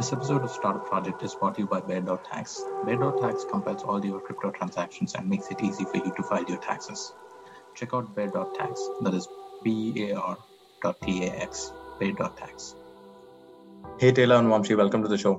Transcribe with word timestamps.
This 0.00 0.14
episode 0.14 0.42
of 0.44 0.50
Startup 0.50 0.82
Project 0.86 1.22
is 1.22 1.34
brought 1.34 1.56
to 1.56 1.60
you 1.60 1.66
by 1.66 1.80
Bear.tax. 1.80 2.64
Bear.tax 2.86 3.44
compiles 3.50 3.82
all 3.82 4.02
your 4.02 4.18
crypto 4.18 4.50
transactions 4.50 5.14
and 5.14 5.28
makes 5.28 5.50
it 5.50 5.62
easy 5.62 5.84
for 5.84 5.98
you 5.98 6.10
to 6.16 6.22
file 6.22 6.42
your 6.48 6.56
taxes. 6.56 7.12
Check 7.74 7.92
out 7.92 8.14
Bear.tax, 8.16 8.80
that 9.02 9.12
is 9.12 9.28
B-E-A-R.T-A-X, 9.62 10.12
Bear.tax. 11.98 12.76
Hey 13.98 14.12
Taylor 14.12 14.36
and 14.36 14.48
Vamshi, 14.48 14.74
welcome 14.74 15.02
to 15.02 15.08
the 15.08 15.18
show. 15.18 15.34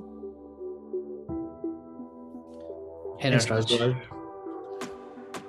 Hey 3.18 3.32
Nataraj. 3.32 4.11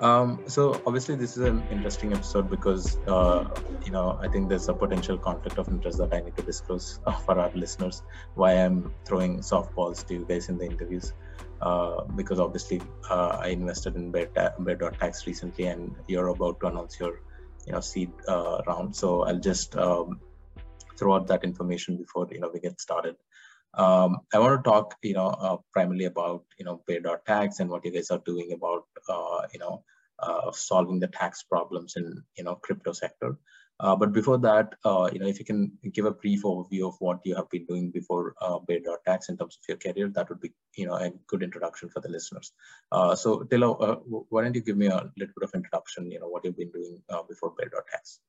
Um, 0.03 0.43
so 0.47 0.81
obviously 0.85 1.15
this 1.15 1.37
is 1.37 1.45
an 1.45 1.63
interesting 1.71 2.11
episode 2.11 2.49
because 2.49 2.97
uh, 3.07 3.45
you 3.85 3.91
know 3.91 4.19
I 4.21 4.27
think 4.27 4.49
there's 4.49 4.67
a 4.67 4.73
potential 4.73 5.17
conflict 5.17 5.57
of 5.57 5.69
interest 5.69 5.97
that 5.99 6.13
I 6.13 6.19
need 6.19 6.35
to 6.35 6.41
disclose 6.41 6.99
uh, 7.05 7.13
for 7.19 7.39
our 7.39 7.51
listeners. 7.55 8.03
Why 8.35 8.51
I'm 8.51 8.93
throwing 9.05 9.39
softballs 9.39 10.05
to 10.07 10.15
you 10.15 10.25
guys 10.27 10.49
in 10.49 10.57
the 10.57 10.65
interviews 10.65 11.13
uh, 11.61 12.03
because 12.17 12.41
obviously 12.41 12.81
uh, 13.09 13.37
I 13.39 13.47
invested 13.59 13.95
in 13.95 14.11
Bear, 14.11 14.27
Bear.tax 14.59 15.25
recently, 15.25 15.67
and 15.67 15.95
you're 16.09 16.27
about 16.27 16.59
to 16.59 16.67
announce 16.67 16.99
your 16.99 17.21
you 17.65 17.71
know 17.71 17.79
seed 17.79 18.11
uh, 18.27 18.61
round. 18.67 18.93
So 18.93 19.23
I'll 19.23 19.39
just 19.39 19.77
um, 19.77 20.19
throw 20.99 21.13
out 21.15 21.27
that 21.27 21.45
information 21.45 21.95
before 21.95 22.27
you 22.29 22.41
know 22.41 22.51
we 22.53 22.59
get 22.59 22.81
started. 22.81 23.15
Um, 23.75 24.19
I 24.33 24.37
want 24.37 24.63
to 24.63 24.69
talk, 24.69 24.97
you 25.01 25.15
know, 25.15 25.29
uh, 25.29 25.57
primarily 25.71 26.05
about, 26.05 26.43
you 26.59 26.65
know, 26.65 26.83
Bear.tax 26.85 27.59
and 27.59 27.71
what 27.71 27.83
you 27.83 27.91
guys 27.91 28.11
are 28.11 28.19
doing 28.19 28.51
about, 28.51 28.85
you 29.51 29.59
know, 29.59 29.83
uh, 30.23 30.51
solving 30.51 30.99
the 30.99 31.07
tax 31.07 31.43
problems 31.43 31.95
in, 31.95 32.23
you 32.37 32.43
know, 32.43 32.55
crypto 32.55 32.91
sector. 32.91 33.37
Uh, 33.79 33.95
but 33.95 34.13
before 34.13 34.37
that, 34.37 34.75
uh, 34.85 35.09
you 35.11 35.19
know, 35.19 35.27
if 35.27 35.39
you 35.39 35.45
can 35.45 35.71
give 35.91 36.05
a 36.05 36.11
brief 36.11 36.43
overview 36.43 36.87
of 36.87 36.95
what 36.99 37.19
you 37.25 37.35
have 37.35 37.49
been 37.49 37.65
doing 37.65 37.89
before 37.91 38.33
uh, 38.39 38.59
Bear.tax 38.59 39.29
in 39.29 39.37
terms 39.37 39.57
of 39.57 39.67
your 39.67 39.77
career, 39.77 40.09
that 40.09 40.29
would 40.29 40.39
be, 40.39 40.51
you 40.75 40.85
know, 40.85 40.93
a 40.93 41.11
good 41.27 41.43
introduction 41.43 41.89
for 41.89 41.99
the 41.99 42.09
listeners. 42.09 42.51
so 43.15 43.43
Taylor, 43.43 43.73
why 44.29 44.43
don't 44.43 44.55
you 44.55 44.61
give 44.61 44.77
me 44.77 44.87
a 44.87 45.11
little 45.17 45.33
bit 45.37 45.49
of 45.49 45.55
introduction, 45.55 46.11
you 46.11 46.19
know, 46.19 46.27
what 46.27 46.45
you've 46.45 46.57
been 46.57 46.71
doing 46.71 47.01
before 47.27 47.53
Bear.tax? 47.57 48.19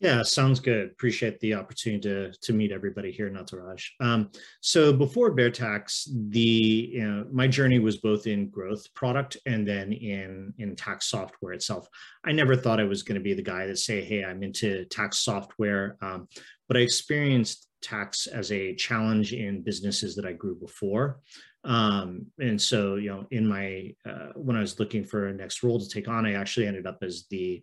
Yeah, 0.00 0.22
sounds 0.22 0.60
good. 0.60 0.90
Appreciate 0.90 1.38
the 1.40 1.52
opportunity 1.52 2.00
to, 2.08 2.32
to 2.32 2.52
meet 2.54 2.72
everybody 2.72 3.12
here, 3.12 3.28
Nataraj. 3.28 3.84
Um, 4.00 4.30
so 4.62 4.94
before 4.94 5.32
Bear.tax, 5.32 6.08
the 6.30 6.40
you 6.40 7.06
know, 7.06 7.26
my 7.30 7.46
journey 7.46 7.78
was 7.78 7.98
both 7.98 8.26
in 8.26 8.48
growth 8.48 8.82
product 8.94 9.36
and 9.44 9.68
then 9.68 9.92
in 9.92 10.54
in 10.56 10.74
tax 10.74 11.06
software 11.06 11.52
itself. 11.52 11.86
I 12.24 12.32
never 12.32 12.56
thought 12.56 12.80
I 12.80 12.84
was 12.84 13.02
going 13.02 13.16
to 13.16 13.24
be 13.24 13.34
the 13.34 13.42
guy 13.42 13.66
that 13.66 13.76
say, 13.78 14.02
"Hey, 14.02 14.24
I'm 14.24 14.42
into 14.42 14.86
tax 14.86 15.18
software," 15.18 15.98
um, 16.00 16.28
but 16.66 16.78
I 16.78 16.80
experienced 16.80 17.68
tax 17.82 18.26
as 18.26 18.50
a 18.52 18.74
challenge 18.74 19.34
in 19.34 19.62
businesses 19.62 20.16
that 20.16 20.24
I 20.24 20.32
grew 20.32 20.54
before. 20.54 21.20
Um, 21.64 22.26
and 22.38 22.60
so, 22.60 22.94
you 22.94 23.10
know, 23.10 23.26
in 23.30 23.46
my 23.46 23.94
uh, 24.08 24.32
when 24.34 24.56
I 24.56 24.60
was 24.60 24.80
looking 24.80 25.04
for 25.04 25.28
a 25.28 25.34
next 25.34 25.62
role 25.62 25.78
to 25.78 25.88
take 25.88 26.08
on, 26.08 26.24
I 26.24 26.34
actually 26.34 26.66
ended 26.66 26.86
up 26.86 26.98
as 27.02 27.26
the 27.28 27.62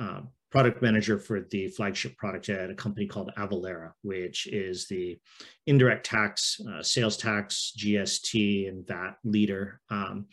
uh, 0.00 0.20
product 0.54 0.80
manager 0.80 1.18
for 1.18 1.40
the 1.50 1.66
flagship 1.66 2.16
product 2.16 2.48
at 2.48 2.70
a 2.70 2.74
company 2.74 3.08
called 3.08 3.28
Avalara, 3.36 3.90
which 4.02 4.46
is 4.46 4.86
the 4.86 5.18
indirect 5.66 6.06
tax, 6.06 6.60
uh, 6.70 6.80
sales 6.80 7.16
tax, 7.16 7.72
GST, 7.76 8.68
and 8.68 8.86
VAT 8.86 9.16
leader. 9.24 9.80
Um, 9.90 10.26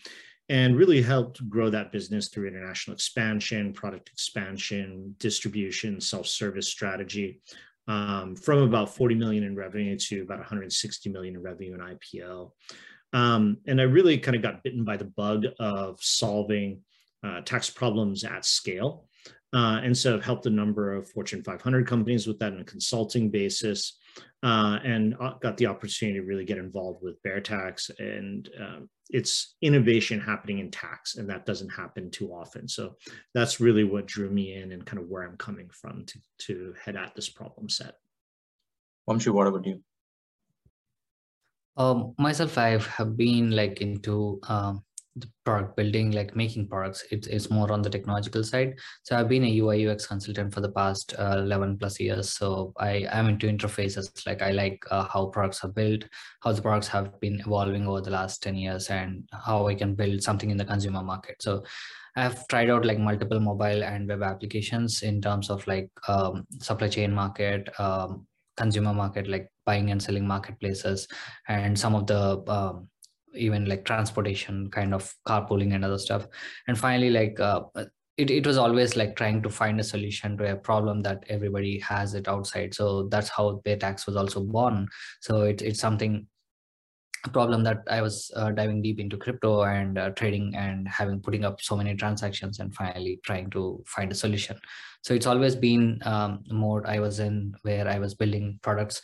and 0.47 0.77
really 0.77 1.01
helped 1.01 1.49
grow 1.49 1.71
that 1.71 1.91
business 1.91 2.27
through 2.27 2.49
international 2.49 2.93
expansion, 2.93 3.73
product 3.73 4.09
expansion, 4.09 5.15
distribution, 5.17 5.99
self-service 5.99 6.67
strategy, 6.67 7.41
um, 7.87 8.35
from 8.35 8.59
about 8.59 8.95
40 8.95 9.15
million 9.15 9.43
in 9.43 9.55
revenue 9.55 9.97
to 9.97 10.21
about 10.21 10.37
160 10.37 11.09
million 11.09 11.33
in 11.33 11.41
revenue 11.41 11.73
in 11.73 11.79
IPO. 11.79 12.51
Um, 13.11 13.57
and 13.65 13.81
I 13.81 13.85
really 13.85 14.19
kind 14.19 14.35
of 14.35 14.43
got 14.43 14.61
bitten 14.61 14.83
by 14.83 14.97
the 14.97 15.05
bug 15.05 15.45
of 15.59 15.97
solving 15.99 16.81
uh, 17.23 17.41
tax 17.41 17.71
problems 17.71 18.23
at 18.23 18.45
scale. 18.45 19.07
Uh, 19.53 19.81
and 19.83 19.97
so 19.97 20.15
I've 20.15 20.23
helped 20.23 20.45
a 20.45 20.49
number 20.49 20.93
of 20.93 21.09
Fortune 21.09 21.43
500 21.43 21.85
companies 21.85 22.25
with 22.25 22.39
that 22.39 22.53
on 22.53 22.61
a 22.61 22.65
consulting 22.65 23.29
basis, 23.29 23.97
uh, 24.43 24.79
and 24.83 25.15
uh, 25.19 25.33
got 25.41 25.57
the 25.57 25.67
opportunity 25.67 26.19
to 26.19 26.25
really 26.25 26.45
get 26.45 26.57
involved 26.57 27.03
with 27.03 27.21
bear 27.21 27.41
tax 27.41 27.91
and 27.99 28.49
um, 28.59 28.89
it's 29.11 29.55
innovation 29.61 30.19
happening 30.19 30.59
in 30.59 30.71
tax, 30.71 31.15
and 31.15 31.29
that 31.29 31.45
doesn't 31.45 31.69
happen 31.69 32.09
too 32.09 32.29
often. 32.29 32.67
So 32.67 32.95
that's 33.33 33.59
really 33.59 33.83
what 33.83 34.07
drew 34.07 34.29
me 34.29 34.55
in 34.55 34.71
and 34.71 34.85
kind 34.85 34.99
of 34.99 35.09
where 35.09 35.23
I'm 35.23 35.37
coming 35.37 35.69
from 35.69 36.05
to 36.05 36.19
to 36.47 36.73
head 36.83 36.95
at 36.95 37.13
this 37.13 37.29
problem 37.29 37.69
set. 37.69 37.95
Vamshi, 39.07 39.33
what 39.33 39.47
about 39.47 39.65
you? 39.65 39.83
Um, 41.77 42.13
myself, 42.17 42.57
I 42.57 42.77
have 42.77 43.17
been 43.17 43.51
like 43.51 43.81
into 43.81 44.39
um, 44.47 44.83
the 45.15 45.27
product 45.43 45.75
building 45.75 46.11
like 46.11 46.35
making 46.35 46.67
products 46.67 47.03
it's, 47.11 47.27
it's 47.27 47.49
more 47.49 47.71
on 47.71 47.81
the 47.81 47.89
technological 47.89 48.43
side. 48.43 48.75
So 49.03 49.17
i've 49.17 49.27
been 49.27 49.43
a 49.43 49.57
ui 49.59 49.87
ux 49.87 50.07
consultant 50.07 50.53
for 50.53 50.61
the 50.61 50.71
past 50.71 51.13
uh, 51.19 51.37
11 51.39 51.77
plus 51.77 51.99
years. 51.99 52.31
So 52.31 52.73
i 52.79 53.05
am 53.11 53.27
into 53.27 53.47
interfaces 53.47 54.25
like 54.25 54.41
i 54.41 54.51
like 54.51 54.83
uh, 54.89 55.05
how 55.05 55.27
products 55.27 55.63
are 55.63 55.69
built 55.69 56.05
how 56.41 56.53
the 56.53 56.61
products 56.61 56.87
have 56.87 57.19
been 57.19 57.39
evolving 57.41 57.87
over 57.87 58.01
the 58.01 58.11
last 58.11 58.41
10 58.43 58.55
years 58.55 58.89
and 58.89 59.27
how 59.33 59.67
i 59.67 59.75
can 59.75 59.95
build 59.95 60.23
something 60.23 60.49
in 60.49 60.57
the 60.57 60.65
consumer 60.65 61.03
market. 61.03 61.35
So 61.41 61.63
i've 62.15 62.47
tried 62.47 62.69
out 62.69 62.85
like 62.85 62.99
multiple 62.99 63.39
mobile 63.39 63.83
and 63.83 64.07
web 64.07 64.23
applications 64.23 65.01
in 65.01 65.21
terms 65.21 65.49
of 65.49 65.65
like 65.67 65.89
um, 66.07 66.45
supply 66.59 66.87
chain 66.87 67.13
market 67.13 67.69
um, 67.79 68.27
consumer 68.57 68.93
market 68.93 69.27
like 69.27 69.49
buying 69.65 69.91
and 69.91 70.01
selling 70.01 70.27
marketplaces 70.27 71.07
and 71.47 71.77
some 71.77 71.95
of 71.95 72.07
the 72.07 72.43
um, 72.47 72.87
even 73.35 73.65
like 73.65 73.85
transportation 73.85 74.69
kind 74.69 74.93
of 74.93 75.13
carpooling 75.27 75.73
and 75.73 75.85
other 75.85 75.97
stuff. 75.97 76.27
And 76.67 76.77
finally 76.77 77.09
like 77.09 77.39
uh, 77.39 77.61
it, 78.17 78.29
it 78.29 78.45
was 78.45 78.57
always 78.57 78.95
like 78.95 79.15
trying 79.15 79.41
to 79.41 79.49
find 79.49 79.79
a 79.79 79.83
solution 79.83 80.37
to 80.37 80.51
a 80.51 80.55
problem 80.55 81.01
that 81.03 81.23
everybody 81.29 81.79
has 81.79 82.13
it 82.13 82.27
outside. 82.27 82.73
So 82.73 83.07
that's 83.09 83.29
how 83.29 83.61
tax 83.65 84.05
was 84.05 84.15
also 84.15 84.41
born. 84.41 84.87
So 85.21 85.41
it, 85.43 85.61
it's 85.61 85.79
something 85.79 86.27
a 87.23 87.29
problem 87.29 87.63
that 87.63 87.83
i 87.87 88.01
was 88.01 88.31
uh, 88.35 88.51
diving 88.51 88.81
deep 88.81 88.99
into 88.99 89.17
crypto 89.17 89.61
and 89.63 89.97
uh, 89.97 90.09
trading 90.11 90.55
and 90.55 90.87
having 90.87 91.19
putting 91.19 91.45
up 91.45 91.61
so 91.61 91.75
many 91.75 91.95
transactions 91.95 92.59
and 92.59 92.73
finally 92.73 93.19
trying 93.23 93.49
to 93.51 93.83
find 93.85 94.11
a 94.11 94.15
solution. 94.15 94.59
So 95.03 95.13
it's 95.13 95.27
always 95.27 95.55
been 95.55 95.99
um, 96.03 96.43
mode 96.49 96.85
i 96.85 96.99
was 96.99 97.19
in 97.19 97.53
where 97.61 97.87
i 97.87 97.99
was 97.99 98.15
building 98.15 98.59
products 98.61 99.01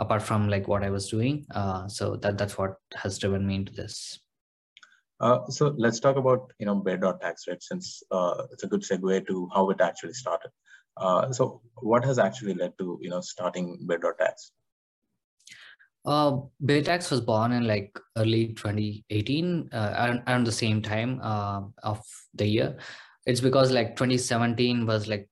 apart 0.00 0.22
from 0.22 0.48
like 0.48 0.66
what 0.66 0.82
I 0.82 0.90
was 0.90 1.08
doing. 1.08 1.46
Uh, 1.54 1.86
so 1.86 2.16
that 2.16 2.38
that's 2.38 2.58
what 2.58 2.76
has 2.94 3.18
driven 3.18 3.46
me 3.46 3.54
into 3.56 3.72
this. 3.72 4.18
Uh, 5.20 5.46
so 5.48 5.74
let's 5.76 6.00
talk 6.00 6.16
about 6.16 6.52
you 6.58 6.66
know 6.66 6.74
Bear.tax, 6.74 7.46
right? 7.46 7.62
Since 7.62 8.02
uh, 8.10 8.46
it's 8.50 8.64
a 8.64 8.66
good 8.66 8.80
segue 8.80 9.26
to 9.28 9.48
how 9.54 9.68
it 9.70 9.80
actually 9.80 10.14
started. 10.14 10.50
Uh, 10.96 11.30
so 11.30 11.60
what 11.76 12.04
has 12.04 12.18
actually 12.18 12.54
led 12.54 12.76
to 12.78 12.98
you 13.02 13.10
know 13.10 13.20
starting 13.20 13.78
Bear.tax? 13.82 14.52
Uh, 16.06 16.38
Bear.tax 16.60 17.10
was 17.10 17.20
born 17.20 17.52
in 17.52 17.66
like 17.66 17.98
early 18.16 18.48
2018, 18.54 19.68
uh, 19.72 19.76
around, 19.76 20.22
around 20.26 20.44
the 20.44 20.52
same 20.52 20.80
time 20.80 21.20
uh, 21.22 21.60
of 21.82 22.02
the 22.34 22.46
year. 22.46 22.78
It's 23.26 23.42
because 23.42 23.70
like 23.70 23.96
2017 23.96 24.86
was 24.86 25.06
like 25.06 25.28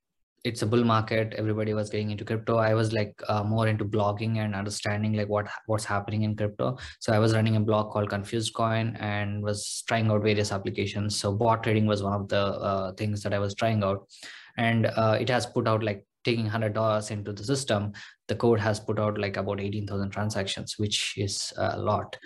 it's 0.48 0.62
a 0.62 0.66
bull 0.66 0.82
market. 0.82 1.34
Everybody 1.36 1.75
was 1.75 1.91
getting 1.91 2.10
into 2.10 2.25
crypto. 2.25 2.56
I 2.56 2.72
was 2.72 2.92
like 2.92 3.14
uh, 3.28 3.42
more 3.44 3.69
into 3.69 3.84
blogging 3.84 4.38
and 4.38 4.54
understanding 4.54 5.12
like 5.12 5.28
what 5.28 5.47
what's 5.66 5.84
happening 5.84 6.22
in 6.22 6.34
crypto. 6.34 6.78
So 7.00 7.12
i 7.12 7.19
was 7.19 7.34
running 7.34 7.56
a 7.56 7.60
blog 7.60 7.92
called 7.92 8.09
confused 8.09 8.54
coin 8.54 8.97
and 8.98 9.42
was 9.42 9.84
trying 9.86 10.10
out 10.10 10.22
various 10.22 10.50
applications. 10.50 11.16
So 11.20 11.32
bot 11.32 11.62
trading 11.62 11.86
was 11.86 12.03
one 12.03 12.14
of 12.14 12.28
the 12.28 12.44
uh, 12.70 12.92
things 12.94 13.22
that 13.22 13.34
i 13.34 13.38
was 13.38 13.54
trying 13.54 13.84
out. 13.84 14.09
And 14.56 14.86
uh, 14.86 15.19
it 15.20 15.28
has 15.28 15.47
put 15.47 15.69
out 15.69 15.82
like 15.82 16.04
taking 16.25 16.48
$100 16.48 17.10
into 17.10 17.32
the 17.32 17.44
system. 17.44 17.92
The 18.26 18.34
code 18.34 18.60
has 18.60 18.80
put 18.80 18.98
out 18.98 19.19
like 19.19 19.36
about 19.36 19.60
18000 19.60 20.10
transactions 20.10 20.78
which 20.78 21.15
is 21.16 21.53
a 21.56 21.78
lot. 21.78 22.16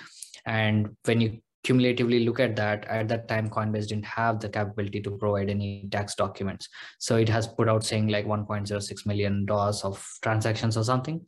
And 0.46 0.96
when 1.04 1.20
you 1.20 1.38
cumulatively 1.64 2.24
look 2.24 2.40
at 2.40 2.56
that 2.56 2.84
at 2.86 3.08
that 3.08 3.28
time 3.28 3.48
coinbase 3.48 3.88
didn't 3.88 4.04
have 4.04 4.40
the 4.40 4.48
capability 4.48 5.00
to 5.00 5.10
provide 5.12 5.50
any 5.50 5.88
tax 5.90 6.14
documents. 6.14 6.68
So 6.98 7.16
it 7.16 7.28
has 7.28 7.46
put 7.46 7.68
out 7.68 7.84
saying 7.84 8.08
like 8.08 8.26
1.06 8.26 9.06
million 9.06 9.46
dollars 9.46 9.82
of 9.84 10.04
transactions 10.22 10.76
or 10.76 10.84
something 10.84 11.24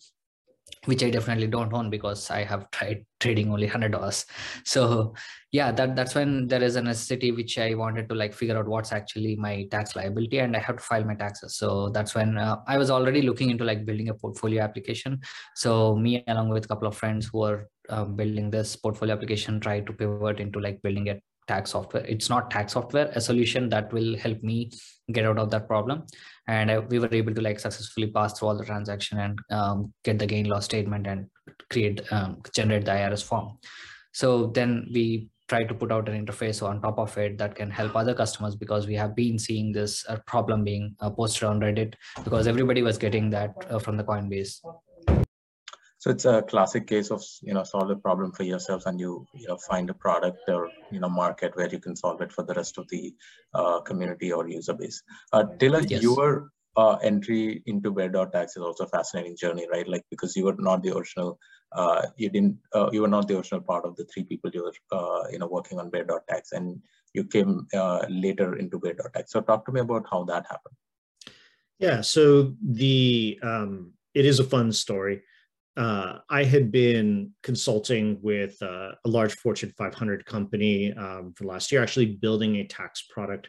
which 0.87 1.03
i 1.03 1.11
definitely 1.11 1.47
don't 1.47 1.73
own 1.73 1.89
because 1.89 2.31
i 2.31 2.43
have 2.43 2.71
tried 2.71 3.05
trading 3.21 3.51
only 3.51 3.69
$100 3.69 4.25
so 4.65 5.15
yeah 5.53 5.73
that 5.73 5.97
that's 5.97 6.15
when 6.15 6.47
there 6.47 6.63
is 6.63 6.77
a 6.77 6.83
necessity 6.83 7.31
which 7.31 7.59
i 7.59 7.75
wanted 7.75 8.09
to 8.09 8.15
like 8.15 8.35
figure 8.35 8.57
out 8.57 8.67
what's 8.67 8.93
actually 8.93 9.35
my 9.37 9.67
tax 9.71 9.97
liability 9.97 10.39
and 10.39 10.57
i 10.57 10.59
have 10.59 10.77
to 10.77 10.83
file 10.83 11.05
my 11.05 11.15
taxes. 11.15 11.57
So 11.57 11.89
that's 11.91 12.15
when 12.15 12.37
uh, 12.37 12.57
i 12.67 12.77
was 12.77 12.91
already 12.91 13.23
looking 13.23 13.51
into 13.51 13.65
like 13.65 13.87
building 13.87 14.09
a 14.09 14.15
portfolio 14.15 14.63
application. 14.63 15.21
So 15.55 15.97
me 15.97 16.25
along 16.27 16.51
with 16.51 16.65
a 16.65 16.69
couple 16.69 16.89
of 16.89 16.97
friends 16.97 17.31
who 17.33 17.43
are 17.45 17.69
um, 17.89 18.17
building 18.17 18.51
this 18.51 18.77
portfolio 18.77 19.15
application 19.15 19.61
try 19.61 19.81
to 19.81 19.93
pivot 19.93 20.41
into 20.41 20.61
like 20.61 20.81
building 20.83 21.09
a 21.09 21.21
tax 21.47 21.71
software. 21.73 22.05
It's 22.07 22.31
not 22.31 22.51
tax 22.51 22.73
software 22.73 23.11
a 23.15 23.21
solution 23.21 23.69
that 23.69 23.93
will 23.93 24.17
help 24.17 24.43
me 24.43 24.71
get 25.13 25.27
out 25.27 25.39
of 25.39 25.51
that 25.51 25.69
problem. 25.69 26.05
And 26.49 26.71
uh, 26.71 26.83
we 26.89 26.99
were 26.99 27.13
able 27.13 27.35
to 27.35 27.43
like 27.43 27.61
successfully 27.61 28.09
pass 28.09 28.39
through 28.39 28.49
all 28.49 28.57
the 28.57 28.65
transaction 28.65 29.19
and 29.19 29.39
um, 29.51 29.93
get 30.05 30.19
the 30.19 30.27
gain 30.27 30.47
loss 30.47 30.65
statement 30.65 31.07
and 31.07 31.27
create 31.71 32.01
um, 32.13 32.43
generate 32.55 32.85
the 32.85 32.93
irs 32.93 33.23
form. 33.23 33.59
So 34.13 34.47
then 34.47 34.89
we 34.93 35.29
try 35.49 35.65
to 35.65 35.75
put 35.75 35.93
out 35.93 36.09
an 36.09 36.25
interface 36.25 36.67
on 36.67 36.81
top 36.81 36.99
of 36.99 37.17
it 37.19 37.37
that 37.39 37.55
can 37.55 37.71
help 37.71 37.95
other 37.95 38.15
customers 38.15 38.57
because 38.57 38.87
we 38.87 38.95
have 38.95 39.15
been 39.15 39.39
seeing 39.39 39.73
this 39.73 40.05
uh, 40.09 40.17
problem 40.27 40.65
being 40.65 40.95
uh, 41.01 41.11
posted 41.11 41.45
on 41.45 41.61
reddit 41.61 41.95
because 42.23 42.47
everybody 42.47 42.83
was 42.83 42.97
getting 42.97 43.29
that 43.29 43.53
uh, 43.69 43.79
from 43.79 43.97
the 43.99 44.05
coinbase 44.05 44.61
so 46.05 46.11
it's 46.11 46.27
a 46.27 46.43
classic 46.43 46.87
case 46.87 47.11
of 47.11 47.25
you 47.41 47.55
know 47.55 47.65
solve 47.65 47.89
a 47.89 47.97
problem 47.97 48.31
for 48.31 48.43
yourself 48.43 48.85
and 48.85 49.01
you 49.01 49.27
you 49.33 49.49
know 49.49 49.57
find 49.57 49.89
a 49.89 49.95
product 49.95 50.41
or 50.49 50.71
you 50.91 51.01
know 51.01 51.09
market 51.09 51.57
where 51.57 51.71
you 51.75 51.79
can 51.79 51.97
solve 51.97 52.21
it 52.21 52.31
for 52.31 52.45
the 52.45 52.53
rest 52.53 52.77
of 52.77 52.87
the 52.91 53.15
uh, 53.55 53.81
community 53.81 54.31
or 54.31 54.47
user 54.47 54.75
base. 54.75 55.03
Uh, 55.33 55.45
Dylan, 55.57 55.89
yes. 55.89 56.03
your 56.03 56.51
uh, 56.77 56.97
entry 56.97 57.63
into 57.65 57.91
Bear.tax 57.91 58.55
is 58.59 58.63
also 58.63 58.85
a 58.85 58.89
fascinating 58.89 59.35
journey, 59.35 59.67
right? 59.73 59.89
Like 59.89 60.05
because 60.11 60.37
you 60.37 60.45
were 60.45 60.57
not 60.59 60.83
the 60.83 60.95
original, 60.95 61.39
uh, 61.73 62.03
you 62.19 62.29
didn't, 62.29 62.59
uh, 62.75 62.91
you 62.93 63.01
were 63.01 63.15
not 63.17 63.27
the 63.27 63.39
original 63.39 63.63
part 63.63 63.87
of 63.87 63.97
the 63.97 64.05
three 64.13 64.25
people 64.25 64.51
you 64.53 64.65
were, 64.65 64.99
uh, 64.99 65.23
you 65.31 65.39
know, 65.39 65.47
working 65.47 65.79
on 65.79 65.89
Bear.tax, 65.89 66.53
and 66.53 66.83
you 67.15 67.25
came 67.25 67.67
uh, 67.73 68.05
later 68.11 68.57
into 68.57 68.79
Bear.tax. 68.79 69.33
So 69.33 69.41
talk 69.41 69.65
to 69.65 69.73
me 69.73 69.81
about 69.81 70.05
how 70.11 70.25
that 70.25 70.45
happened. 70.51 70.77
Yeah. 71.79 72.03
So 72.03 72.55
the 72.63 73.39
um, 73.43 73.95
it 74.13 74.27
is 74.27 74.39
a 74.39 74.45
fun 74.45 74.71
story 74.71 75.23
uh, 75.77 76.19
I 76.31 76.45
had 76.45 76.71
been 76.71 77.33
consulting 77.43 78.19
with 78.23 78.57
uh, 78.63 78.93
a 79.05 79.09
large 79.09 79.35
Fortune 79.35 79.73
500 79.77 80.25
company 80.25 80.93
um, 80.93 81.33
for 81.37 81.45
last 81.45 81.73
year, 81.73 81.83
actually 81.83 82.15
building 82.15 82.57
a 82.57 82.67
tax 82.67 83.03
product 83.03 83.49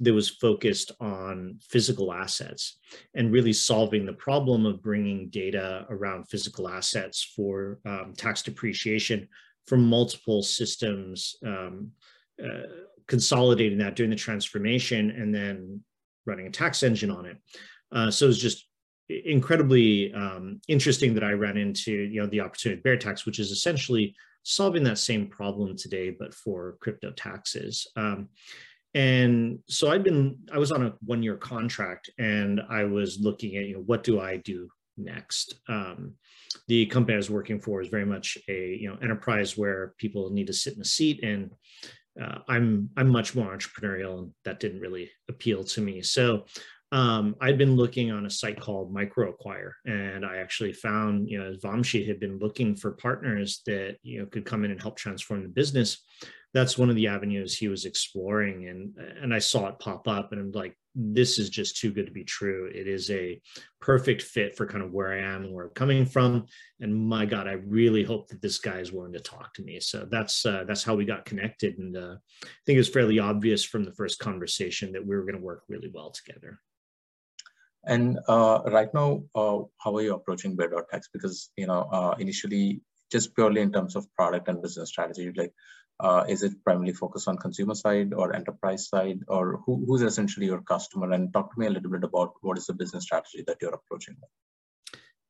that 0.00 0.12
was 0.12 0.28
focused 0.28 0.92
on 1.00 1.58
physical 1.68 2.12
assets 2.12 2.78
and 3.14 3.32
really 3.32 3.52
solving 3.52 4.04
the 4.04 4.12
problem 4.12 4.66
of 4.66 4.82
bringing 4.82 5.28
data 5.28 5.86
around 5.88 6.28
physical 6.28 6.68
assets 6.68 7.32
for 7.34 7.78
um, 7.86 8.12
tax 8.16 8.42
depreciation 8.42 9.28
from 9.66 9.84
multiple 9.84 10.42
systems, 10.42 11.36
um, 11.46 11.90
uh, 12.44 12.66
consolidating 13.06 13.78
that, 13.78 13.96
doing 13.96 14.10
the 14.10 14.16
transformation, 14.16 15.10
and 15.10 15.34
then 15.34 15.80
running 16.26 16.46
a 16.46 16.50
tax 16.50 16.82
engine 16.82 17.10
on 17.10 17.26
it. 17.26 17.36
Uh, 17.92 18.10
so 18.10 18.26
it 18.26 18.28
was 18.28 18.40
just 18.40 18.66
incredibly 19.24 20.12
um, 20.14 20.60
interesting 20.68 21.14
that 21.14 21.24
I 21.24 21.32
ran 21.32 21.56
into, 21.56 21.92
you 21.92 22.20
know, 22.20 22.26
the 22.26 22.40
opportunity 22.40 22.80
of 22.80 22.84
BearTax, 22.84 23.26
which 23.26 23.38
is 23.38 23.50
essentially 23.50 24.14
solving 24.42 24.84
that 24.84 24.98
same 24.98 25.26
problem 25.28 25.76
today, 25.76 26.14
but 26.18 26.34
for 26.34 26.76
crypto 26.80 27.10
taxes. 27.12 27.86
Um, 27.96 28.28
and 28.94 29.58
so 29.68 29.90
I'd 29.90 30.04
been, 30.04 30.38
I 30.52 30.58
was 30.58 30.70
on 30.70 30.86
a 30.86 30.94
one-year 31.04 31.36
contract, 31.36 32.10
and 32.18 32.60
I 32.68 32.84
was 32.84 33.18
looking 33.20 33.56
at, 33.56 33.64
you 33.64 33.74
know, 33.74 33.82
what 33.86 34.04
do 34.04 34.20
I 34.20 34.36
do 34.36 34.68
next? 34.96 35.54
Um, 35.68 36.14
the 36.68 36.86
company 36.86 37.14
I 37.14 37.16
was 37.16 37.30
working 37.30 37.60
for 37.60 37.82
is 37.82 37.88
very 37.88 38.06
much 38.06 38.38
a, 38.48 38.76
you 38.80 38.88
know, 38.88 38.96
enterprise 39.02 39.58
where 39.58 39.94
people 39.98 40.30
need 40.30 40.46
to 40.46 40.52
sit 40.52 40.74
in 40.76 40.82
a 40.82 40.84
seat, 40.84 41.24
and 41.24 41.50
uh, 42.22 42.38
I'm 42.46 42.90
I'm 42.96 43.08
much 43.08 43.34
more 43.34 43.56
entrepreneurial, 43.56 44.18
and 44.20 44.30
that 44.44 44.60
didn't 44.60 44.80
really 44.80 45.10
appeal 45.28 45.64
to 45.64 45.80
me. 45.80 46.00
So 46.02 46.44
um, 46.94 47.34
I'd 47.40 47.58
been 47.58 47.74
looking 47.74 48.12
on 48.12 48.24
a 48.24 48.30
site 48.30 48.60
called 48.60 48.94
MicroAcquire, 48.94 49.72
and 49.84 50.24
I 50.24 50.36
actually 50.36 50.72
found, 50.72 51.28
you 51.28 51.38
know, 51.38 51.52
Vamshi 51.54 52.06
had 52.06 52.20
been 52.20 52.38
looking 52.38 52.76
for 52.76 52.92
partners 52.92 53.62
that 53.66 53.96
you 54.04 54.20
know 54.20 54.26
could 54.26 54.44
come 54.44 54.64
in 54.64 54.70
and 54.70 54.80
help 54.80 54.96
transform 54.96 55.42
the 55.42 55.48
business. 55.48 56.04
That's 56.52 56.78
one 56.78 56.90
of 56.90 56.94
the 56.94 57.08
avenues 57.08 57.58
he 57.58 57.66
was 57.66 57.84
exploring, 57.84 58.68
and 58.68 58.94
and 59.20 59.34
I 59.34 59.40
saw 59.40 59.66
it 59.66 59.80
pop 59.80 60.06
up, 60.06 60.30
and 60.30 60.40
I'm 60.40 60.52
like, 60.52 60.78
this 60.94 61.40
is 61.40 61.50
just 61.50 61.78
too 61.78 61.90
good 61.90 62.06
to 62.06 62.12
be 62.12 62.22
true. 62.22 62.70
It 62.72 62.86
is 62.86 63.10
a 63.10 63.42
perfect 63.80 64.22
fit 64.22 64.56
for 64.56 64.64
kind 64.64 64.84
of 64.84 64.92
where 64.92 65.12
I 65.12 65.18
am 65.18 65.42
and 65.42 65.52
where 65.52 65.64
I'm 65.64 65.74
coming 65.74 66.06
from. 66.06 66.46
And 66.78 66.94
my 66.94 67.26
God, 67.26 67.48
I 67.48 67.54
really 67.66 68.04
hope 68.04 68.28
that 68.28 68.40
this 68.40 68.58
guy 68.58 68.78
is 68.78 68.92
willing 68.92 69.14
to 69.14 69.20
talk 69.20 69.52
to 69.54 69.62
me. 69.62 69.80
So 69.80 70.06
that's 70.08 70.46
uh, 70.46 70.62
that's 70.64 70.84
how 70.84 70.94
we 70.94 71.04
got 71.04 71.24
connected, 71.24 71.76
and 71.78 71.96
uh, 71.96 72.14
I 72.44 72.62
think 72.66 72.76
it 72.76 72.78
was 72.78 72.88
fairly 72.88 73.18
obvious 73.18 73.64
from 73.64 73.82
the 73.82 73.94
first 73.94 74.20
conversation 74.20 74.92
that 74.92 75.04
we 75.04 75.16
were 75.16 75.24
going 75.24 75.34
to 75.34 75.40
work 75.40 75.64
really 75.68 75.90
well 75.92 76.12
together. 76.12 76.60
And 77.86 78.18
uh, 78.28 78.60
right 78.66 78.92
now, 78.94 79.22
uh, 79.34 79.58
how 79.78 79.96
are 79.96 80.02
you 80.02 80.14
approaching 80.14 80.56
Bear.tax? 80.56 81.08
Because 81.12 81.50
you 81.56 81.66
know, 81.66 81.88
uh, 81.92 82.14
initially, 82.18 82.80
just 83.10 83.34
purely 83.34 83.60
in 83.60 83.72
terms 83.72 83.96
of 83.96 84.06
product 84.14 84.48
and 84.48 84.62
business 84.62 84.88
strategy, 84.88 85.32
like, 85.36 85.52
uh, 86.00 86.24
is 86.28 86.42
it 86.42 86.52
primarily 86.64 86.92
focused 86.92 87.28
on 87.28 87.36
consumer 87.36 87.74
side 87.74 88.12
or 88.12 88.34
enterprise 88.34 88.88
side, 88.88 89.20
or 89.28 89.60
who, 89.64 89.84
who's 89.86 90.02
essentially 90.02 90.46
your 90.46 90.62
customer? 90.62 91.12
And 91.12 91.32
talk 91.32 91.52
to 91.52 91.60
me 91.60 91.66
a 91.66 91.70
little 91.70 91.90
bit 91.90 92.04
about 92.04 92.32
what 92.40 92.58
is 92.58 92.66
the 92.66 92.74
business 92.74 93.04
strategy 93.04 93.44
that 93.46 93.58
you're 93.60 93.74
approaching. 93.74 94.16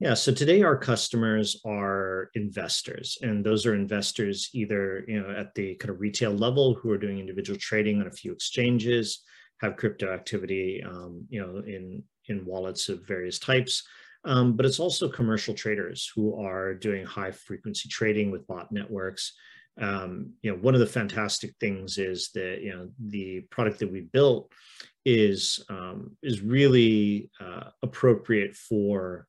Yeah, 0.00 0.14
so 0.14 0.32
today 0.32 0.62
our 0.62 0.76
customers 0.76 1.60
are 1.64 2.30
investors, 2.34 3.16
and 3.20 3.44
those 3.44 3.64
are 3.66 3.74
investors 3.74 4.50
either 4.52 5.04
you 5.06 5.20
know 5.20 5.30
at 5.30 5.54
the 5.54 5.74
kind 5.76 5.90
of 5.90 6.00
retail 6.00 6.32
level 6.32 6.74
who 6.74 6.90
are 6.90 6.98
doing 6.98 7.18
individual 7.18 7.58
trading 7.58 8.00
on 8.00 8.06
a 8.06 8.12
few 8.12 8.32
exchanges, 8.32 9.22
have 9.60 9.76
crypto 9.76 10.12
activity, 10.12 10.82
um, 10.86 11.26
you 11.28 11.40
know, 11.40 11.62
in 11.66 12.02
in 12.28 12.44
wallets 12.44 12.88
of 12.88 13.06
various 13.06 13.38
types. 13.38 13.82
Um, 14.24 14.56
but 14.56 14.64
it's 14.64 14.80
also 14.80 15.08
commercial 15.08 15.54
traders 15.54 16.10
who 16.14 16.40
are 16.40 16.74
doing 16.74 17.04
high 17.04 17.30
frequency 17.30 17.88
trading 17.88 18.30
with 18.30 18.46
bot 18.46 18.72
networks. 18.72 19.34
Um, 19.80 20.32
you 20.42 20.50
know, 20.50 20.58
one 20.58 20.74
of 20.74 20.80
the 20.80 20.86
fantastic 20.86 21.54
things 21.60 21.98
is 21.98 22.30
that 22.34 22.60
you 22.62 22.72
know 22.72 22.88
the 22.98 23.40
product 23.50 23.80
that 23.80 23.92
we 23.92 24.02
built 24.02 24.50
is 25.04 25.64
um, 25.68 26.16
is 26.22 26.40
really 26.40 27.30
uh, 27.40 27.70
appropriate 27.82 28.54
for 28.54 29.26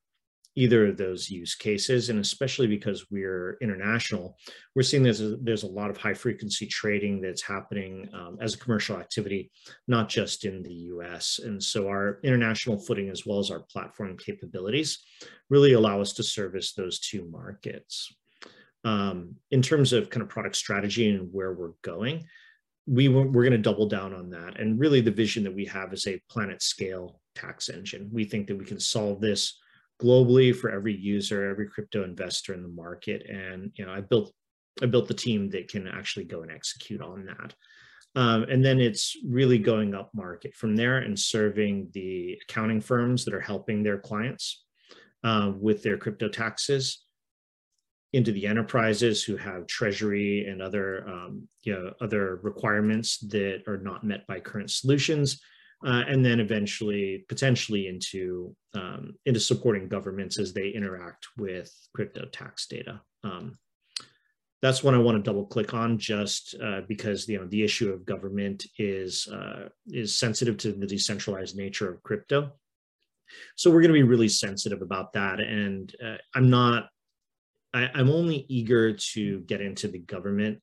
either 0.56 0.86
of 0.86 0.96
those 0.96 1.30
use 1.30 1.54
cases. 1.54 2.08
And 2.08 2.18
especially 2.18 2.66
because 2.66 3.10
we're 3.10 3.58
international, 3.60 4.36
we're 4.74 4.82
seeing 4.82 5.02
there's 5.02 5.20
a, 5.20 5.36
there's 5.36 5.62
a 5.62 5.68
lot 5.68 5.90
of 5.90 5.98
high 5.98 6.14
frequency 6.14 6.66
trading 6.66 7.20
that's 7.20 7.42
happening 7.42 8.08
um, 8.14 8.38
as 8.40 8.54
a 8.54 8.58
commercial 8.58 8.96
activity, 8.96 9.50
not 9.86 10.08
just 10.08 10.44
in 10.44 10.62
the 10.62 10.72
US. 10.72 11.38
And 11.44 11.62
so 11.62 11.88
our 11.88 12.18
international 12.24 12.78
footing, 12.78 13.10
as 13.10 13.26
well 13.26 13.38
as 13.38 13.50
our 13.50 13.60
platform 13.60 14.16
capabilities, 14.16 14.98
really 15.50 15.74
allow 15.74 16.00
us 16.00 16.14
to 16.14 16.22
service 16.22 16.72
those 16.72 16.98
two 16.98 17.28
markets. 17.30 18.12
Um, 18.84 19.36
in 19.50 19.62
terms 19.62 19.92
of 19.92 20.10
kind 20.10 20.22
of 20.22 20.28
product 20.28 20.56
strategy 20.56 21.10
and 21.10 21.28
where 21.32 21.52
we're 21.52 21.72
going, 21.82 22.24
we 22.86 23.08
we're 23.08 23.42
going 23.42 23.50
to 23.50 23.58
double 23.58 23.88
down 23.88 24.14
on 24.14 24.30
that. 24.30 24.60
And 24.60 24.78
really, 24.78 25.00
the 25.00 25.10
vision 25.10 25.42
that 25.42 25.54
we 25.54 25.64
have 25.64 25.92
is 25.92 26.06
a 26.06 26.22
planet 26.30 26.62
scale 26.62 27.20
tax 27.34 27.68
engine. 27.68 28.08
We 28.12 28.24
think 28.24 28.46
that 28.46 28.56
we 28.56 28.64
can 28.64 28.78
solve 28.78 29.20
this 29.20 29.58
globally 30.00 30.54
for 30.54 30.70
every 30.70 30.94
user, 30.94 31.48
every 31.48 31.68
crypto 31.68 32.04
investor 32.04 32.54
in 32.54 32.62
the 32.62 32.68
market. 32.68 33.26
And 33.28 33.72
you 33.74 33.86
know, 33.86 33.92
I 33.92 34.00
built 34.00 34.32
I 34.82 34.86
built 34.86 35.08
the 35.08 35.14
team 35.14 35.48
that 35.50 35.68
can 35.68 35.88
actually 35.88 36.24
go 36.24 36.42
and 36.42 36.50
execute 36.50 37.00
on 37.00 37.26
that. 37.26 37.54
Um, 38.14 38.44
and 38.44 38.64
then 38.64 38.80
it's 38.80 39.16
really 39.26 39.58
going 39.58 39.94
up 39.94 40.10
market 40.14 40.54
from 40.54 40.74
there 40.74 40.98
and 40.98 41.18
serving 41.18 41.90
the 41.92 42.38
accounting 42.42 42.80
firms 42.80 43.24
that 43.24 43.34
are 43.34 43.40
helping 43.40 43.82
their 43.82 43.98
clients 43.98 44.64
uh, 45.24 45.52
with 45.58 45.82
their 45.82 45.98
crypto 45.98 46.28
taxes 46.28 47.04
into 48.12 48.32
the 48.32 48.46
enterprises 48.46 49.22
who 49.22 49.36
have 49.36 49.66
treasury 49.66 50.46
and 50.46 50.62
other 50.62 51.06
um, 51.08 51.48
you 51.62 51.72
know 51.74 51.92
other 52.00 52.36
requirements 52.42 53.18
that 53.18 53.62
are 53.66 53.78
not 53.78 54.04
met 54.04 54.26
by 54.26 54.40
current 54.40 54.70
solutions 54.70 55.40
uh, 55.84 56.04
and 56.08 56.24
then 56.24 56.40
eventually 56.40 57.24
potentially 57.28 57.88
into 57.88 58.54
um, 58.74 59.14
into 59.26 59.40
supporting 59.40 59.88
governments 59.88 60.38
as 60.38 60.52
they 60.52 60.68
interact 60.68 61.26
with 61.36 61.72
crypto 61.94 62.26
tax 62.26 62.66
data. 62.66 63.00
Um, 63.24 63.58
that's 64.62 64.82
one 64.82 64.94
I 64.94 64.98
want 64.98 65.16
to 65.16 65.22
double 65.22 65.46
click 65.46 65.74
on 65.74 65.98
just 65.98 66.54
uh, 66.62 66.80
because 66.88 67.28
you 67.28 67.38
know 67.38 67.46
the 67.46 67.62
issue 67.62 67.92
of 67.92 68.06
government 68.06 68.66
is 68.78 69.28
uh, 69.28 69.68
is 69.88 70.18
sensitive 70.18 70.56
to 70.58 70.72
the 70.72 70.86
decentralized 70.86 71.56
nature 71.56 71.92
of 71.92 72.02
crypto. 72.02 72.52
So 73.56 73.70
we're 73.70 73.82
going 73.82 73.92
to 73.92 74.00
be 74.00 74.02
really 74.02 74.28
sensitive 74.28 74.82
about 74.82 75.12
that, 75.12 75.40
and 75.40 75.94
uh, 76.04 76.16
I'm 76.34 76.48
not. 76.48 76.88
I, 77.74 77.90
I'm 77.94 78.08
only 78.08 78.46
eager 78.48 78.94
to 78.94 79.40
get 79.40 79.60
into 79.60 79.88
the 79.88 79.98
government 79.98 80.62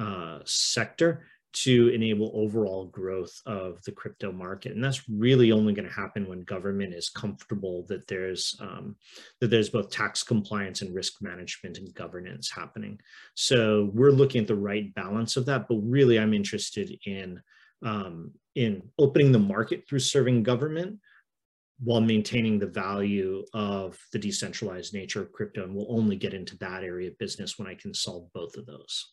uh, 0.00 0.38
sector 0.44 1.26
to 1.52 1.88
enable 1.88 2.30
overall 2.34 2.86
growth 2.86 3.40
of 3.46 3.82
the 3.84 3.92
crypto 3.92 4.30
market. 4.30 4.72
And 4.72 4.84
that's 4.84 5.08
really 5.08 5.50
only 5.50 5.72
going 5.72 5.88
to 5.88 5.94
happen 5.94 6.28
when 6.28 6.42
government 6.42 6.94
is 6.94 7.08
comfortable 7.08 7.86
that 7.88 8.06
there's 8.06 8.56
um, 8.60 8.96
that 9.40 9.48
there's 9.48 9.70
both 9.70 9.90
tax 9.90 10.22
compliance 10.22 10.82
and 10.82 10.94
risk 10.94 11.22
management 11.22 11.78
and 11.78 11.94
governance 11.94 12.50
happening. 12.50 12.98
So 13.34 13.90
we're 13.94 14.10
looking 14.10 14.42
at 14.42 14.46
the 14.46 14.56
right 14.56 14.94
balance 14.94 15.36
of 15.36 15.46
that 15.46 15.66
but 15.68 15.76
really 15.76 16.18
i'm 16.18 16.34
interested 16.34 16.98
in 17.06 17.40
um, 17.84 18.32
in 18.54 18.82
opening 18.98 19.30
the 19.32 19.38
market 19.38 19.84
through 19.88 20.00
serving 20.00 20.42
government 20.42 20.98
while 21.80 22.00
maintaining 22.00 22.58
the 22.58 22.66
value 22.66 23.44
of 23.54 23.96
the 24.12 24.18
decentralized 24.18 24.92
nature 24.92 25.22
of 25.22 25.30
crypto. 25.30 25.62
And 25.62 25.74
we'll 25.74 25.96
only 25.96 26.16
get 26.16 26.34
into 26.34 26.58
that 26.58 26.82
area 26.82 27.08
of 27.08 27.18
business 27.18 27.56
when 27.58 27.68
i 27.68 27.74
can 27.74 27.94
solve 27.94 28.32
both 28.32 28.56
of 28.56 28.66
those 28.66 29.12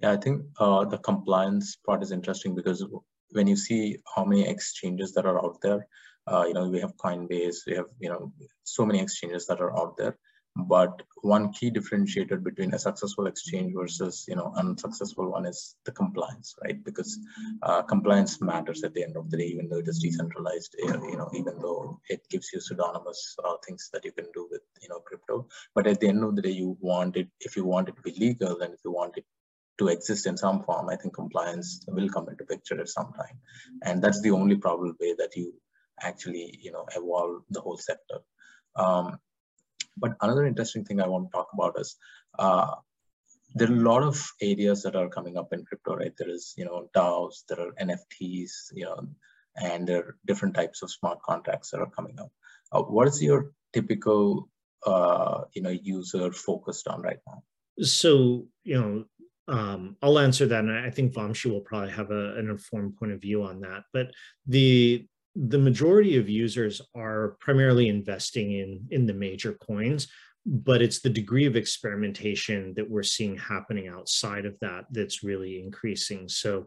yeah, 0.00 0.12
I 0.12 0.16
think 0.16 0.42
uh, 0.58 0.84
the 0.84 0.98
compliance 0.98 1.76
part 1.86 2.02
is 2.02 2.12
interesting 2.12 2.54
because 2.54 2.84
when 3.30 3.46
you 3.46 3.56
see 3.56 3.98
how 4.14 4.24
many 4.24 4.46
exchanges 4.46 5.12
that 5.14 5.26
are 5.26 5.42
out 5.44 5.58
there, 5.62 5.86
uh, 6.26 6.44
you 6.46 6.54
know, 6.54 6.68
we 6.68 6.80
have 6.80 6.96
Coinbase, 6.96 7.58
we 7.66 7.74
have, 7.74 7.86
you 8.00 8.08
know, 8.08 8.32
so 8.64 8.84
many 8.84 9.00
exchanges 9.00 9.46
that 9.46 9.60
are 9.60 9.76
out 9.76 9.96
there. 9.96 10.16
but 10.56 11.02
one 11.22 11.52
key 11.52 11.70
differentiator 11.70 12.42
between 12.42 12.72
a 12.74 12.78
successful 12.78 13.26
exchange 13.26 13.74
versus 13.74 14.24
you 14.28 14.36
know 14.36 14.52
unsuccessful 14.56 15.30
one 15.30 15.44
is 15.44 15.76
the 15.84 15.92
compliance 15.92 16.54
right 16.64 16.82
because 16.84 17.18
uh, 17.62 17.82
compliance 17.82 18.40
matters 18.40 18.82
at 18.82 18.94
the 18.94 19.02
end 19.02 19.16
of 19.16 19.30
the 19.30 19.36
day 19.36 19.44
even 19.46 19.68
though 19.68 19.78
it 19.78 19.88
is 19.88 19.98
decentralized 19.98 20.74
you 20.78 21.16
know 21.16 21.30
even 21.34 21.58
though 21.60 22.00
it 22.08 22.26
gives 22.30 22.50
you 22.52 22.60
pseudonymous 22.60 23.36
uh, 23.44 23.56
things 23.66 23.90
that 23.92 24.04
you 24.04 24.12
can 24.12 24.26
do 24.34 24.48
with 24.50 24.62
you 24.80 24.88
know 24.88 25.00
crypto 25.00 25.46
but 25.74 25.86
at 25.86 26.00
the 26.00 26.08
end 26.08 26.24
of 26.24 26.34
the 26.36 26.42
day 26.42 26.50
you 26.62 26.76
want 26.80 27.16
it 27.16 27.28
if 27.40 27.56
you 27.56 27.64
want 27.64 27.88
it 27.88 27.96
to 27.96 28.02
be 28.02 28.14
legal 28.18 28.60
and 28.62 28.72
if 28.72 28.80
you 28.84 28.92
want 28.92 29.16
it 29.16 29.24
to 29.78 29.88
exist 29.88 30.26
in 30.26 30.36
some 30.36 30.62
form 30.62 30.88
i 30.88 30.96
think 30.96 31.14
compliance 31.14 31.84
will 31.88 32.08
come 32.08 32.28
into 32.28 32.44
picture 32.44 32.80
at 32.80 32.88
some 32.88 33.12
time 33.12 33.38
and 33.82 34.02
that's 34.02 34.20
the 34.22 34.30
only 34.30 34.56
probable 34.56 34.94
way 35.00 35.14
that 35.18 35.36
you 35.36 35.52
actually 36.02 36.58
you 36.62 36.72
know 36.72 36.86
evolve 36.96 37.42
the 37.50 37.60
whole 37.60 37.76
sector 37.76 38.18
um, 38.76 39.18
but 39.96 40.16
another 40.20 40.46
interesting 40.46 40.84
thing 40.84 41.00
I 41.00 41.08
want 41.08 41.30
to 41.30 41.36
talk 41.36 41.48
about 41.54 41.80
is 41.80 41.96
uh, 42.38 42.74
there 43.54 43.70
are 43.70 43.74
a 43.74 43.88
lot 43.90 44.02
of 44.02 44.30
areas 44.42 44.82
that 44.82 44.96
are 44.96 45.08
coming 45.08 45.38
up 45.38 45.52
in 45.52 45.64
crypto, 45.64 45.96
right? 45.96 46.12
There 46.16 46.28
is, 46.28 46.54
you 46.56 46.66
know, 46.66 46.88
DAOs, 46.94 47.44
there 47.48 47.60
are 47.60 47.72
NFTs, 47.72 48.72
you 48.74 48.84
know, 48.84 49.08
and 49.56 49.86
there 49.86 49.98
are 49.98 50.16
different 50.26 50.54
types 50.54 50.82
of 50.82 50.90
smart 50.90 51.22
contracts 51.22 51.70
that 51.70 51.80
are 51.80 51.90
coming 51.90 52.20
up. 52.20 52.30
Uh, 52.72 52.82
what 52.82 53.08
is 53.08 53.22
your 53.22 53.52
typical, 53.72 54.50
uh, 54.86 55.42
you 55.54 55.62
know, 55.62 55.70
user 55.70 56.30
focused 56.32 56.88
on 56.88 57.00
right 57.00 57.20
now? 57.26 57.42
So, 57.80 58.46
you 58.64 58.80
know, 58.80 59.04
um, 59.48 59.96
I'll 60.02 60.18
answer 60.18 60.46
that, 60.46 60.64
and 60.64 60.72
I 60.72 60.90
think 60.90 61.12
Vamshi 61.12 61.50
will 61.50 61.60
probably 61.60 61.90
have 61.90 62.10
a, 62.10 62.36
an 62.36 62.50
informed 62.50 62.96
point 62.96 63.12
of 63.12 63.20
view 63.20 63.42
on 63.42 63.60
that. 63.60 63.84
But 63.92 64.10
the 64.46 65.06
the 65.36 65.58
majority 65.58 66.16
of 66.16 66.28
users 66.28 66.80
are 66.94 67.36
primarily 67.40 67.88
investing 67.88 68.52
in 68.52 68.86
in 68.90 69.06
the 69.06 69.14
major 69.14 69.52
coins 69.52 70.08
but 70.48 70.80
it's 70.80 71.00
the 71.00 71.10
degree 71.10 71.44
of 71.44 71.56
experimentation 71.56 72.72
that 72.74 72.88
we're 72.88 73.02
seeing 73.02 73.36
happening 73.36 73.88
outside 73.88 74.46
of 74.46 74.56
that 74.60 74.84
that's 74.92 75.24
really 75.24 75.60
increasing 75.60 76.28
so 76.28 76.66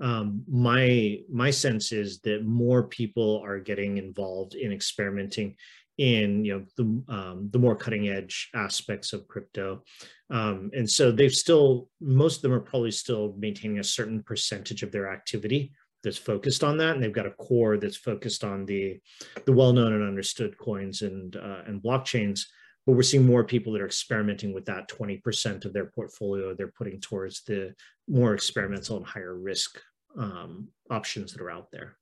um, 0.00 0.42
my 0.50 1.18
my 1.30 1.50
sense 1.50 1.92
is 1.92 2.20
that 2.20 2.44
more 2.44 2.84
people 2.84 3.40
are 3.44 3.60
getting 3.60 3.98
involved 3.98 4.54
in 4.54 4.72
experimenting 4.72 5.54
in 5.98 6.44
you 6.44 6.54
know 6.54 6.64
the 6.76 7.12
um, 7.12 7.48
the 7.52 7.58
more 7.58 7.76
cutting 7.76 8.08
edge 8.08 8.50
aspects 8.54 9.12
of 9.12 9.28
crypto. 9.28 9.82
Um, 10.30 10.70
and 10.74 10.88
so 10.88 11.10
they've 11.10 11.32
still 11.32 11.88
most 12.00 12.36
of 12.36 12.42
them 12.42 12.52
are 12.52 12.60
probably 12.60 12.92
still 12.92 13.34
maintaining 13.36 13.80
a 13.80 13.84
certain 13.84 14.22
percentage 14.22 14.82
of 14.82 14.92
their 14.92 15.12
activity 15.12 15.72
that's 16.04 16.16
focused 16.16 16.62
on 16.62 16.78
that, 16.78 16.94
and 16.94 17.02
they've 17.02 17.12
got 17.12 17.26
a 17.26 17.32
core 17.32 17.76
that's 17.76 17.96
focused 17.96 18.44
on 18.44 18.64
the 18.64 18.98
the 19.44 19.52
well-known 19.52 19.92
and 19.92 20.06
understood 20.06 20.56
coins 20.56 21.02
and 21.02 21.36
uh, 21.36 21.62
and 21.66 21.82
blockchains. 21.82 22.40
But 22.86 22.94
we're 22.94 23.02
seeing 23.02 23.26
more 23.26 23.44
people 23.44 23.74
that 23.74 23.82
are 23.82 23.86
experimenting 23.86 24.54
with 24.54 24.64
that 24.64 24.88
20% 24.88 25.66
of 25.66 25.74
their 25.74 25.86
portfolio 25.86 26.54
they're 26.54 26.72
putting 26.78 27.02
towards 27.02 27.42
the 27.42 27.74
more 28.08 28.32
experimental 28.32 28.96
and 28.96 29.04
higher 29.04 29.36
risk 29.36 29.78
um, 30.16 30.68
options 30.90 31.32
that 31.32 31.42
are 31.42 31.50
out 31.50 31.70
there 31.70 31.98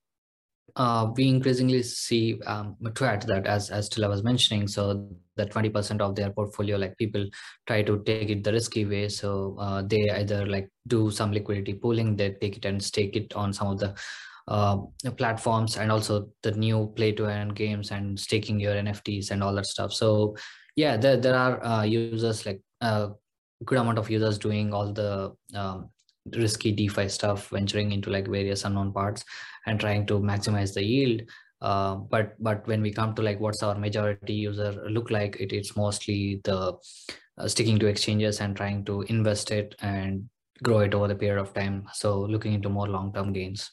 uh, 0.76 1.10
we 1.16 1.28
increasingly 1.28 1.82
see 1.82 2.38
um, 2.46 2.76
to 2.94 3.04
add 3.06 3.22
that 3.22 3.46
as 3.46 3.70
as 3.70 3.88
Taylor 3.88 4.10
was 4.10 4.22
mentioning 4.22 4.68
so 4.68 5.08
the 5.36 5.46
20% 5.46 6.00
of 6.00 6.14
their 6.14 6.30
portfolio 6.30 6.76
like 6.76 6.96
people 6.98 7.24
try 7.66 7.82
to 7.82 8.02
take 8.04 8.28
it 8.30 8.44
the 8.44 8.52
risky 8.52 8.84
way. 8.84 9.08
So 9.08 9.56
uh, 9.58 9.82
they 9.82 10.10
either 10.10 10.46
like 10.46 10.68
do 10.86 11.10
some 11.10 11.32
liquidity 11.32 11.74
pooling 11.74 12.16
they 12.16 12.30
take 12.32 12.58
it 12.58 12.64
and 12.64 12.82
stake 12.82 13.16
it 13.16 13.34
on 13.34 13.52
some 13.52 13.68
of 13.68 13.78
the 13.78 13.94
uh, 14.48 14.78
platforms 15.16 15.76
and 15.76 15.90
also 15.90 16.28
the 16.42 16.52
new 16.52 16.92
play 16.94 17.12
to 17.12 17.26
earn 17.26 17.48
games 17.48 17.90
and 17.90 18.18
staking 18.18 18.60
your 18.60 18.74
nfts 18.74 19.30
and 19.30 19.42
all 19.42 19.54
that 19.54 19.66
stuff. 19.66 19.92
So 19.92 20.36
yeah 20.76 20.96
there, 20.96 21.16
there 21.16 21.34
are 21.36 21.64
uh, 21.64 21.82
users 21.84 22.44
like 22.44 22.60
a 22.82 22.84
uh, 22.84 23.08
good 23.64 23.78
amount 23.78 23.98
of 23.98 24.10
users 24.10 24.38
doing 24.38 24.74
all 24.74 24.92
the 24.92 25.34
um, 25.54 25.88
risky 26.34 26.72
DeFi 26.72 27.08
stuff, 27.08 27.48
venturing 27.50 27.92
into 27.92 28.10
like 28.10 28.26
various 28.26 28.64
unknown 28.64 28.92
parts 28.92 29.24
and 29.66 29.78
trying 29.78 30.06
to 30.06 30.14
maximize 30.18 30.74
the 30.74 30.82
yield. 30.82 31.22
Uh, 31.60 31.94
but 31.94 32.34
but 32.38 32.66
when 32.66 32.82
we 32.82 32.92
come 32.92 33.14
to 33.14 33.22
like 33.22 33.40
what's 33.40 33.62
our 33.62 33.74
majority 33.74 34.34
user 34.34 34.72
look 34.90 35.10
like, 35.10 35.36
it, 35.40 35.52
it's 35.52 35.76
mostly 35.76 36.40
the 36.44 36.74
uh, 37.38 37.48
sticking 37.48 37.78
to 37.78 37.86
exchanges 37.86 38.40
and 38.40 38.56
trying 38.56 38.84
to 38.84 39.02
invest 39.02 39.50
it 39.50 39.74
and 39.80 40.28
grow 40.62 40.80
it 40.80 40.94
over 40.94 41.08
the 41.08 41.14
period 41.14 41.40
of 41.40 41.54
time. 41.54 41.86
So 41.92 42.20
looking 42.20 42.54
into 42.54 42.68
more 42.68 42.88
long-term 42.88 43.32
gains. 43.32 43.70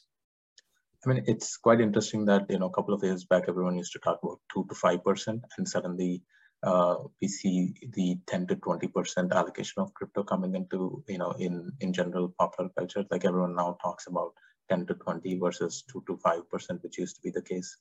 I 1.04 1.10
mean, 1.10 1.24
it's 1.26 1.56
quite 1.58 1.80
interesting 1.80 2.24
that 2.26 2.46
you 2.48 2.58
know 2.58 2.66
a 2.66 2.72
couple 2.72 2.94
of 2.94 3.02
years 3.02 3.24
back, 3.24 3.44
everyone 3.48 3.76
used 3.76 3.92
to 3.92 3.98
talk 3.98 4.18
about 4.22 4.40
two 4.52 4.64
to 4.68 4.74
five 4.74 5.04
percent, 5.04 5.42
and 5.58 5.68
suddenly 5.68 6.22
uh, 6.64 6.96
we 7.20 7.28
see 7.28 7.74
the 7.92 8.18
10 8.26 8.46
to 8.48 8.56
20 8.56 8.88
percent 8.88 9.32
allocation 9.32 9.82
of 9.82 9.94
crypto 9.94 10.22
coming 10.22 10.54
into 10.54 11.04
you 11.08 11.18
know 11.18 11.32
in 11.32 11.72
in 11.80 11.92
general 11.92 12.34
popular 12.38 12.70
culture. 12.78 13.04
Like 13.10 13.24
everyone 13.24 13.54
now 13.54 13.76
talks 13.82 14.06
about 14.06 14.32
10 14.70 14.86
to 14.86 14.94
20 14.94 15.38
versus 15.38 15.84
2 15.92 16.04
to 16.06 16.16
5 16.16 16.50
percent 16.50 16.82
which 16.82 16.98
used 16.98 17.16
to 17.16 17.22
be 17.22 17.30
the 17.30 17.42
case. 17.42 17.76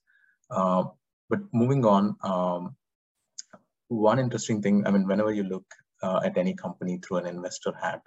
Uh, 0.50 0.84
but 1.30 1.40
moving 1.54 1.86
on 1.86 2.16
um, 2.24 2.76
one 3.88 4.20
interesting 4.20 4.62
thing 4.62 4.86
i 4.86 4.92
mean 4.92 5.08
whenever 5.08 5.32
you 5.32 5.44
look 5.44 5.66
uh, 6.02 6.20
at 6.26 6.38
any 6.38 6.54
company 6.54 6.98
through 6.98 7.18
an 7.18 7.26
investor 7.26 7.74
hat 7.82 8.02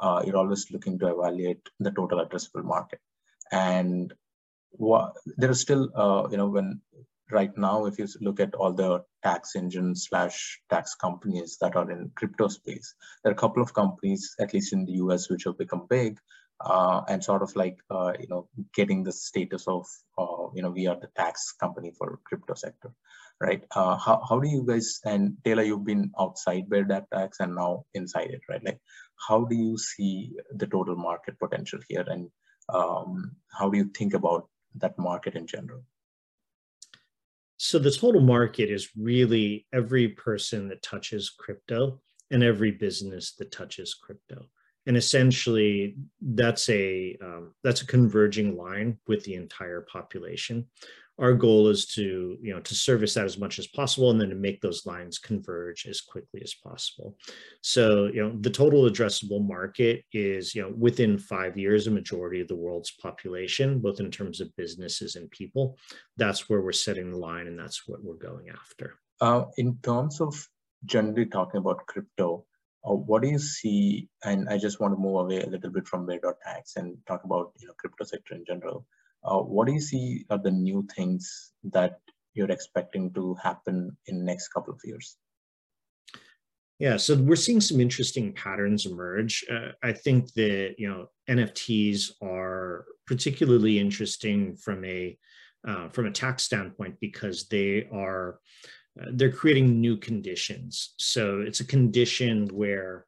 uh, 0.00 0.22
you're 0.24 0.36
always 0.36 0.70
looking 0.70 0.98
to 0.98 1.08
evaluate 1.08 1.68
the 1.80 1.90
total 1.90 2.24
addressable 2.24 2.64
market. 2.64 3.00
And 3.52 4.12
there 5.36 5.50
is 5.50 5.60
still 5.60 5.90
uh, 5.94 6.28
you 6.30 6.36
know 6.36 6.48
when 6.48 6.80
right 7.30 7.56
now, 7.56 7.86
if 7.86 7.98
you 7.98 8.06
look 8.20 8.40
at 8.40 8.54
all 8.54 8.72
the 8.72 9.02
tax 9.22 9.56
engines 9.56 10.06
slash 10.08 10.60
tax 10.70 10.94
companies 10.94 11.56
that 11.60 11.76
are 11.76 11.90
in 11.90 12.10
crypto 12.14 12.48
space, 12.48 12.94
there 13.22 13.32
are 13.32 13.34
a 13.34 13.38
couple 13.38 13.62
of 13.62 13.74
companies, 13.74 14.34
at 14.40 14.52
least 14.52 14.72
in 14.72 14.84
the 14.84 14.92
US, 15.04 15.30
which 15.30 15.44
have 15.44 15.58
become 15.58 15.86
big 15.88 16.18
uh, 16.60 17.02
and 17.08 17.22
sort 17.22 17.42
of 17.42 17.54
like, 17.56 17.76
uh, 17.90 18.12
you 18.18 18.28
know, 18.28 18.48
getting 18.74 19.02
the 19.02 19.12
status 19.12 19.66
of, 19.66 19.86
uh, 20.18 20.48
you 20.54 20.62
know, 20.62 20.70
we 20.70 20.86
are 20.86 20.98
the 21.00 21.08
tax 21.16 21.52
company 21.52 21.92
for 21.96 22.20
crypto 22.24 22.54
sector, 22.54 22.90
right? 23.40 23.64
Uh, 23.74 23.96
how, 23.96 24.22
how 24.28 24.38
do 24.38 24.48
you 24.48 24.64
guys, 24.66 25.00
and 25.04 25.36
Taylor, 25.44 25.62
you've 25.62 25.84
been 25.84 26.10
outside 26.18 26.68
Bear 26.68 26.84
Tax 27.12 27.40
and 27.40 27.54
now 27.54 27.84
inside 27.94 28.30
it, 28.30 28.40
right? 28.48 28.64
Like, 28.64 28.80
how 29.28 29.44
do 29.44 29.56
you 29.56 29.76
see 29.78 30.32
the 30.54 30.66
total 30.66 30.96
market 30.96 31.38
potential 31.38 31.80
here? 31.88 32.04
And 32.06 32.30
um, 32.68 33.32
how 33.48 33.68
do 33.68 33.78
you 33.78 33.90
think 33.96 34.14
about 34.14 34.48
that 34.76 34.98
market 34.98 35.34
in 35.34 35.46
general? 35.46 35.84
So 37.64 37.78
the 37.78 37.90
total 37.90 38.20
market 38.20 38.70
is 38.70 38.90
really 38.94 39.66
every 39.72 40.08
person 40.08 40.68
that 40.68 40.82
touches 40.82 41.30
crypto 41.30 41.98
and 42.30 42.44
every 42.44 42.72
business 42.72 43.36
that 43.36 43.52
touches 43.52 43.94
crypto. 43.94 44.50
And 44.84 44.98
essentially, 44.98 45.96
that's 46.20 46.68
a 46.68 47.16
um, 47.22 47.54
that's 47.64 47.80
a 47.80 47.86
converging 47.86 48.58
line 48.58 48.98
with 49.06 49.24
the 49.24 49.36
entire 49.36 49.80
population 49.80 50.66
our 51.18 51.32
goal 51.32 51.68
is 51.68 51.86
to 51.86 52.36
you 52.40 52.52
know 52.52 52.60
to 52.60 52.74
service 52.74 53.14
that 53.14 53.24
as 53.24 53.38
much 53.38 53.58
as 53.58 53.66
possible 53.68 54.10
and 54.10 54.20
then 54.20 54.30
to 54.30 54.34
make 54.34 54.60
those 54.60 54.84
lines 54.84 55.18
converge 55.18 55.86
as 55.86 56.00
quickly 56.00 56.40
as 56.42 56.54
possible. 56.54 57.16
So 57.60 58.06
you 58.06 58.22
know 58.22 58.36
the 58.40 58.50
total 58.50 58.82
addressable 58.82 59.46
market 59.46 60.04
is 60.12 60.54
you 60.54 60.62
know 60.62 60.72
within 60.76 61.18
five 61.18 61.56
years 61.56 61.86
a 61.86 61.90
majority 61.90 62.40
of 62.40 62.48
the 62.48 62.56
world's 62.56 62.90
population 62.90 63.78
both 63.78 64.00
in 64.00 64.10
terms 64.10 64.40
of 64.40 64.54
businesses 64.56 65.16
and 65.16 65.30
people. 65.30 65.78
That's 66.16 66.48
where 66.48 66.62
we're 66.62 66.72
setting 66.72 67.10
the 67.10 67.18
line 67.18 67.46
and 67.46 67.58
that's 67.58 67.86
what 67.86 68.02
we're 68.02 68.14
going 68.14 68.48
after. 68.50 68.94
Uh, 69.20 69.44
in 69.56 69.78
terms 69.82 70.20
of 70.20 70.34
generally 70.84 71.26
talking 71.26 71.58
about 71.58 71.86
crypto 71.86 72.44
uh, 72.86 72.92
what 72.92 73.22
do 73.22 73.28
you 73.28 73.38
see? 73.38 74.08
And 74.24 74.48
i 74.48 74.58
just 74.58 74.80
want 74.80 74.92
to 74.94 75.00
move 75.00 75.20
away 75.20 75.40
a 75.40 75.46
little 75.46 75.70
bit 75.70 75.86
from 75.86 76.06
bear.tax 76.06 76.76
and 76.76 76.96
talk 77.06 77.24
about 77.24 77.52
you 77.60 77.68
know 77.68 77.74
crypto 77.78 78.04
sector 78.04 78.34
in 78.34 78.44
general 78.44 78.84
uh, 79.24 79.38
what 79.38 79.66
do 79.66 79.72
you 79.72 79.80
see 79.80 80.24
are 80.30 80.38
the 80.38 80.50
new 80.50 80.86
things 80.94 81.52
that 81.64 82.00
you're 82.34 82.50
expecting 82.50 83.12
to 83.14 83.34
happen 83.34 83.96
in 84.06 84.24
next 84.24 84.48
couple 84.48 84.74
of 84.74 84.80
years? 84.84 85.16
Yeah, 86.78 86.96
so 86.96 87.16
we're 87.16 87.36
seeing 87.36 87.60
some 87.60 87.80
interesting 87.80 88.32
patterns 88.32 88.84
emerge. 88.84 89.44
Uh, 89.50 89.72
I 89.82 89.92
think 89.92 90.32
that 90.34 90.74
you 90.76 90.88
know 90.88 91.06
NFTs 91.30 92.10
are 92.20 92.84
particularly 93.06 93.78
interesting 93.78 94.56
from 94.56 94.84
a 94.84 95.16
uh, 95.66 95.88
from 95.90 96.06
a 96.06 96.10
tax 96.10 96.42
standpoint 96.42 96.96
because 97.00 97.46
they 97.48 97.88
are 97.92 98.40
uh, 99.00 99.06
they're 99.12 99.30
creating 99.30 99.80
new 99.80 99.96
conditions. 99.96 100.94
So 100.98 101.40
it's 101.40 101.60
a 101.60 101.66
condition 101.66 102.48
where 102.48 103.06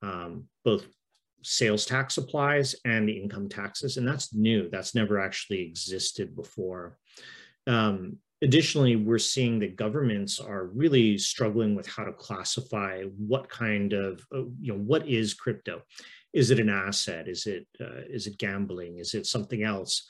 um, 0.00 0.44
both 0.64 0.86
sales 1.42 1.86
tax 1.86 2.18
applies 2.18 2.74
and 2.84 3.08
the 3.08 3.12
income 3.12 3.48
taxes, 3.48 3.96
and 3.96 4.06
that's 4.06 4.34
new. 4.34 4.68
That's 4.70 4.94
never 4.94 5.20
actually 5.20 5.62
existed 5.62 6.34
before. 6.34 6.98
Um, 7.66 8.18
additionally, 8.42 8.96
we're 8.96 9.18
seeing 9.18 9.58
that 9.60 9.76
governments 9.76 10.40
are 10.40 10.66
really 10.66 11.18
struggling 11.18 11.74
with 11.74 11.86
how 11.86 12.04
to 12.04 12.12
classify 12.12 13.02
what 13.02 13.48
kind 13.48 13.92
of, 13.92 14.24
uh, 14.34 14.44
you 14.60 14.72
know, 14.72 14.78
what 14.78 15.06
is 15.06 15.34
crypto? 15.34 15.82
Is 16.32 16.50
it 16.50 16.60
an 16.60 16.68
asset? 16.68 17.28
Is 17.28 17.46
it 17.46 17.66
uh, 17.80 18.02
is 18.08 18.26
it 18.26 18.38
gambling? 18.38 18.98
Is 18.98 19.14
it 19.14 19.26
something 19.26 19.62
else? 19.62 20.08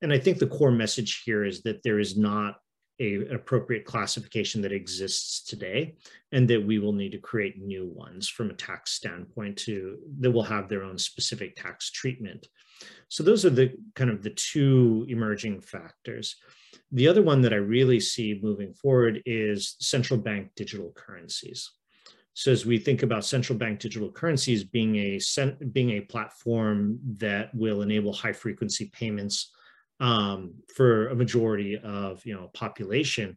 And 0.00 0.12
I 0.12 0.18
think 0.18 0.38
the 0.38 0.46
core 0.46 0.70
message 0.70 1.22
here 1.24 1.44
is 1.44 1.62
that 1.62 1.82
there 1.82 1.98
is 1.98 2.16
not 2.16 2.56
a, 3.00 3.14
an 3.14 3.34
appropriate 3.34 3.84
classification 3.84 4.62
that 4.62 4.72
exists 4.72 5.42
today, 5.42 5.96
and 6.32 6.48
that 6.48 6.64
we 6.64 6.78
will 6.78 6.92
need 6.92 7.12
to 7.12 7.18
create 7.18 7.60
new 7.60 7.86
ones 7.86 8.28
from 8.28 8.50
a 8.50 8.54
tax 8.54 8.92
standpoint 8.92 9.56
to 9.58 9.98
that 10.20 10.30
will 10.30 10.42
have 10.42 10.68
their 10.68 10.84
own 10.84 10.98
specific 10.98 11.56
tax 11.56 11.90
treatment. 11.90 12.48
So 13.08 13.22
those 13.22 13.44
are 13.44 13.50
the 13.50 13.74
kind 13.94 14.10
of 14.10 14.22
the 14.22 14.30
two 14.30 15.06
emerging 15.08 15.60
factors. 15.60 16.36
The 16.90 17.08
other 17.08 17.22
one 17.22 17.40
that 17.42 17.52
I 17.52 17.56
really 17.56 18.00
see 18.00 18.40
moving 18.42 18.74
forward 18.74 19.22
is 19.24 19.76
central 19.80 20.20
bank 20.20 20.50
digital 20.56 20.92
currencies. 20.94 21.70
So 22.34 22.50
as 22.50 22.64
we 22.64 22.78
think 22.78 23.02
about 23.02 23.24
central 23.24 23.58
bank 23.58 23.78
digital 23.80 24.10
currencies 24.10 24.64
being 24.64 24.96
a 24.96 25.20
being 25.72 25.90
a 25.90 26.00
platform 26.00 26.98
that 27.18 27.54
will 27.54 27.82
enable 27.82 28.12
high 28.12 28.32
frequency 28.32 28.90
payments 28.92 29.52
um, 30.00 30.54
for 30.74 31.08
a 31.08 31.14
majority 31.14 31.78
of 31.78 32.24
you 32.24 32.34
know 32.34 32.50
population, 32.54 33.36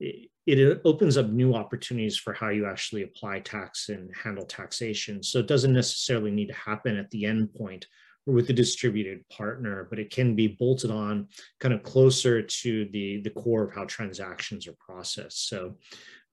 it, 0.00 0.28
it 0.46 0.80
opens 0.84 1.16
up 1.16 1.28
new 1.28 1.54
opportunities 1.54 2.16
for 2.16 2.32
how 2.32 2.50
you 2.50 2.66
actually 2.66 3.02
apply 3.02 3.40
tax 3.40 3.88
and 3.88 4.10
handle 4.14 4.44
taxation. 4.44 5.22
So 5.22 5.40
it 5.40 5.48
doesn't 5.48 5.72
necessarily 5.72 6.30
need 6.30 6.48
to 6.48 6.54
happen 6.54 6.96
at 6.96 7.10
the 7.10 7.26
end 7.26 7.52
point 7.54 7.86
or 8.26 8.34
with 8.34 8.46
the 8.46 8.52
distributed 8.52 9.28
partner, 9.28 9.86
but 9.88 9.98
it 9.98 10.10
can 10.10 10.34
be 10.34 10.48
bolted 10.48 10.90
on 10.90 11.28
kind 11.60 11.74
of 11.74 11.82
closer 11.82 12.42
to 12.42 12.84
the, 12.92 13.20
the 13.22 13.30
core 13.30 13.64
of 13.64 13.74
how 13.74 13.84
transactions 13.84 14.66
are 14.66 14.76
processed. 14.78 15.48
So 15.48 15.76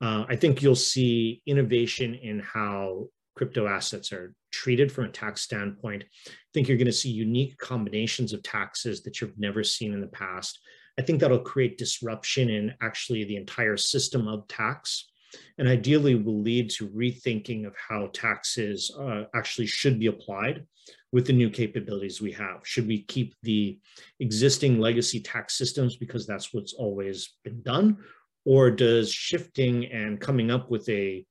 uh, 0.01 0.25
I 0.27 0.35
think 0.35 0.61
you'll 0.61 0.75
see 0.75 1.41
innovation 1.45 2.15
in 2.15 2.39
how 2.39 3.07
crypto 3.35 3.67
assets 3.67 4.11
are 4.11 4.33
treated 4.51 4.91
from 4.91 5.05
a 5.05 5.09
tax 5.09 5.41
standpoint. 5.41 6.03
I 6.27 6.31
think 6.53 6.67
you're 6.67 6.77
going 6.77 6.85
to 6.85 6.91
see 6.91 7.09
unique 7.09 7.57
combinations 7.57 8.33
of 8.33 8.43
taxes 8.43 9.01
that 9.03 9.19
you've 9.19 9.37
never 9.39 9.63
seen 9.63 9.93
in 9.93 10.01
the 10.01 10.07
past. 10.07 10.59
I 10.99 11.01
think 11.01 11.19
that'll 11.19 11.39
create 11.39 11.77
disruption 11.77 12.49
in 12.49 12.73
actually 12.81 13.23
the 13.23 13.35
entire 13.35 13.77
system 13.77 14.27
of 14.27 14.47
tax 14.47 15.09
and 15.57 15.67
ideally 15.67 16.15
will 16.15 16.41
lead 16.41 16.69
to 16.69 16.89
rethinking 16.89 17.65
of 17.65 17.75
how 17.75 18.09
taxes 18.13 18.95
uh, 18.99 19.23
actually 19.33 19.67
should 19.67 19.99
be 19.99 20.07
applied 20.07 20.65
with 21.11 21.27
the 21.27 21.33
new 21.33 21.49
capabilities 21.49 22.21
we 22.21 22.31
have. 22.31 22.61
Should 22.63 22.87
we 22.87 23.03
keep 23.03 23.35
the 23.43 23.79
existing 24.19 24.79
legacy 24.79 25.19
tax 25.19 25.57
systems 25.57 25.95
because 25.95 26.25
that's 26.25 26.53
what's 26.53 26.73
always 26.73 27.33
been 27.43 27.61
done? 27.61 27.97
Or 28.45 28.71
does 28.71 29.11
shifting 29.11 29.85
and 29.85 30.19
coming 30.19 30.51
up 30.51 30.69
with 30.69 30.87
a, 30.89 31.25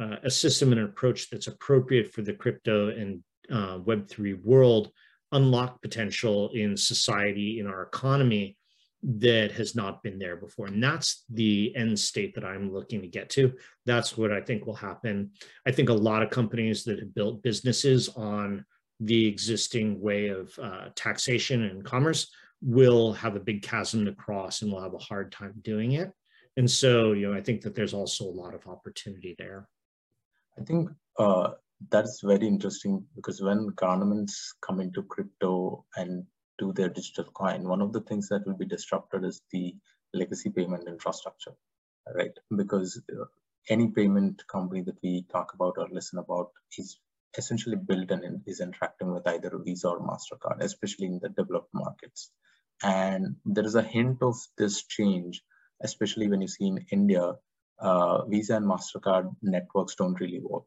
uh, 0.00 0.16
a 0.22 0.30
system 0.30 0.72
and 0.72 0.80
an 0.80 0.86
approach 0.86 1.30
that's 1.30 1.46
appropriate 1.46 2.12
for 2.12 2.22
the 2.22 2.32
crypto 2.32 2.88
and 2.88 3.22
uh, 3.50 3.78
Web3 3.78 4.42
world 4.42 4.90
unlock 5.32 5.82
potential 5.82 6.50
in 6.54 6.76
society, 6.76 7.58
in 7.60 7.66
our 7.66 7.82
economy, 7.82 8.56
that 9.02 9.52
has 9.52 9.74
not 9.74 10.02
been 10.02 10.18
there 10.18 10.36
before. 10.36 10.66
And 10.66 10.82
that's 10.82 11.24
the 11.30 11.74
end 11.76 11.98
state 11.98 12.34
that 12.34 12.44
I'm 12.44 12.72
looking 12.72 13.02
to 13.02 13.08
get 13.08 13.30
to. 13.30 13.52
That's 13.84 14.16
what 14.16 14.32
I 14.32 14.40
think 14.40 14.66
will 14.66 14.74
happen. 14.74 15.32
I 15.66 15.72
think 15.72 15.88
a 15.88 15.94
lot 15.94 16.22
of 16.22 16.30
companies 16.30 16.84
that 16.84 16.98
have 16.98 17.14
built 17.14 17.42
businesses 17.42 18.08
on 18.16 18.64
the 18.98 19.26
existing 19.26 20.00
way 20.00 20.28
of 20.28 20.58
uh, 20.60 20.88
taxation 20.94 21.64
and 21.64 21.84
commerce 21.84 22.28
will 22.62 23.12
have 23.12 23.36
a 23.36 23.40
big 23.40 23.62
chasm 23.62 24.06
to 24.06 24.12
cross 24.12 24.62
and 24.62 24.72
will 24.72 24.82
have 24.82 24.94
a 24.94 24.98
hard 24.98 25.30
time 25.30 25.54
doing 25.62 25.92
it. 25.92 26.10
And 26.56 26.70
so, 26.70 27.12
you 27.12 27.28
know, 27.28 27.36
I 27.36 27.42
think 27.42 27.62
that 27.62 27.74
there's 27.74 27.94
also 27.94 28.24
a 28.24 28.38
lot 28.42 28.54
of 28.54 28.66
opportunity 28.66 29.34
there. 29.38 29.68
I 30.58 30.64
think 30.64 30.90
uh, 31.18 31.50
that's 31.90 32.22
very 32.22 32.46
interesting 32.46 33.04
because 33.14 33.42
when 33.42 33.68
governments 33.76 34.54
come 34.62 34.80
into 34.80 35.02
crypto 35.02 35.84
and 35.96 36.24
do 36.58 36.72
their 36.72 36.88
digital 36.88 37.24
coin, 37.24 37.68
one 37.68 37.82
of 37.82 37.92
the 37.92 38.00
things 38.00 38.28
that 38.28 38.46
will 38.46 38.56
be 38.56 38.64
disrupted 38.64 39.24
is 39.24 39.42
the 39.52 39.74
legacy 40.14 40.48
payment 40.48 40.88
infrastructure, 40.88 41.52
right? 42.14 42.32
Because 42.56 43.02
uh, 43.12 43.24
any 43.68 43.88
payment 43.88 44.46
company 44.46 44.80
that 44.82 44.96
we 45.02 45.26
talk 45.30 45.52
about 45.54 45.74
or 45.76 45.88
listen 45.90 46.18
about 46.18 46.50
is 46.78 46.98
essentially 47.36 47.76
built 47.76 48.10
and 48.10 48.40
is 48.46 48.60
interacting 48.60 49.12
with 49.12 49.26
either 49.26 49.58
Visa 49.62 49.88
or 49.88 50.00
MasterCard, 50.00 50.60
especially 50.60 51.06
in 51.06 51.18
the 51.20 51.28
developed 51.28 51.74
markets. 51.74 52.30
And 52.82 53.36
there 53.44 53.66
is 53.66 53.74
a 53.74 53.82
hint 53.82 54.22
of 54.22 54.36
this 54.56 54.84
change, 54.84 55.42
especially 55.82 56.28
when 56.28 56.40
you 56.40 56.48
see 56.48 56.66
in 56.66 56.84
India, 56.90 57.34
uh, 57.78 58.24
Visa 58.26 58.56
and 58.56 58.66
MasterCard 58.66 59.34
networks 59.42 59.94
don't 59.94 60.20
really 60.20 60.40
work 60.40 60.66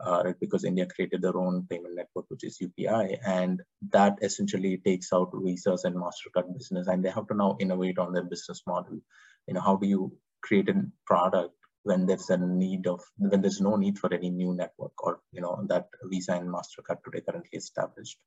uh, 0.00 0.22
right? 0.24 0.38
Because 0.38 0.64
India 0.64 0.86
created 0.86 1.22
their 1.22 1.36
own 1.36 1.66
payment 1.68 1.94
network, 1.94 2.26
which 2.28 2.44
is 2.44 2.58
UPI, 2.58 3.18
and 3.24 3.62
that 3.90 4.18
essentially 4.22 4.78
takes 4.78 5.12
out 5.12 5.32
Visas 5.34 5.84
and 5.84 5.96
Mastercard 5.96 6.52
business, 6.52 6.86
and 6.86 7.04
they 7.04 7.10
have 7.10 7.26
to 7.28 7.34
now 7.34 7.56
innovate 7.60 7.98
on 7.98 8.12
their 8.12 8.24
business 8.24 8.62
model. 8.66 8.98
You 9.46 9.54
know, 9.54 9.60
how 9.60 9.76
do 9.76 9.86
you 9.86 10.12
create 10.42 10.68
a 10.68 10.82
product 11.06 11.54
when 11.82 12.04
there's 12.06 12.30
a 12.30 12.36
need 12.36 12.86
of 12.86 13.00
when 13.16 13.40
there's 13.40 13.60
no 13.60 13.76
need 13.76 13.98
for 13.98 14.12
any 14.12 14.28
new 14.28 14.52
network 14.54 14.92
or 15.02 15.20
you 15.32 15.40
know 15.40 15.64
that 15.68 15.86
Visa 16.04 16.32
and 16.32 16.48
Mastercard 16.48 17.02
today 17.04 17.22
currently 17.26 17.56
established. 17.56 18.18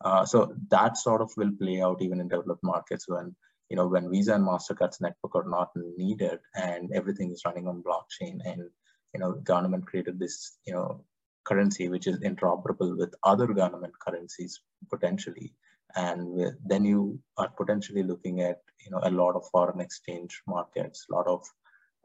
Uh, 0.00 0.24
so 0.24 0.54
that 0.70 0.96
sort 0.96 1.20
of 1.20 1.32
will 1.36 1.50
play 1.60 1.80
out 1.80 2.00
even 2.00 2.20
in 2.20 2.28
developed 2.28 2.62
markets 2.62 3.08
when 3.08 3.34
you 3.70 3.76
know 3.76 3.86
when 3.86 4.10
Visa 4.10 4.34
and 4.34 4.44
Mastercard's 4.44 5.00
network 5.00 5.34
are 5.34 5.48
not 5.48 5.70
needed 5.76 6.40
and 6.54 6.90
everything 6.92 7.30
is 7.32 7.42
running 7.44 7.68
on 7.68 7.82
blockchain 7.82 8.38
and 8.44 8.70
you 9.14 9.20
know, 9.20 9.32
government 9.32 9.86
created 9.86 10.18
this, 10.18 10.56
you 10.66 10.72
know, 10.72 11.04
currency 11.44 11.88
which 11.88 12.06
is 12.06 12.18
interoperable 12.18 12.96
with 12.96 13.14
other 13.22 13.46
government 13.46 13.94
currencies 13.98 14.60
potentially. 14.90 15.54
And 15.96 16.52
then 16.64 16.84
you 16.84 17.18
are 17.38 17.48
potentially 17.48 18.02
looking 18.02 18.42
at, 18.42 18.58
you 18.84 18.90
know, 18.90 19.00
a 19.02 19.10
lot 19.10 19.34
of 19.34 19.48
foreign 19.50 19.80
exchange 19.80 20.42
markets, 20.46 21.06
a 21.10 21.14
lot 21.14 21.26
of 21.26 21.46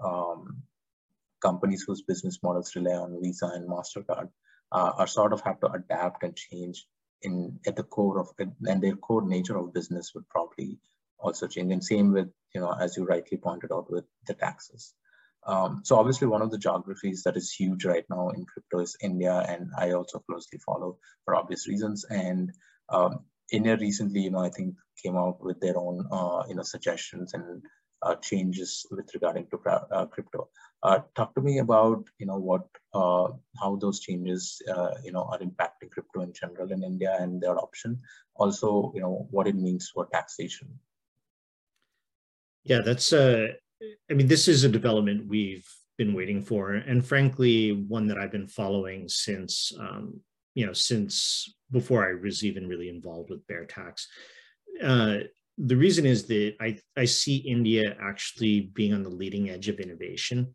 um, 0.04 0.64
companies 1.42 1.84
whose 1.86 2.02
business 2.02 2.40
models 2.42 2.74
rely 2.76 2.96
on 2.96 3.20
Visa 3.22 3.52
and 3.54 3.70
MasterCard 3.70 4.30
uh, 4.72 4.92
are 4.98 5.08
sort 5.08 5.34
of 5.34 5.42
have 5.42 5.60
to 5.60 5.72
adapt 5.72 6.24
and 6.24 6.36
change 6.36 6.88
in 7.22 7.60
at 7.68 7.76
the 7.76 7.84
core 7.84 8.20
of 8.20 8.30
and 8.40 8.82
their 8.82 8.96
core 8.96 9.26
nature 9.26 9.58
of 9.58 9.74
business 9.74 10.12
would 10.14 10.28
probably 10.30 10.78
also 11.24 11.48
change. 11.48 11.72
And 11.72 11.84
same 11.84 12.12
with, 12.12 12.30
you 12.54 12.62
know, 12.62 12.72
as 12.72 12.98
you 12.98 13.06
rightly 13.06 13.38
pointed 13.38 13.72
out 13.72 13.90
with 13.90 14.06
the 14.28 14.36
taxes. 14.36 14.94
Um, 15.46 15.82
so 15.84 15.98
obviously 15.98 16.28
one 16.28 16.42
of 16.42 16.52
the 16.52 16.58
geographies 16.58 17.24
that 17.24 17.36
is 17.36 17.52
huge 17.52 17.86
right 17.86 18.06
now 18.10 18.30
in 18.30 18.46
crypto 18.46 18.80
is 18.80 18.96
India, 19.02 19.34
and 19.48 19.72
I 19.78 19.92
also 19.92 20.20
closely 20.20 20.60
follow 20.60 21.00
for 21.26 21.36
obvious 21.36 21.68
reasons. 21.68 22.06
And 22.06 22.52
um, 22.90 23.26
India 23.52 23.76
recently, 23.78 24.22
you 24.22 24.32
know, 24.32 24.40
I 24.40 24.50
think 24.50 24.76
came 25.04 25.18
out 25.18 25.44
with 25.44 25.60
their 25.60 25.78
own, 25.78 26.08
uh, 26.12 26.44
you 26.48 26.56
know, 26.56 26.64
suggestions 26.64 27.34
and 27.34 27.62
uh, 28.02 28.16
changes 28.16 28.86
with 28.92 29.10
regarding 29.14 29.48
to 29.48 29.58
uh, 29.70 30.06
crypto. 30.06 30.50
Uh, 30.82 31.00
talk 31.16 31.34
to 31.36 31.42
me 31.42 31.60
about, 31.60 32.04
you 32.20 32.26
know, 32.26 32.38
what, 32.38 32.68
uh, 32.94 33.28
how 33.62 33.76
those 33.76 34.00
changes, 34.00 34.62
uh, 34.74 34.92
you 35.04 35.12
know, 35.12 35.24
are 35.24 35.40
impacting 35.40 35.92
crypto 35.92 36.22
in 36.22 36.34
general 36.34 36.72
in 36.72 36.84
India 36.84 37.16
and 37.20 37.42
their 37.42 37.54
adoption. 37.54 38.00
Also, 38.36 38.92
you 38.96 39.02
know, 39.02 39.28
what 39.32 39.48
it 39.48 39.56
means 39.56 39.90
for 39.94 40.06
taxation. 40.06 40.80
Yeah, 42.64 42.82
that's 42.84 43.14
I 43.14 44.14
mean, 44.14 44.28
this 44.28 44.48
is 44.48 44.64
a 44.64 44.70
development 44.70 45.28
we've 45.28 45.68
been 45.98 46.14
waiting 46.14 46.42
for, 46.42 46.74
and 46.74 47.06
frankly, 47.06 47.72
one 47.72 48.08
that 48.08 48.18
I've 48.18 48.32
been 48.32 48.48
following 48.48 49.08
since, 49.08 49.72
um, 49.80 50.20
you 50.56 50.66
know, 50.66 50.74
since 50.74 51.54
before 51.72 52.08
I 52.08 52.22
was 52.22 52.44
even 52.44 52.68
really 52.68 52.90
involved 52.90 53.30
with 53.30 53.46
Bear 53.48 53.66
Tax. 53.66 54.08
Uh, 54.82 55.20
the 55.58 55.76
reason 55.76 56.06
is 56.06 56.26
that 56.28 56.56
I, 56.60 56.80
I 56.98 57.06
see 57.06 57.38
India 57.38 57.96
actually 58.02 58.72
being 58.74 58.94
on 58.94 59.04
the 59.04 59.10
leading 59.10 59.52
edge 59.52 59.70
of 59.70 59.80
innovation, 59.80 60.54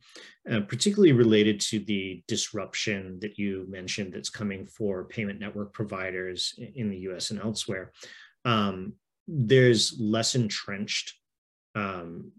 uh, 0.51 0.61
particularly 0.61 1.13
related 1.13 1.61
to 1.61 1.79
the 1.79 2.23
disruption 2.27 3.19
that 3.21 3.39
you 3.39 3.67
mentioned 3.69 4.13
that's 4.13 4.31
coming 4.31 4.67
for 4.67 5.05
payment 5.05 5.39
network 5.39 5.73
providers 5.73 6.59
in 6.75 6.91
the 6.91 6.99
US 7.11 7.31
and 7.31 7.41
elsewhere. 7.41 7.93
Um, 8.45 8.95
there's 9.29 10.01
less 10.01 10.35
entrenched 10.35 11.15
um, 11.75 12.33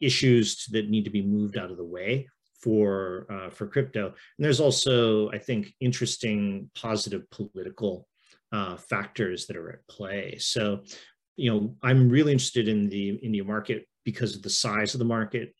issues 0.00 0.66
that 0.66 0.88
need 0.90 1.04
to 1.04 1.10
be 1.10 1.22
moved 1.22 1.56
out 1.58 1.70
of 1.70 1.76
the 1.76 1.84
way 1.84 2.28
for 2.62 3.26
uh, 3.30 3.50
for 3.50 3.66
crypto. 3.66 4.06
And 4.06 4.44
there's 4.44 4.60
also, 4.60 5.30
I 5.30 5.38
think, 5.38 5.74
interesting 5.80 6.70
positive 6.74 7.28
political 7.30 8.08
uh, 8.52 8.76
factors 8.76 9.46
that 9.46 9.56
are 9.56 9.70
at 9.70 9.86
play. 9.88 10.36
So, 10.38 10.82
you 11.36 11.50
know, 11.50 11.76
I'm 11.82 12.08
really 12.08 12.32
interested 12.32 12.68
in 12.68 12.88
the 12.88 13.10
India 13.16 13.44
market 13.44 13.86
because 14.04 14.36
of 14.36 14.42
the 14.42 14.50
size 14.50 14.94
of 14.94 14.98
the 14.98 15.04
market, 15.04 15.54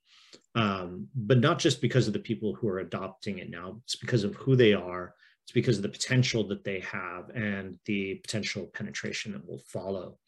um, 0.55 1.09
but 1.15 1.39
not 1.39 1.59
just 1.59 1.81
because 1.81 2.07
of 2.07 2.13
the 2.13 2.19
people 2.21 2.55
who 2.55 2.69
are 2.69 2.79
adopting 2.79 3.39
it 3.39 3.51
now. 3.51 3.81
It's 3.85 3.97
because 3.97 4.25
of 4.25 4.35
who 4.37 4.57
they 4.57 4.73
are. 4.73 5.15
It's 5.45 5.53
because 5.53 5.77
of 5.77 5.83
the 5.83 5.89
potential 5.89 6.47
that 6.49 6.65
they 6.65 6.81
have 6.81 7.31
and 7.31 7.79
the 7.85 8.17
potential 8.17 8.67
penetration 8.73 9.33
that 9.33 9.47
will 9.47 9.63
follow. 9.67 10.19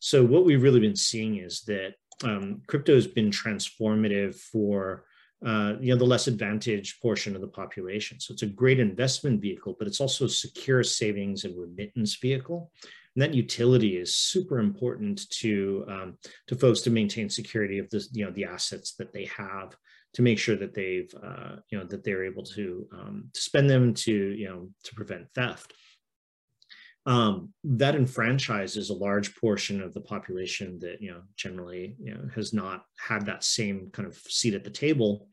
So 0.00 0.24
what 0.24 0.44
we've 0.44 0.62
really 0.62 0.80
been 0.80 0.96
seeing 0.96 1.36
is 1.36 1.60
that 1.62 1.94
um, 2.24 2.62
crypto 2.66 2.94
has 2.94 3.06
been 3.06 3.30
transformative 3.30 4.34
for 4.34 5.04
uh, 5.44 5.74
you 5.80 5.90
know 5.90 5.98
the 5.98 6.04
less 6.04 6.26
advantaged 6.26 7.00
portion 7.00 7.34
of 7.34 7.40
the 7.40 7.48
population. 7.48 8.20
So 8.20 8.32
it's 8.32 8.42
a 8.42 8.46
great 8.46 8.78
investment 8.78 9.40
vehicle, 9.40 9.74
but 9.78 9.88
it's 9.88 10.00
also 10.00 10.26
a 10.26 10.28
secure 10.28 10.82
savings 10.82 11.44
and 11.44 11.58
remittance 11.58 12.16
vehicle. 12.16 12.70
and 13.14 13.22
that 13.22 13.34
utility 13.34 13.96
is 13.96 14.14
super 14.14 14.58
important 14.58 15.28
to 15.30 15.84
um, 15.88 16.18
to 16.48 16.56
folks 16.56 16.80
to 16.82 16.90
maintain 16.90 17.30
security 17.30 17.78
of 17.78 17.88
the 17.90 18.06
you 18.12 18.24
know 18.24 18.32
the 18.32 18.44
assets 18.44 18.94
that 18.98 19.12
they 19.12 19.26
have 19.26 19.74
to 20.12 20.22
make 20.22 20.38
sure 20.38 20.56
that 20.56 20.74
they've 20.74 21.12
uh, 21.22 21.56
you 21.70 21.78
know 21.78 21.84
that 21.84 22.04
they're 22.04 22.24
able 22.24 22.42
to 22.42 22.86
um, 22.92 23.30
to 23.32 23.40
spend 23.40 23.70
them 23.70 23.94
to 23.94 24.12
you 24.12 24.48
know 24.48 24.68
to 24.84 24.94
prevent 24.94 25.30
theft 25.34 25.72
um, 27.10 27.52
that 27.64 27.96
enfranchises 27.96 28.88
a 28.88 28.94
large 28.94 29.34
portion 29.34 29.82
of 29.82 29.92
the 29.92 30.00
population 30.00 30.78
that 30.78 31.02
you 31.02 31.10
know 31.10 31.22
generally 31.34 31.96
you 32.00 32.14
know 32.14 32.20
has 32.36 32.54
not 32.54 32.84
had 32.96 33.26
that 33.26 33.42
same 33.42 33.90
kind 33.92 34.06
of 34.06 34.16
seat 34.16 34.54
at 34.54 34.62
the 34.62 34.70
table 34.70 35.28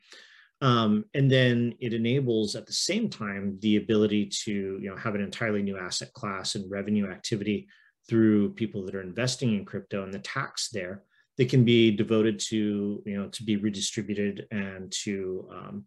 um, 0.61 1.05
and 1.13 1.29
then 1.29 1.75
it 1.79 1.93
enables 1.93 2.55
at 2.55 2.65
the 2.65 2.73
same 2.73 3.11
time 3.11 3.59
the 3.61 3.77
ability 3.77 4.25
to 4.25 4.79
you 4.81 4.89
know 4.89 4.97
have 4.97 5.13
an 5.13 5.21
entirely 5.21 5.61
new 5.61 5.77
asset 5.77 6.11
class 6.13 6.55
and 6.55 6.69
revenue 6.71 7.11
activity 7.11 7.67
through 8.09 8.51
people 8.53 8.83
that 8.83 8.95
are 8.95 9.01
investing 9.01 9.55
in 9.55 9.63
crypto 9.63 10.03
and 10.03 10.11
the 10.11 10.19
tax 10.19 10.69
there 10.69 11.03
that 11.37 11.47
can 11.47 11.63
be 11.63 11.91
devoted 11.91 12.39
to 12.39 13.03
you 13.05 13.15
know 13.15 13.27
to 13.27 13.43
be 13.43 13.55
redistributed 13.55 14.47
and 14.49 14.91
to 14.91 15.47
um, 15.53 15.85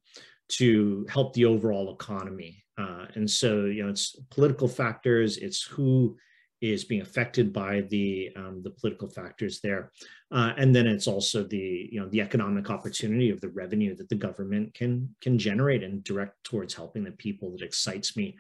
to 0.51 1.07
help 1.09 1.33
the 1.33 1.45
overall 1.45 1.95
economy. 1.95 2.63
Uh, 2.81 3.07
and 3.15 3.29
so, 3.29 3.65
you 3.67 3.83
know, 3.83 3.91
it's 3.91 4.17
political 4.31 4.69
factors, 4.69 5.37
it's 5.37 5.63
who 5.63 6.17
is 6.61 6.85
being 6.85 7.01
affected 7.01 7.53
by 7.53 7.81
the 7.89 8.31
um, 8.37 8.61
the 8.63 8.71
political 8.71 9.09
factors 9.09 9.61
there, 9.61 9.91
uh, 10.31 10.53
and 10.59 10.75
then 10.75 10.87
it's 10.87 11.07
also 11.07 11.43
the 11.43 11.89
you 11.91 11.99
know 12.01 12.09
the 12.09 12.21
economic 12.21 12.71
opportunity 12.71 13.31
of 13.31 13.41
the 13.41 13.49
revenue 13.49 13.95
that 13.97 14.09
the 14.09 14.15
government 14.15 14.75
can 14.75 15.15
can 15.23 15.39
generate 15.39 15.83
and 15.83 16.05
direct 16.05 16.35
towards 16.45 16.75
helping 16.75 17.05
the 17.05 17.13
people 17.13 17.51
that 17.53 17.63
excites 17.63 18.17
me. 18.17 18.37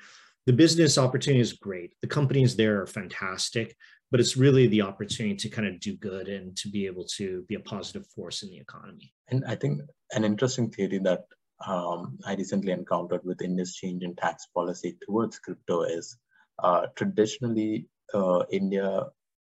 The 0.47 0.53
business 0.53 0.99
opportunity 0.99 1.41
is 1.41 1.55
great. 1.55 1.95
The 2.03 2.09
companies 2.19 2.57
there 2.57 2.81
are 2.83 2.87
fantastic, 2.87 3.77
but 4.11 4.21
it's 4.21 4.37
really 4.37 4.67
the 4.67 4.83
opportunity 4.83 5.37
to 5.37 5.49
kind 5.49 5.69
of 5.69 5.81
do 5.81 5.97
good 5.97 6.29
and 6.29 6.57
to 6.59 6.69
be 6.69 6.87
able 6.87 7.07
to 7.17 7.45
be 7.49 7.55
a 7.55 7.61
positive 7.61 8.07
force 8.15 8.43
in 8.43 8.51
the 8.51 8.59
economy. 8.59 9.13
And 9.29 9.45
I 9.47 9.55
think 9.55 9.81
an 10.13 10.25
interesting 10.25 10.71
theory 10.71 10.99
that 10.99 11.25
um, 11.67 12.19
I 12.25 12.35
recently 12.35 12.73
encountered 12.73 13.25
with 13.25 13.43
India's 13.43 13.75
change 13.75 14.03
in 14.03 14.17
tax 14.17 14.47
policy 14.55 14.97
towards 15.07 15.39
crypto 15.39 15.83
is 15.83 16.17
uh, 16.63 16.87
traditionally 16.97 17.89
uh, 18.15 18.45
India, 18.51 19.07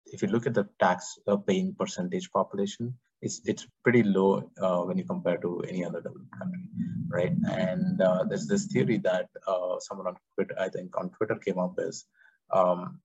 if 0.06 0.22
you 0.22 0.30
look 0.30 0.48
at 0.48 0.54
the 0.54 0.68
tax 0.80 1.18
uh, 1.28 1.38
paying 1.38 1.76
percentage 1.78 2.32
population, 2.32 2.96
it's 3.22 3.42
it's 3.46 3.68
pretty 3.84 4.04
low 4.04 4.50
uh, 4.62 4.82
when 4.82 4.98
you 4.98 5.04
compare 5.04 5.38
to 5.38 5.62
any 5.68 5.84
other 5.84 6.02
developed 6.02 6.32
country, 6.38 6.62
right? 7.10 7.34
And 7.50 8.02
uh, 8.02 8.26
there's 8.26 8.48
this 8.48 8.66
theory 8.68 9.00
that 9.00 9.28
uh, 9.48 9.80
someone 9.80 10.08
on 10.08 10.18
Twitter, 10.36 10.56
I 10.60 10.70
think 10.70 10.98
on 10.98 11.10
Twitter 11.10 11.36
came 11.36 11.58
up 11.58 11.76
is 11.80 12.06
um, 12.54 13.00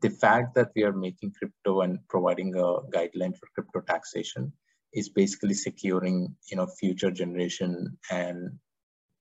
the 0.00 0.10
fact 0.10 0.54
that 0.54 0.70
we 0.74 0.84
are 0.84 0.92
making 0.92 1.32
crypto 1.38 1.82
and 1.82 1.98
providing 2.08 2.54
a 2.54 2.80
guideline 2.96 3.36
for 3.36 3.48
crypto 3.54 3.80
taxation 3.80 4.52
is 4.92 5.08
basically 5.08 5.54
securing 5.54 6.36
you 6.50 6.56
know 6.56 6.66
future 6.66 7.10
generation 7.10 7.98
and 8.10 8.58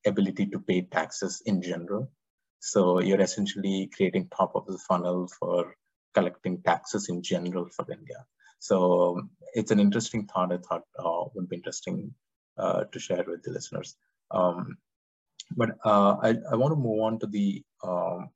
ability 0.06 0.48
to 0.48 0.60
pay 0.60 0.82
taxes 0.82 1.42
in 1.46 1.62
general. 1.62 2.12
So 2.60 3.02
you're 3.02 3.22
essentially 3.22 3.90
creating 3.96 4.30
top 4.30 4.56
of 4.56 4.66
the 4.66 4.78
funnel 4.78 5.30
for 5.40 5.76
collecting 6.14 6.62
taxes 6.64 7.10
in 7.10 7.22
general 7.22 7.68
for 7.76 7.86
india. 7.92 8.26
So 8.60 9.22
it's 9.54 9.72
an 9.72 9.80
interesting 9.80 10.26
thought. 10.26 10.52
I 10.52 10.58
thought 10.58 10.84
uh, 10.98 11.26
would 11.36 11.50
be 11.50 11.58
interesting 11.58 12.14
uh, 12.58 12.86
to 12.86 13.00
share 13.00 13.24
with 13.28 13.44
the 13.44 13.52
listeners. 13.52 13.96
Um, 14.32 14.78
but 15.56 15.72
uh, 15.86 16.16
I, 16.22 16.36
I 16.52 16.56
want 16.56 16.72
to 16.72 16.76
move 16.76 17.02
on 17.02 17.20
to 17.20 17.28
the 17.28 17.64
um, 17.84 18.30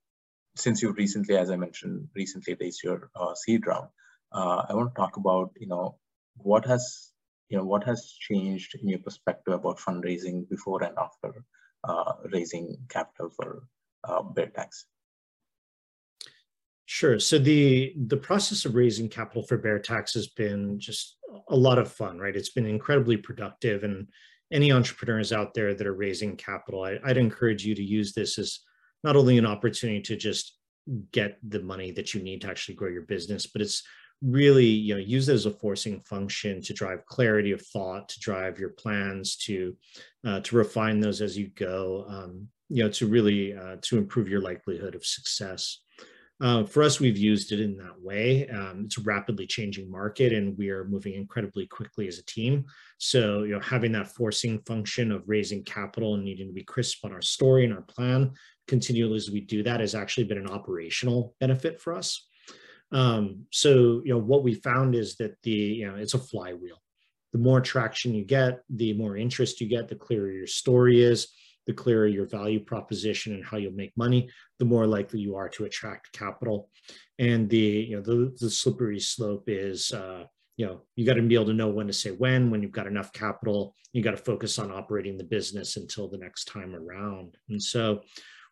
since 0.56 0.82
you 0.82 0.92
recently 0.92 1.38
as 1.38 1.50
i 1.50 1.56
mentioned 1.56 2.08
recently 2.16 2.56
raised 2.60 2.84
your 2.84 3.10
uh, 3.16 3.34
seed 3.36 3.66
round 3.66 3.88
uh, 4.34 4.66
i 4.70 4.74
want 4.74 4.94
to 4.94 5.00
talk 5.00 5.18
about 5.18 5.52
you 5.58 5.68
know 5.68 5.96
what 6.36 6.66
has 6.66 7.11
you 7.52 7.58
know, 7.58 7.66
what 7.66 7.84
has 7.84 8.14
changed 8.20 8.76
in 8.82 8.88
your 8.88 9.00
perspective 9.00 9.54
about 9.54 9.78
fundraising 9.78 10.48
before 10.50 10.84
and 10.84 10.98
after 10.98 11.44
uh, 11.84 12.14
raising 12.32 12.78
capital 12.88 13.30
for 13.30 13.64
uh, 14.06 14.22
BearTax? 14.22 14.86
Sure. 16.86 17.20
So 17.20 17.38
the 17.38 17.94
the 18.08 18.18
process 18.18 18.66
of 18.66 18.76
raising 18.76 19.10
capital 19.10 19.44
for 19.44 19.58
BearTax 19.58 20.14
has 20.14 20.28
been 20.28 20.80
just 20.80 21.18
a 21.50 21.56
lot 21.56 21.78
of 21.78 21.92
fun, 21.92 22.20
right? 22.20 22.36
It's 22.36 22.52
been 22.52 22.66
incredibly 22.66 23.18
productive, 23.18 23.84
and 23.84 24.08
any 24.52 24.72
entrepreneurs 24.72 25.32
out 25.32 25.54
there 25.54 25.74
that 25.74 25.88
are 25.88 25.94
raising 25.94 26.36
capital, 26.36 26.84
I, 26.84 27.00
I'd 27.04 27.18
encourage 27.18 27.66
you 27.66 27.76
to 27.76 27.84
use 27.84 28.14
this 28.14 28.38
as 28.38 28.60
not 29.04 29.16
only 29.16 29.38
an 29.38 29.46
opportunity 29.46 30.02
to 30.02 30.16
just 30.16 30.58
get 31.12 31.38
the 31.48 31.62
money 31.62 31.92
that 31.92 32.14
you 32.14 32.22
need 32.22 32.42
to 32.42 32.50
actually 32.50 32.76
grow 32.76 32.90
your 32.90 33.04
business, 33.04 33.46
but 33.46 33.62
it's 33.62 33.84
really 34.22 34.66
you 34.66 34.94
know 34.94 35.00
use 35.00 35.30
it 35.30 35.34
as 35.34 35.46
a 35.46 35.52
forcing 35.52 36.00
function 36.02 36.62
to 36.62 36.74
drive 36.74 37.06
clarity 37.06 37.52
of 37.52 37.62
thought 37.62 38.08
to 38.08 38.20
drive 38.20 38.60
your 38.60 38.70
plans 38.70 39.36
to 39.36 39.76
uh, 40.26 40.40
to 40.42 40.56
refine 40.56 41.00
those 41.00 41.22
as 41.22 41.38
you 41.38 41.48
go 41.56 42.06
um, 42.08 42.48
you 42.70 42.84
know 42.84 42.90
to 42.90 43.08
really 43.08 43.56
uh, 43.56 43.78
to 43.82 43.98
improve 43.98 44.30
your 44.30 44.42
likelihood 44.42 44.96
of 44.96 45.06
success. 45.06 45.80
Uh, 46.40 46.64
for 46.64 46.82
us 46.82 47.00
we've 47.00 47.20
used 47.20 47.52
it 47.52 47.60
in 47.60 47.78
that 47.78 48.02
way. 48.02 48.50
Um, 48.50 48.84
it's 48.86 48.98
a 48.98 49.02
rapidly 49.02 49.46
changing 49.46 49.92
market 49.92 50.34
and 50.34 50.58
we 50.58 50.72
are 50.72 50.86
moving 50.86 51.14
incredibly 51.14 51.68
quickly 51.68 52.08
as 52.08 52.18
a 52.18 52.26
team. 52.26 52.66
So 52.98 53.44
you 53.44 53.54
know 53.54 53.60
having 53.60 53.92
that 53.94 54.08
forcing 54.08 54.60
function 54.62 55.12
of 55.12 55.28
raising 55.28 55.64
capital 55.64 56.16
and 56.16 56.24
needing 56.24 56.48
to 56.48 56.54
be 56.54 56.64
crisp 56.64 57.06
on 57.06 57.12
our 57.12 57.22
story 57.22 57.66
and 57.66 57.74
our 57.74 57.84
plan 57.84 58.32
continually 58.68 59.18
as 59.18 59.32
we 59.32 59.42
do 59.42 59.64
that 59.64 59.80
has 59.80 59.96
actually 59.96 60.24
been 60.24 60.38
an 60.38 60.50
operational 60.50 61.36
benefit 61.40 61.80
for 61.80 61.94
us 61.94 62.28
um, 62.92 63.46
so, 63.52 64.02
you 64.04 64.14
know, 64.14 64.20
what 64.20 64.44
we 64.44 64.54
found 64.56 64.96
is 64.96 65.16
that 65.18 65.36
the, 65.44 65.52
you 65.52 65.88
know, 65.88 65.96
it's 65.96 66.14
a 66.14 66.20
flywheel. 66.20 66.82
The 67.34 67.40
more 67.40 67.62
traction 67.62 68.14
you 68.14 68.26
get, 68.26 68.62
the 68.70 68.94
more 68.94 69.16
interest 69.16 69.62
you 69.62 69.68
get, 69.68 69.88
the 69.88 69.96
clearer 69.96 70.30
your 70.30 70.48
story 70.48 71.02
is, 71.02 71.30
the 71.68 71.74
clearer 71.74 72.08
your 72.08 72.26
value 72.26 72.60
proposition 72.60 73.34
and 73.34 73.46
how 73.46 73.58
you'll 73.58 73.72
make 73.72 73.96
money, 73.96 74.30
the 74.60 74.66
more 74.66 74.86
likely 74.86 75.20
you 75.20 75.36
are 75.36 75.48
to 75.50 75.66
attract 75.66 76.12
capital. 76.12 76.70
And 77.20 77.50
the, 77.50 77.58
you 77.58 77.96
know, 77.96 78.02
the, 78.02 78.36
the 78.40 78.50
slippery 78.50 79.00
slope 79.00 79.46
is, 79.48 79.94
uh, 79.94 80.26
you 80.58 80.66
know, 80.66 80.82
you 80.96 81.06
got 81.06 81.14
to 81.14 81.22
be 81.22 81.36
able 81.36 81.46
to 81.46 81.54
know 81.54 81.70
when 81.70 81.88
to 81.88 81.94
say 81.94 82.12
when, 82.12 82.52
when 82.52 82.62
you've 82.62 82.72
got 82.72 82.88
enough 82.88 83.14
capital, 83.14 83.74
you 83.94 84.04
got 84.04 84.12
to 84.12 84.18
focus 84.18 84.60
on 84.60 84.72
operating 84.72 85.18
the 85.18 85.24
business 85.24 85.78
until 85.78 86.10
the 86.10 86.18
next 86.18 86.46
time 86.46 86.76
around. 86.76 87.36
And 87.50 87.62
so 87.62 88.02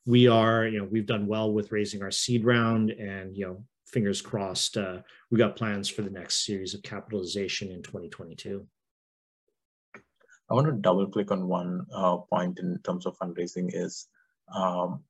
we 0.05 0.27
are, 0.27 0.65
you 0.65 0.79
know, 0.79 0.87
we've 0.89 1.05
done 1.05 1.27
well 1.27 1.51
with 1.51 1.71
raising 1.71 2.01
our 2.01 2.11
seed 2.11 2.45
round 2.45 2.91
and, 2.91 3.35
you 3.35 3.45
know, 3.45 3.63
fingers 3.91 4.21
crossed, 4.21 4.77
uh, 4.77 4.99
we 5.31 5.37
got 5.37 5.55
plans 5.55 5.89
for 5.89 6.01
the 6.01 6.09
next 6.09 6.45
series 6.45 6.73
of 6.73 6.83
capitalization 6.83 7.71
in 7.71 7.81
2022. 7.81 8.65
I 10.49 10.53
want 10.53 10.67
to 10.67 10.73
double 10.73 11.07
click 11.07 11.31
on 11.31 11.47
one 11.47 11.85
uh, 11.93 12.17
point 12.17 12.59
in 12.59 12.79
terms 12.83 13.05
of 13.05 13.17
fundraising 13.17 13.69
is 13.71 14.07
um, 14.53 15.03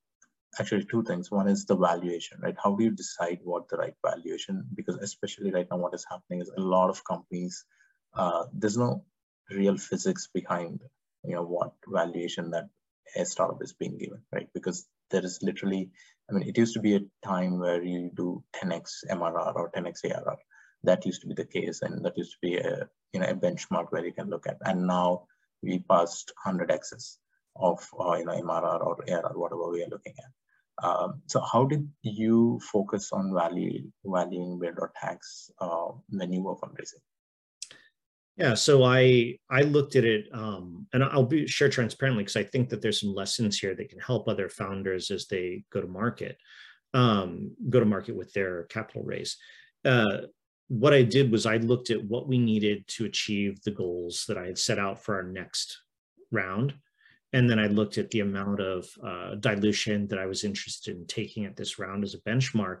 actually 0.58 0.84
two 0.84 1.02
things. 1.02 1.30
One 1.30 1.48
is 1.48 1.64
the 1.64 1.76
valuation, 1.76 2.40
right? 2.42 2.56
How 2.62 2.74
do 2.74 2.84
you 2.84 2.90
decide 2.90 3.38
what 3.42 3.68
the 3.68 3.78
right 3.78 3.94
valuation? 4.04 4.66
Because 4.74 4.96
especially 4.96 5.50
right 5.50 5.66
now, 5.70 5.78
what 5.78 5.94
is 5.94 6.04
happening 6.10 6.42
is 6.42 6.50
a 6.56 6.60
lot 6.60 6.90
of 6.90 7.04
companies, 7.04 7.64
uh, 8.14 8.44
there's 8.52 8.76
no 8.76 9.04
real 9.50 9.78
physics 9.78 10.28
behind, 10.32 10.82
you 11.24 11.34
know, 11.34 11.44
what 11.44 11.72
valuation 11.86 12.50
that 12.50 12.68
a 13.16 13.24
startup 13.24 13.62
is 13.62 13.72
being 13.72 13.96
given, 13.96 14.22
right? 14.32 14.48
Because 14.52 14.86
there 15.10 15.24
is 15.24 15.38
literally, 15.42 15.90
I 16.28 16.34
mean, 16.34 16.48
it 16.48 16.56
used 16.56 16.74
to 16.74 16.80
be 16.80 16.96
a 16.96 17.00
time 17.24 17.58
where 17.58 17.82
you 17.82 18.10
do 18.14 18.42
10x 18.56 19.04
MRR 19.10 19.54
or 19.56 19.70
10x 19.70 20.04
ARR. 20.04 20.38
That 20.84 21.04
used 21.04 21.20
to 21.22 21.26
be 21.26 21.34
the 21.34 21.44
case, 21.44 21.82
and 21.82 22.04
that 22.04 22.16
used 22.16 22.32
to 22.32 22.38
be 22.40 22.56
a 22.56 22.88
you 23.12 23.20
know 23.20 23.26
a 23.26 23.34
benchmark 23.34 23.86
where 23.90 24.04
you 24.04 24.12
can 24.12 24.30
look 24.30 24.46
at. 24.46 24.56
And 24.64 24.86
now 24.86 25.26
we 25.62 25.80
passed 25.80 26.32
100x's 26.46 27.18
of 27.56 27.86
uh, 27.98 28.14
you 28.14 28.24
know 28.24 28.32
MRR 28.32 28.80
or 28.80 28.96
ARR, 29.06 29.38
whatever 29.38 29.68
we 29.68 29.82
are 29.82 29.88
looking 29.88 30.14
at. 30.18 30.32
Um, 30.82 31.20
so 31.26 31.40
how 31.40 31.66
did 31.66 31.86
you 32.02 32.58
focus 32.72 33.12
on 33.12 33.34
value 33.34 33.90
valuing 34.04 34.58
Bear.tax 34.58 35.50
uh, 35.60 35.88
when 36.08 36.32
you 36.32 36.42
were 36.42 36.56
fundraising? 36.56 37.04
Yeah, 38.36 38.54
so 38.54 38.84
I 38.84 39.36
I 39.50 39.62
looked 39.62 39.96
at 39.96 40.04
it, 40.04 40.26
um, 40.32 40.86
and 40.92 41.04
I'll 41.04 41.26
be 41.26 41.46
share 41.46 41.68
transparently 41.68 42.24
because 42.24 42.36
I 42.36 42.44
think 42.44 42.70
that 42.70 42.80
there's 42.80 43.00
some 43.00 43.14
lessons 43.14 43.58
here 43.58 43.74
that 43.74 43.90
can 43.90 43.98
help 43.98 44.28
other 44.28 44.48
founders 44.48 45.10
as 45.10 45.26
they 45.26 45.64
go 45.70 45.80
to 45.80 45.86
market, 45.86 46.38
um, 46.94 47.54
go 47.68 47.80
to 47.80 47.86
market 47.86 48.16
with 48.16 48.32
their 48.32 48.64
capital 48.64 49.02
raise. 49.02 49.36
Uh, 49.84 50.22
what 50.68 50.94
I 50.94 51.02
did 51.02 51.30
was 51.30 51.44
I 51.46 51.56
looked 51.56 51.90
at 51.90 52.02
what 52.04 52.28
we 52.28 52.38
needed 52.38 52.86
to 52.88 53.04
achieve 53.04 53.60
the 53.62 53.72
goals 53.72 54.24
that 54.28 54.38
I 54.38 54.46
had 54.46 54.58
set 54.58 54.78
out 54.78 55.02
for 55.02 55.16
our 55.16 55.24
next 55.24 55.78
round, 56.30 56.72
and 57.32 57.50
then 57.50 57.58
I 57.58 57.66
looked 57.66 57.98
at 57.98 58.10
the 58.10 58.20
amount 58.20 58.60
of 58.60 58.88
uh, 59.04 59.34
dilution 59.34 60.06
that 60.08 60.18
I 60.18 60.26
was 60.26 60.44
interested 60.44 60.96
in 60.96 61.06
taking 61.06 61.44
at 61.44 61.56
this 61.56 61.78
round 61.78 62.04
as 62.04 62.14
a 62.14 62.20
benchmark, 62.20 62.80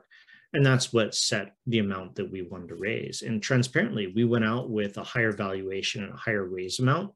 and 0.52 0.66
that's 0.66 0.92
what 0.92 1.14
set 1.14 1.54
the 1.66 1.78
amount 1.78 2.16
that 2.16 2.30
we 2.30 2.42
wanted 2.42 2.68
to 2.68 2.74
raise. 2.74 3.22
And 3.22 3.42
transparently, 3.42 4.12
we 4.14 4.24
went 4.24 4.44
out 4.44 4.68
with 4.68 4.96
a 4.96 5.04
higher 5.04 5.32
valuation 5.32 6.02
and 6.02 6.12
a 6.12 6.16
higher 6.16 6.44
raise 6.44 6.80
amount 6.80 7.12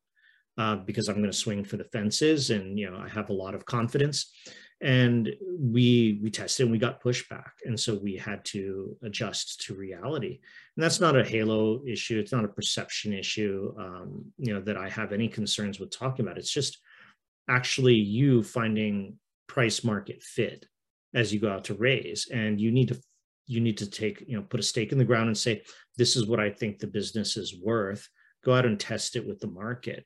uh, 0.57 0.77
because 0.77 1.09
I'm 1.09 1.17
going 1.17 1.31
to 1.31 1.37
swing 1.37 1.65
for 1.65 1.77
the 1.77 1.85
fences 1.85 2.51
and, 2.51 2.79
you 2.79 2.91
know, 2.91 2.99
I 2.99 3.09
have 3.09 3.31
a 3.31 3.35
lot 3.35 3.55
of 3.55 3.65
confidence. 3.65 4.33
and 4.81 5.31
we 5.59 6.19
we 6.23 6.31
tested 6.31 6.65
and 6.65 6.73
we 6.73 6.79
got 6.79 7.03
pushback. 7.03 7.53
And 7.65 7.79
so 7.79 7.95
we 7.95 8.17
had 8.17 8.45
to 8.47 8.97
adjust 9.03 9.63
to 9.63 9.75
reality. 9.75 10.41
And 10.77 10.85
that's 10.85 11.01
not 11.01 11.17
a 11.17 11.25
halo 11.25 11.83
issue. 11.87 12.19
It's 12.19 12.33
not 12.33 12.45
a 12.45 12.49
perception 12.49 13.13
issue 13.13 13.75
um, 13.79 14.33
you 14.39 14.53
know 14.53 14.61
that 14.61 14.77
i 14.77 14.89
have 14.89 15.13
any 15.13 15.29
concerns 15.29 15.81
with 15.81 15.91
talking 15.91 16.25
about. 16.25 16.39
It's 16.39 16.53
just 16.53 16.79
actually 17.49 17.95
you 17.95 18.43
finding 18.43 19.19
price 19.47 19.85
market 19.85 20.23
fit 20.23 20.67
as 21.15 21.33
you 21.33 21.41
go 21.41 21.51
out 21.51 21.65
to 21.65 21.75
raise. 21.75 22.29
And 22.33 22.61
you 22.61 22.71
need 22.73 22.89
to 22.89 23.01
you 23.47 23.61
need 23.61 23.79
to 23.79 23.89
take 23.89 24.25
you 24.27 24.37
know 24.37 24.43
put 24.43 24.61
a 24.61 24.63
stake 24.63 24.93
in 24.93 24.99
the 24.99 25.05
ground 25.05 25.29
and 25.29 25.37
say 25.37 25.63
this 25.97 26.17
is 26.17 26.27
what 26.27 26.41
i 26.41 26.51
think 26.51 26.79
the 26.79 26.87
business 26.87 27.37
is 27.37 27.59
worth 27.63 28.09
go 28.45 28.55
out 28.55 28.67
and 28.67 28.79
test 28.79 29.17
it 29.17 29.27
with 29.27 29.41
the 29.41 29.47
market 29.47 30.05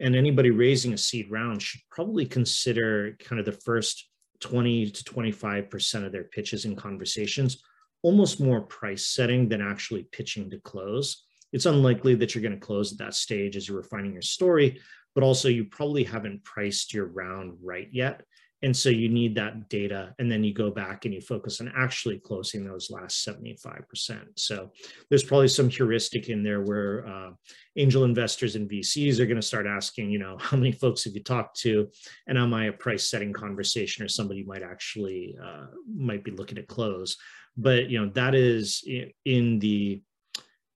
and 0.00 0.16
anybody 0.16 0.50
raising 0.50 0.92
a 0.92 0.98
seed 0.98 1.30
round 1.30 1.60
should 1.60 1.80
probably 1.90 2.26
consider 2.26 3.16
kind 3.20 3.38
of 3.38 3.46
the 3.46 3.52
first 3.52 4.08
20 4.40 4.90
to 4.90 5.04
25% 5.04 6.06
of 6.06 6.12
their 6.12 6.24
pitches 6.24 6.64
and 6.64 6.76
conversations 6.76 7.62
almost 8.02 8.40
more 8.40 8.60
price 8.60 9.06
setting 9.06 9.48
than 9.48 9.60
actually 9.60 10.04
pitching 10.12 10.50
to 10.50 10.58
close. 10.60 11.24
It's 11.52 11.66
unlikely 11.66 12.14
that 12.16 12.34
you're 12.34 12.42
going 12.42 12.58
to 12.58 12.66
close 12.66 12.92
at 12.92 12.98
that 12.98 13.14
stage 13.14 13.56
as 13.56 13.68
you're 13.68 13.78
refining 13.78 14.12
your 14.12 14.22
story, 14.22 14.80
but 15.14 15.24
also 15.24 15.48
you 15.48 15.64
probably 15.64 16.04
haven't 16.04 16.44
priced 16.44 16.94
your 16.94 17.06
round 17.06 17.58
right 17.62 17.88
yet. 17.90 18.22
And 18.62 18.76
so 18.76 18.88
you 18.88 19.08
need 19.08 19.36
that 19.36 19.68
data. 19.68 20.14
And 20.18 20.30
then 20.30 20.42
you 20.42 20.52
go 20.52 20.70
back 20.70 21.04
and 21.04 21.14
you 21.14 21.20
focus 21.20 21.60
on 21.60 21.72
actually 21.76 22.18
closing 22.18 22.64
those 22.64 22.90
last 22.90 23.26
75%. 23.26 24.20
So 24.36 24.72
there's 25.08 25.22
probably 25.22 25.48
some 25.48 25.68
heuristic 25.68 26.28
in 26.28 26.42
there 26.42 26.62
where 26.62 27.06
uh, 27.06 27.30
angel 27.76 28.04
investors 28.04 28.56
and 28.56 28.68
VCs 28.68 29.20
are 29.20 29.26
going 29.26 29.36
to 29.36 29.46
start 29.46 29.66
asking, 29.66 30.10
you 30.10 30.18
know, 30.18 30.36
how 30.40 30.56
many 30.56 30.72
folks 30.72 31.04
have 31.04 31.14
you 31.14 31.22
talked 31.22 31.58
to? 31.60 31.88
And 32.26 32.36
am 32.36 32.52
I 32.52 32.66
a 32.66 32.72
price 32.72 33.08
setting 33.08 33.32
conversation 33.32 34.04
or 34.04 34.08
somebody 34.08 34.42
might 34.42 34.62
actually 34.62 35.36
uh, 35.42 35.66
might 35.92 36.24
be 36.24 36.32
looking 36.32 36.56
to 36.56 36.64
close? 36.64 37.16
But, 37.56 37.90
you 37.90 38.00
know, 38.00 38.10
that 38.14 38.34
is 38.34 38.84
in 39.24 39.58
the 39.58 40.00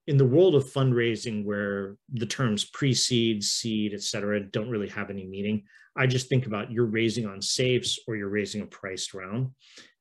in 0.07 0.17
the 0.17 0.27
world 0.27 0.55
of 0.55 0.65
fundraising 0.65 1.45
where 1.45 1.97
the 2.13 2.27
terms 2.27 2.65
pre-seed, 2.65 3.43
seed, 3.43 3.95
et 3.95 4.03
cetera, 4.03 4.41
don't 4.41 4.69
really 4.69 4.89
have 4.89 5.11
any 5.11 5.27
meaning, 5.27 5.63
I 5.95 6.07
just 6.07 6.29
think 6.29 6.47
about 6.47 6.73
you're 6.73 6.87
raising 6.87 7.27
on 7.27 7.43
safes 7.43 7.99
or 8.09 8.17
you're 8.17 8.29
raising 8.29 8.63
a 8.63 8.67
priced 8.67 9.15
round. 9.15 9.51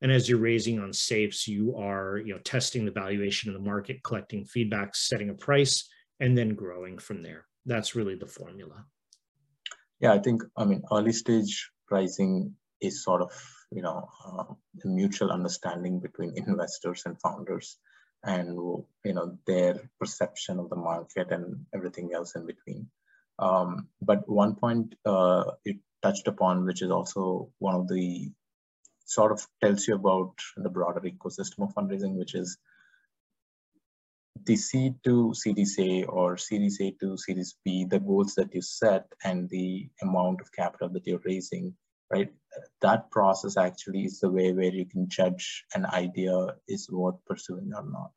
And 0.01 0.11
as 0.11 0.29
you're 0.29 0.39
raising 0.39 0.79
on 0.79 0.93
safes, 0.93 1.47
you 1.47 1.75
are 1.75 2.17
you 2.17 2.33
know 2.33 2.39
testing 2.39 2.85
the 2.85 2.91
valuation 2.91 3.49
in 3.49 3.53
the 3.53 3.69
market, 3.69 4.01
collecting 4.03 4.45
feedback, 4.45 4.95
setting 4.95 5.29
a 5.29 5.33
price, 5.33 5.87
and 6.19 6.37
then 6.37 6.55
growing 6.55 6.97
from 6.97 7.21
there. 7.21 7.45
That's 7.65 7.95
really 7.95 8.15
the 8.15 8.27
formula. 8.27 8.85
Yeah, 9.99 10.13
I 10.13 10.19
think 10.19 10.43
I 10.57 10.65
mean 10.65 10.81
early 10.91 11.11
stage 11.11 11.69
pricing 11.87 12.55
is 12.79 13.03
sort 13.03 13.21
of 13.21 13.31
you 13.71 13.81
know 13.81 14.07
uh, 14.25 14.45
a 14.83 14.87
mutual 14.87 15.29
understanding 15.29 15.99
between 15.99 16.33
investors 16.37 17.03
and 17.05 17.19
founders 17.21 17.77
and 18.23 18.49
you 19.03 19.13
know 19.13 19.37
their 19.45 19.89
perception 19.99 20.59
of 20.59 20.69
the 20.69 20.75
market 20.75 21.31
and 21.31 21.65
everything 21.73 22.11
else 22.13 22.35
in 22.35 22.45
between. 22.45 22.87
Um, 23.39 23.87
but 24.01 24.27
one 24.29 24.55
point 24.55 24.95
uh, 25.05 25.43
it 25.65 25.77
touched 26.03 26.27
upon 26.27 26.65
which 26.65 26.81
is 26.81 26.91
also 26.91 27.49
one 27.59 27.75
of 27.75 27.87
the 27.87 28.31
sort 29.05 29.31
of 29.31 29.45
tells 29.61 29.87
you 29.87 29.95
about 29.95 30.33
the 30.57 30.69
broader 30.69 31.01
ecosystem 31.01 31.63
of 31.63 31.73
fundraising 31.73 32.15
which 32.15 32.35
is 32.35 32.57
the 34.45 34.55
seed 34.55 34.95
to 35.03 35.33
A 35.79 36.03
or 36.03 36.37
series 36.37 36.79
A 36.81 36.91
to 36.99 37.17
series 37.17 37.55
B, 37.63 37.85
the 37.85 37.99
goals 37.99 38.35
that 38.35 38.53
you 38.53 38.61
set 38.61 39.05
and 39.23 39.49
the 39.49 39.89
amount 40.01 40.41
of 40.41 40.51
capital 40.51 40.89
that 40.89 41.05
you're 41.05 41.21
raising, 41.25 41.75
right? 42.11 42.29
That 42.81 43.09
process 43.11 43.57
actually 43.57 44.03
is 44.05 44.19
the 44.19 44.29
way 44.29 44.51
where 44.51 44.73
you 44.73 44.85
can 44.85 45.07
judge 45.07 45.65
an 45.73 45.85
idea 45.85 46.55
is 46.67 46.89
worth 46.91 47.15
pursuing 47.25 47.71
or 47.75 47.83
not, 47.83 48.11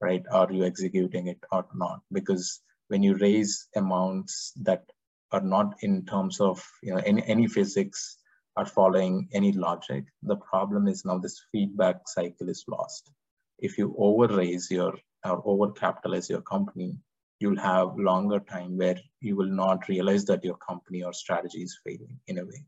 right? 0.00 0.24
Are 0.30 0.50
you 0.52 0.64
executing 0.64 1.26
it 1.26 1.40
or 1.50 1.66
not? 1.74 2.00
Because 2.12 2.60
when 2.88 3.02
you 3.02 3.16
raise 3.16 3.68
amounts 3.74 4.52
that 4.62 4.84
are 5.32 5.40
not 5.40 5.74
in 5.80 6.04
terms 6.04 6.40
of 6.40 6.62
you 6.82 6.94
know 6.94 7.02
any, 7.04 7.22
any 7.26 7.46
physics 7.46 8.18
are 8.56 8.66
following 8.66 9.28
any 9.32 9.52
logic, 9.52 10.04
the 10.22 10.36
problem 10.36 10.86
is 10.86 11.04
now 11.04 11.18
this 11.18 11.40
feedback 11.50 12.06
cycle 12.06 12.48
is 12.48 12.64
lost. 12.68 13.10
If 13.58 13.78
you 13.78 13.94
over 13.98 14.36
raise 14.36 14.70
your 14.70 14.94
or 15.24 15.42
overcapitalize 15.44 16.28
your 16.28 16.42
company, 16.42 16.98
you'll 17.40 17.58
have 17.58 17.96
longer 17.96 18.40
time 18.40 18.76
where 18.76 18.98
you 19.20 19.36
will 19.36 19.50
not 19.50 19.88
realize 19.88 20.24
that 20.26 20.44
your 20.44 20.56
company 20.56 21.02
or 21.02 21.12
strategy 21.12 21.62
is 21.62 21.78
failing 21.84 22.18
in 22.26 22.38
a 22.38 22.44
way, 22.44 22.64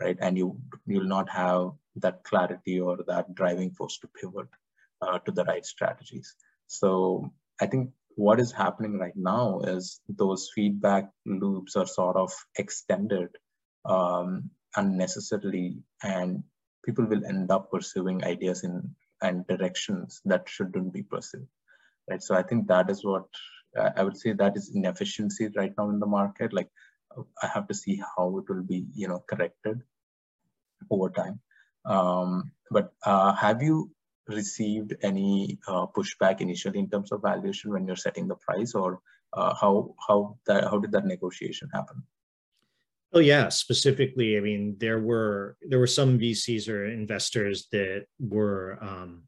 right? 0.00 0.16
And 0.20 0.36
you 0.36 0.58
you'll 0.86 1.04
not 1.04 1.28
have 1.30 1.72
that 1.96 2.24
clarity 2.24 2.80
or 2.80 2.98
that 3.06 3.34
driving 3.34 3.70
force 3.70 3.98
to 3.98 4.08
pivot 4.08 4.48
uh, 5.02 5.18
to 5.20 5.32
the 5.32 5.44
right 5.44 5.64
strategies. 5.64 6.34
So 6.66 7.32
I 7.60 7.66
think 7.66 7.90
what 8.16 8.40
is 8.40 8.52
happening 8.52 8.98
right 8.98 9.16
now 9.16 9.60
is 9.60 10.00
those 10.08 10.50
feedback 10.54 11.10
loops 11.26 11.76
are 11.76 11.86
sort 11.86 12.16
of 12.16 12.32
extended 12.58 13.28
um, 13.84 14.50
unnecessarily, 14.74 15.82
and 16.02 16.42
people 16.84 17.04
will 17.04 17.24
end 17.24 17.50
up 17.50 17.70
pursuing 17.70 18.24
ideas 18.24 18.64
in 18.64 18.94
and 19.22 19.46
directions 19.46 20.20
that 20.26 20.46
shouldn't 20.46 20.92
be 20.92 21.02
pursued 21.02 21.48
right? 22.10 22.22
So 22.22 22.34
I 22.34 22.42
think 22.42 22.68
that 22.68 22.90
is 22.90 23.04
what 23.04 23.24
I 23.96 24.02
would 24.02 24.16
say 24.16 24.32
that 24.32 24.56
is 24.56 24.74
inefficiency 24.74 25.48
right 25.54 25.72
now 25.76 25.90
in 25.90 26.00
the 26.00 26.06
market. 26.06 26.52
Like 26.52 26.70
I 27.42 27.46
have 27.48 27.68
to 27.68 27.74
see 27.74 28.00
how 28.16 28.38
it 28.38 28.48
will 28.48 28.62
be, 28.62 28.86
you 28.94 29.08
know, 29.08 29.24
corrected 29.28 29.82
over 30.90 31.10
time. 31.10 31.40
Um, 31.84 32.52
but 32.70 32.92
uh, 33.04 33.32
have 33.34 33.62
you 33.62 33.90
received 34.28 34.94
any 35.02 35.58
uh, 35.68 35.86
pushback 35.86 36.40
initially 36.40 36.78
in 36.80 36.90
terms 36.90 37.12
of 37.12 37.22
valuation 37.22 37.72
when 37.72 37.86
you're 37.86 37.96
setting 37.96 38.26
the 38.28 38.34
price, 38.34 38.74
or 38.74 39.00
uh, 39.32 39.54
how 39.54 39.94
how 40.06 40.38
that 40.46 40.64
how 40.64 40.78
did 40.78 40.92
that 40.92 41.06
negotiation 41.06 41.68
happen? 41.72 42.02
Oh 43.12 43.20
yeah, 43.20 43.48
specifically, 43.48 44.36
I 44.36 44.40
mean, 44.40 44.76
there 44.78 44.98
were 44.98 45.56
there 45.62 45.78
were 45.78 45.86
some 45.86 46.18
VCs 46.18 46.68
or 46.68 46.86
investors 46.86 47.68
that 47.72 48.06
were 48.18 48.78
um, 48.82 49.22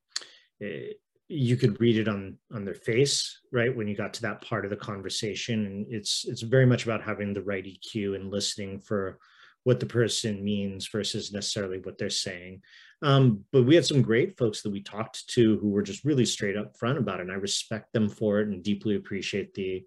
eh, 0.61 0.99
you 1.29 1.57
could 1.57 1.81
read 1.81 1.99
it 1.99 2.09
on 2.09 2.37
on 2.55 2.65
their 2.65 2.75
face 2.75 3.41
right 3.53 3.75
when 3.75 3.87
you 3.87 3.95
got 3.95 4.15
to 4.15 4.23
that 4.23 4.43
part 4.43 4.65
of 4.65 4.71
the 4.71 4.77
conversation. 4.77 5.67
And 5.67 5.87
it's 5.91 6.25
it's 6.27 6.43
very 6.43 6.67
much 6.67 6.85
about 6.85 7.03
having 7.03 7.33
the 7.33 7.43
right 7.43 7.65
eq 7.65 8.15
and 8.15 8.31
listening 8.31 8.81
for 8.81 9.19
what 9.65 9.81
the 9.81 9.87
person 9.87 10.43
means 10.43 10.89
versus 10.89 11.33
necessarily 11.33 11.79
what 11.79 11.99
they're 11.99 12.11
saying. 12.11 12.63
Um, 13.03 13.45
but 13.53 13.65
we 13.65 13.75
had 13.75 13.87
some 13.87 14.03
great 14.03 14.37
folks 14.39 14.63
that 14.63 14.73
we 14.73 14.83
talked 14.83 15.29
to 15.31 15.59
who 15.59 15.69
were 15.69 15.83
just 15.83 16.05
really 16.05 16.25
straight 16.25 16.57
up 16.57 16.77
front 16.77 16.99
about 16.99 17.21
it 17.21 17.23
and 17.23 17.33
i 17.33 17.37
respect 17.37 17.93
them 17.93 18.09
for 18.09 18.41
it 18.41 18.49
and 18.49 18.63
deeply 18.63 18.97
appreciate 18.97 19.55
the 19.55 19.85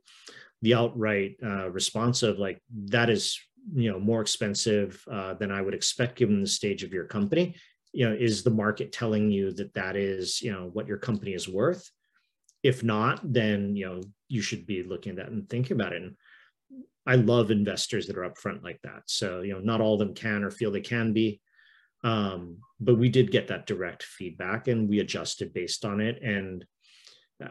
the 0.62 0.74
outright 0.74 1.36
uh, 1.44 1.70
response 1.70 2.24
of 2.24 2.40
like 2.40 2.62
that 2.86 3.10
is 3.10 3.40
you 3.74 3.92
know 3.92 4.00
more 4.00 4.22
expensive 4.22 5.04
uh, 5.12 5.34
than 5.34 5.52
i 5.52 5.62
would 5.62 5.74
expect 5.74 6.16
given 6.18 6.42
the 6.42 6.48
stage 6.48 6.84
of 6.84 6.94
your 6.94 7.06
company 7.06 7.56
you 7.94 8.08
know 8.08 8.16
is 8.16 8.44
the 8.44 8.50
market 8.50 8.92
telling 8.92 9.32
you 9.32 9.52
that 9.54 9.74
that 9.74 9.96
is 9.96 10.42
you 10.42 10.52
know 10.52 10.70
what 10.74 10.88
your 10.88 10.98
company 10.98 11.34
is 11.34 11.48
worth? 11.48 11.90
If 12.64 12.84
not 12.84 13.22
then 13.24 13.76
you 13.76 13.86
know 13.86 14.02
you 14.28 14.42
should 14.42 14.66
be 14.66 14.84
looking 14.84 15.12
at 15.12 15.16
that 15.18 15.30
and 15.30 15.50
thinking 15.50 15.76
about 15.76 15.94
it. 15.94 16.02
And 16.02 16.16
i 17.08 17.16
love 17.16 17.50
investors 17.50 18.06
that 18.08 18.18
are 18.18 18.30
upfront 18.30 18.64
like 18.64 18.80
that. 18.84 19.04
So 19.08 19.42
you 19.42 19.54
know 19.54 19.60
not 19.60 19.82
all 19.82 19.94
of 19.94 20.00
them 20.00 20.14
can 20.14 20.44
or 20.44 20.52
feel 20.52 20.72
they 20.72 20.82
can 20.82 21.14
be. 21.14 21.42
Um, 22.04 22.58
but 22.80 22.98
we 22.98 23.10
did 23.10 23.32
get 23.32 23.48
that 23.50 23.68
direct 23.68 24.02
feedback 24.04 24.68
and 24.68 24.90
we 24.90 25.00
adjusted 25.00 25.54
based 25.54 25.86
on 25.86 26.02
it. 26.02 26.22
And 26.22 26.66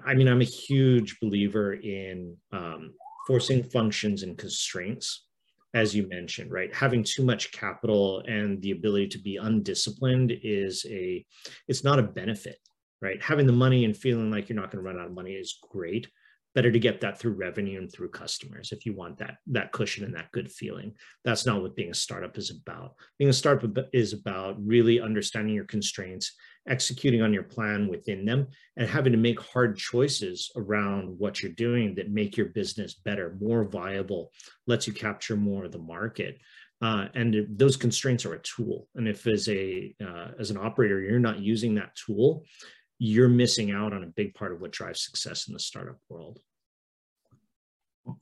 i 0.04 0.14
mean 0.14 0.28
i'm 0.28 0.40
a 0.40 0.44
huge 0.44 1.18
believer 1.20 1.74
in 1.74 2.36
um, 2.52 2.94
forcing 3.26 3.62
functions 3.62 4.22
and 4.22 4.38
constraints 4.38 5.26
as 5.74 5.94
you 5.94 6.08
mentioned, 6.08 6.50
right? 6.50 6.74
Having 6.74 7.04
too 7.04 7.24
much 7.24 7.52
capital 7.52 8.22
and 8.26 8.60
the 8.62 8.72
ability 8.72 9.08
to 9.08 9.18
be 9.18 9.36
undisciplined 9.36 10.32
is 10.42 10.84
a, 10.88 11.24
it's 11.68 11.84
not 11.84 11.98
a 11.98 12.04
benefit, 12.04 12.58
right? 13.00 13.22
Having 13.22 13.46
the 13.46 13.52
money 13.52 13.84
and 13.84 13.96
feeling 13.96 14.30
like 14.30 14.48
you're 14.48 14.60
not 14.60 14.70
going 14.70 14.82
to 14.82 14.88
run 14.88 14.98
out 14.98 15.06
of 15.06 15.14
money 15.14 15.32
is 15.32 15.58
great. 15.70 16.08
Better 16.56 16.72
to 16.72 16.80
get 16.80 17.00
that 17.02 17.20
through 17.20 17.34
revenue 17.34 17.78
and 17.78 17.92
through 17.92 18.10
customers 18.10 18.72
if 18.72 18.84
you 18.84 18.92
want 18.92 19.18
that 19.18 19.36
that 19.46 19.70
cushion 19.70 20.04
and 20.04 20.16
that 20.16 20.32
good 20.32 20.50
feeling. 20.50 20.94
That's 21.24 21.46
not 21.46 21.62
what 21.62 21.76
being 21.76 21.92
a 21.92 21.94
startup 21.94 22.36
is 22.36 22.50
about. 22.50 22.94
Being 23.20 23.30
a 23.30 23.32
startup 23.32 23.78
is 23.92 24.12
about 24.12 24.56
really 24.60 25.00
understanding 25.00 25.54
your 25.54 25.66
constraints 25.66 26.34
executing 26.68 27.22
on 27.22 27.32
your 27.32 27.42
plan 27.42 27.88
within 27.88 28.24
them 28.24 28.46
and 28.76 28.88
having 28.88 29.12
to 29.12 29.18
make 29.18 29.40
hard 29.40 29.76
choices 29.76 30.50
around 30.56 31.18
what 31.18 31.42
you're 31.42 31.52
doing 31.52 31.94
that 31.94 32.10
make 32.10 32.36
your 32.36 32.46
business 32.46 32.94
better, 32.94 33.36
more 33.40 33.64
viable, 33.64 34.30
lets 34.66 34.86
you 34.86 34.92
capture 34.92 35.36
more 35.36 35.64
of 35.64 35.72
the 35.72 35.78
market. 35.78 36.38
Uh, 36.82 37.06
and 37.14 37.46
those 37.50 37.76
constraints 37.76 38.24
are 38.24 38.34
a 38.34 38.42
tool. 38.42 38.88
And 38.94 39.06
if 39.06 39.26
as 39.26 39.48
a 39.48 39.94
uh, 40.02 40.28
as 40.38 40.50
an 40.50 40.56
operator 40.56 41.00
you're 41.00 41.18
not 41.18 41.40
using 41.40 41.74
that 41.74 41.94
tool, 41.94 42.44
you're 42.98 43.28
missing 43.28 43.70
out 43.70 43.92
on 43.92 44.04
a 44.04 44.08
big 44.08 44.34
part 44.34 44.52
of 44.52 44.60
what 44.60 44.72
drives 44.72 45.04
success 45.04 45.48
in 45.48 45.54
the 45.54 45.60
startup 45.60 45.98
world. 46.08 46.40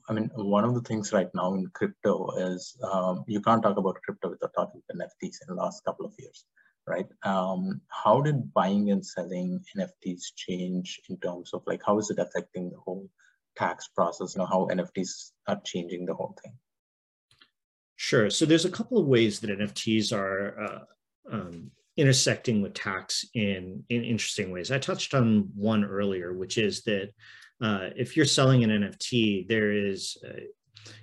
I 0.09 0.13
mean, 0.13 0.29
one 0.35 0.65
of 0.65 0.73
the 0.73 0.81
things 0.81 1.13
right 1.13 1.29
now 1.33 1.53
in 1.53 1.67
crypto 1.73 2.31
is 2.37 2.77
um, 2.83 3.23
you 3.27 3.41
can't 3.41 3.63
talk 3.63 3.77
about 3.77 4.01
crypto 4.03 4.29
without 4.29 4.51
talking 4.53 4.81
about 4.89 5.07
NFTs 5.07 5.37
in 5.41 5.47
the 5.47 5.55
last 5.55 5.83
couple 5.85 6.05
of 6.05 6.13
years 6.19 6.45
right? 6.89 7.07
Um, 7.23 7.81
how 7.87 8.21
did 8.21 8.53
buying 8.53 8.91
and 8.91 9.05
selling 9.05 9.63
NFTs 9.77 10.33
change 10.35 10.99
in 11.09 11.17
terms 11.17 11.53
of 11.53 11.61
like 11.67 11.81
how 11.85 11.99
is 11.99 12.09
it 12.09 12.19
affecting 12.19 12.69
the 12.69 12.77
whole 12.77 13.07
tax 13.55 13.87
process? 13.89 14.35
Know 14.35 14.45
how 14.45 14.67
NFTs 14.71 15.31
are 15.47 15.61
changing 15.63 16.05
the 16.05 16.15
whole 16.15 16.35
thing. 16.41 16.53
Sure. 17.95 18.29
So 18.29 18.45
there's 18.45 18.65
a 18.65 18.71
couple 18.71 18.97
of 18.97 19.07
ways 19.07 19.39
that 19.39 19.49
NFTs 19.51 20.11
are 20.13 20.59
uh, 20.61 20.79
um, 21.31 21.71
intersecting 21.97 22.61
with 22.61 22.73
tax 22.73 23.25
in 23.35 23.83
in 23.89 24.03
interesting 24.03 24.51
ways. 24.51 24.71
I 24.71 24.79
touched 24.79 25.13
on 25.13 25.49
one 25.55 25.83
earlier, 25.83 26.33
which 26.33 26.57
is 26.57 26.81
that 26.83 27.09
uh, 27.61 27.89
if 27.95 28.15
you're 28.15 28.25
selling 28.25 28.63
an 28.63 28.69
NFT, 28.69 29.47
there 29.47 29.71
is 29.71 30.17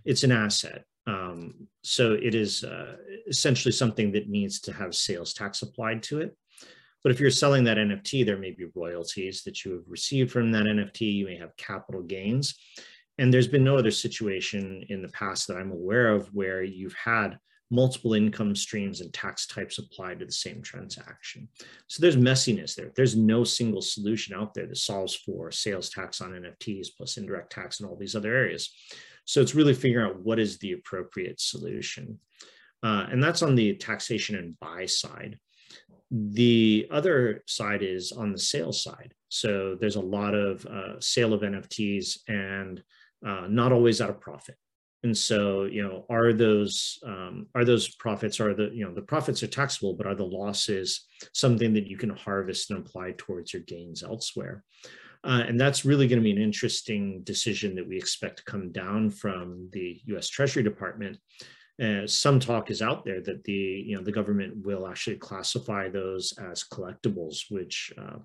it's 0.04 0.24
an 0.24 0.32
asset. 0.32 0.84
Um, 1.06 1.68
so 1.82 2.14
it 2.14 2.34
is 2.34 2.64
uh, 2.64 2.96
essentially 3.28 3.72
something 3.72 4.12
that 4.12 4.28
needs 4.28 4.60
to 4.62 4.72
have 4.72 4.94
sales 4.94 5.32
tax 5.32 5.62
applied 5.62 6.02
to 6.04 6.20
it. 6.20 6.36
But 7.02 7.12
if 7.12 7.20
you're 7.20 7.30
selling 7.30 7.62
that 7.64 7.76
NFT, 7.76 8.26
there 8.26 8.38
may 8.38 8.50
be 8.50 8.66
royalties 8.74 9.44
that 9.44 9.64
you 9.64 9.72
have 9.72 9.84
received 9.86 10.32
from 10.32 10.50
that 10.52 10.64
NFT. 10.64 11.14
You 11.14 11.26
may 11.26 11.36
have 11.36 11.56
capital 11.56 12.02
gains. 12.02 12.58
And 13.18 13.32
there's 13.32 13.48
been 13.48 13.64
no 13.64 13.76
other 13.76 13.92
situation 13.92 14.84
in 14.88 15.02
the 15.02 15.08
past 15.08 15.46
that 15.46 15.56
I'm 15.56 15.70
aware 15.70 16.08
of 16.08 16.26
where 16.34 16.62
you've 16.62 16.96
had 17.02 17.38
multiple 17.70 18.14
income 18.14 18.54
streams 18.54 19.00
and 19.00 19.12
tax 19.12 19.46
types 19.46 19.78
applied 19.78 20.20
to 20.20 20.26
the 20.26 20.32
same 20.32 20.62
transaction. 20.62 21.48
So 21.88 22.00
there's 22.00 22.16
messiness 22.16 22.74
there. 22.74 22.92
There's 22.94 23.16
no 23.16 23.42
single 23.44 23.82
solution 23.82 24.36
out 24.36 24.54
there 24.54 24.66
that 24.66 24.76
solves 24.76 25.14
for 25.14 25.50
sales 25.50 25.90
tax 25.90 26.20
on 26.20 26.30
NFTs 26.30 26.88
plus 26.96 27.16
indirect 27.16 27.50
tax 27.50 27.80
and 27.80 27.88
all 27.88 27.96
these 27.96 28.14
other 28.14 28.34
areas. 28.34 28.72
So 29.26 29.40
it's 29.42 29.54
really 29.54 29.74
figuring 29.74 30.06
out 30.06 30.20
what 30.20 30.38
is 30.38 30.58
the 30.58 30.72
appropriate 30.72 31.40
solution. 31.40 32.18
Uh, 32.82 33.06
and 33.10 33.22
that's 33.22 33.42
on 33.42 33.54
the 33.54 33.74
taxation 33.74 34.36
and 34.36 34.58
buy 34.60 34.86
side. 34.86 35.38
The 36.10 36.86
other 36.90 37.42
side 37.46 37.82
is 37.82 38.12
on 38.12 38.32
the 38.32 38.38
sales 38.38 38.82
side. 38.82 39.12
So 39.28 39.76
there's 39.80 39.96
a 39.96 40.00
lot 40.00 40.34
of 40.34 40.64
uh, 40.64 41.00
sale 41.00 41.34
of 41.34 41.40
NFTs 41.42 42.20
and 42.28 42.82
uh, 43.26 43.46
not 43.48 43.72
always 43.72 44.00
at 44.00 44.10
a 44.10 44.14
profit. 44.14 44.56
And 45.02 45.16
so, 45.16 45.64
you 45.64 45.82
know, 45.82 46.06
are 46.08 46.32
those 46.32 46.98
um, 47.04 47.46
are 47.54 47.64
those 47.64 47.94
profits 47.96 48.40
are 48.40 48.54
the 48.54 48.70
you 48.72 48.84
know 48.84 48.94
the 48.94 49.02
profits 49.02 49.42
are 49.42 49.48
taxable, 49.48 49.94
but 49.94 50.06
are 50.06 50.14
the 50.14 50.24
losses 50.24 51.06
something 51.32 51.74
that 51.74 51.86
you 51.86 51.96
can 51.96 52.10
harvest 52.10 52.70
and 52.70 52.78
apply 52.80 53.14
towards 53.16 53.52
your 53.52 53.62
gains 53.62 54.02
elsewhere? 54.02 54.64
Uh, 55.24 55.44
and 55.46 55.60
that's 55.60 55.84
really 55.84 56.06
going 56.06 56.18
to 56.18 56.24
be 56.24 56.32
an 56.32 56.42
interesting 56.42 57.22
decision 57.22 57.74
that 57.74 57.88
we 57.88 57.96
expect 57.96 58.38
to 58.38 58.44
come 58.44 58.72
down 58.72 59.10
from 59.10 59.68
the 59.72 60.00
U.S. 60.06 60.28
Treasury 60.28 60.62
Department. 60.62 61.18
Uh, 61.82 62.06
some 62.06 62.40
talk 62.40 62.70
is 62.70 62.80
out 62.80 63.04
there 63.04 63.20
that 63.20 63.44
the 63.44 63.52
you 63.52 63.94
know 63.94 64.02
the 64.02 64.12
government 64.12 64.64
will 64.64 64.88
actually 64.88 65.16
classify 65.16 65.88
those 65.90 66.32
as 66.38 66.64
collectibles, 66.64 67.50
which 67.50 67.92
uh, 67.98 68.16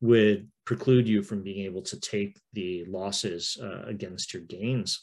would 0.00 0.48
preclude 0.64 1.08
you 1.08 1.20
from 1.20 1.42
being 1.42 1.64
able 1.64 1.82
to 1.82 1.98
take 1.98 2.38
the 2.52 2.84
losses 2.84 3.58
uh, 3.60 3.82
against 3.88 4.32
your 4.32 4.44
gains, 4.44 5.02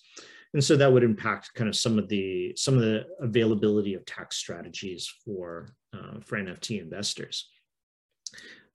and 0.54 0.64
so 0.64 0.78
that 0.78 0.92
would 0.92 1.04
impact 1.04 1.54
kind 1.54 1.68
of 1.68 1.76
some 1.76 2.00
of 2.00 2.08
the 2.08 2.54
some 2.56 2.76
of 2.76 2.82
the 2.82 3.06
availability 3.20 3.94
of 3.94 4.06
tax 4.06 4.38
strategies 4.38 5.14
for 5.26 5.76
uh, 5.94 6.22
for 6.22 6.38
NFT 6.38 6.82
investors 6.82 7.50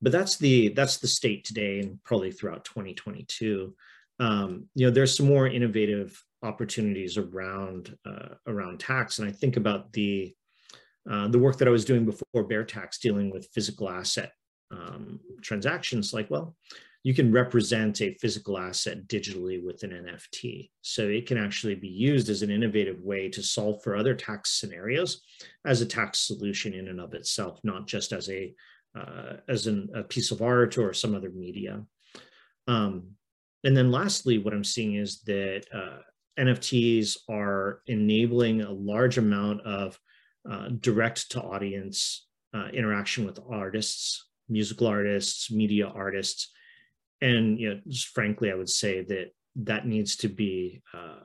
but 0.03 0.11
that's 0.11 0.35
the 0.37 0.67
that's 0.69 0.97
the 0.97 1.07
state 1.07 1.45
today 1.45 1.79
and 1.79 2.03
probably 2.03 2.31
throughout 2.31 2.65
2022 2.65 3.73
um, 4.19 4.65
you 4.75 4.85
know 4.85 4.91
there's 4.91 5.15
some 5.15 5.25
more 5.25 5.47
innovative 5.47 6.21
opportunities 6.43 7.17
around 7.17 7.97
uh, 8.05 8.35
around 8.47 8.79
tax. 8.79 9.17
And 9.17 9.27
i 9.27 9.31
think 9.31 9.57
about 9.57 9.91
the 9.93 10.35
uh, 11.09 11.29
the 11.29 11.39
work 11.39 11.57
that 11.57 11.67
i 11.67 11.71
was 11.71 11.85
doing 11.85 12.05
before 12.05 12.43
bear 12.43 12.65
tax 12.65 12.99
dealing 12.99 13.31
with 13.31 13.49
physical 13.53 13.89
asset 13.89 14.33
um, 14.71 15.19
transactions 15.41 16.13
like 16.13 16.29
well 16.29 16.55
you 17.03 17.13
can 17.13 17.33
represent 17.33 18.01
a 18.01 18.13
physical 18.15 18.57
asset 18.57 19.07
digitally 19.07 19.63
with 19.63 19.83
an 19.83 19.91
nft 19.91 20.69
so 20.81 21.03
it 21.03 21.25
can 21.25 21.37
actually 21.37 21.75
be 21.75 21.87
used 21.87 22.29
as 22.29 22.41
an 22.41 22.49
innovative 22.49 22.99
way 23.01 23.29
to 23.29 23.41
solve 23.41 23.81
for 23.83 23.95
other 23.95 24.15
tax 24.15 24.59
scenarios 24.59 25.21
as 25.65 25.81
a 25.81 25.85
tax 25.85 26.19
solution 26.19 26.73
in 26.73 26.87
and 26.89 26.99
of 26.99 27.13
itself 27.13 27.59
not 27.63 27.87
just 27.87 28.11
as 28.11 28.29
a 28.29 28.53
uh, 28.95 29.37
as 29.47 29.67
an, 29.67 29.89
a 29.95 30.03
piece 30.03 30.31
of 30.31 30.41
art 30.41 30.77
or 30.77 30.93
some 30.93 31.15
other 31.15 31.29
media. 31.29 31.83
Um, 32.67 33.15
and 33.63 33.75
then 33.75 33.91
lastly, 33.91 34.37
what 34.37 34.53
I'm 34.53 34.63
seeing 34.63 34.95
is 34.95 35.21
that 35.21 35.65
uh, 35.73 35.99
NFTs 36.39 37.17
are 37.29 37.81
enabling 37.87 38.61
a 38.61 38.71
large 38.71 39.17
amount 39.17 39.61
of 39.61 39.99
uh, 40.49 40.69
direct 40.79 41.31
to 41.31 41.41
audience 41.41 42.27
uh, 42.53 42.67
interaction 42.73 43.25
with 43.25 43.39
artists, 43.49 44.29
musical 44.49 44.87
artists, 44.87 45.49
media 45.49 45.87
artists. 45.87 46.51
And 47.21 47.59
you 47.59 47.69
know, 47.69 47.81
just 47.87 48.09
frankly, 48.09 48.51
I 48.51 48.55
would 48.55 48.69
say 48.69 49.01
that 49.01 49.31
that 49.55 49.87
needs 49.87 50.17
to 50.17 50.27
be 50.27 50.81
uh, 50.93 51.19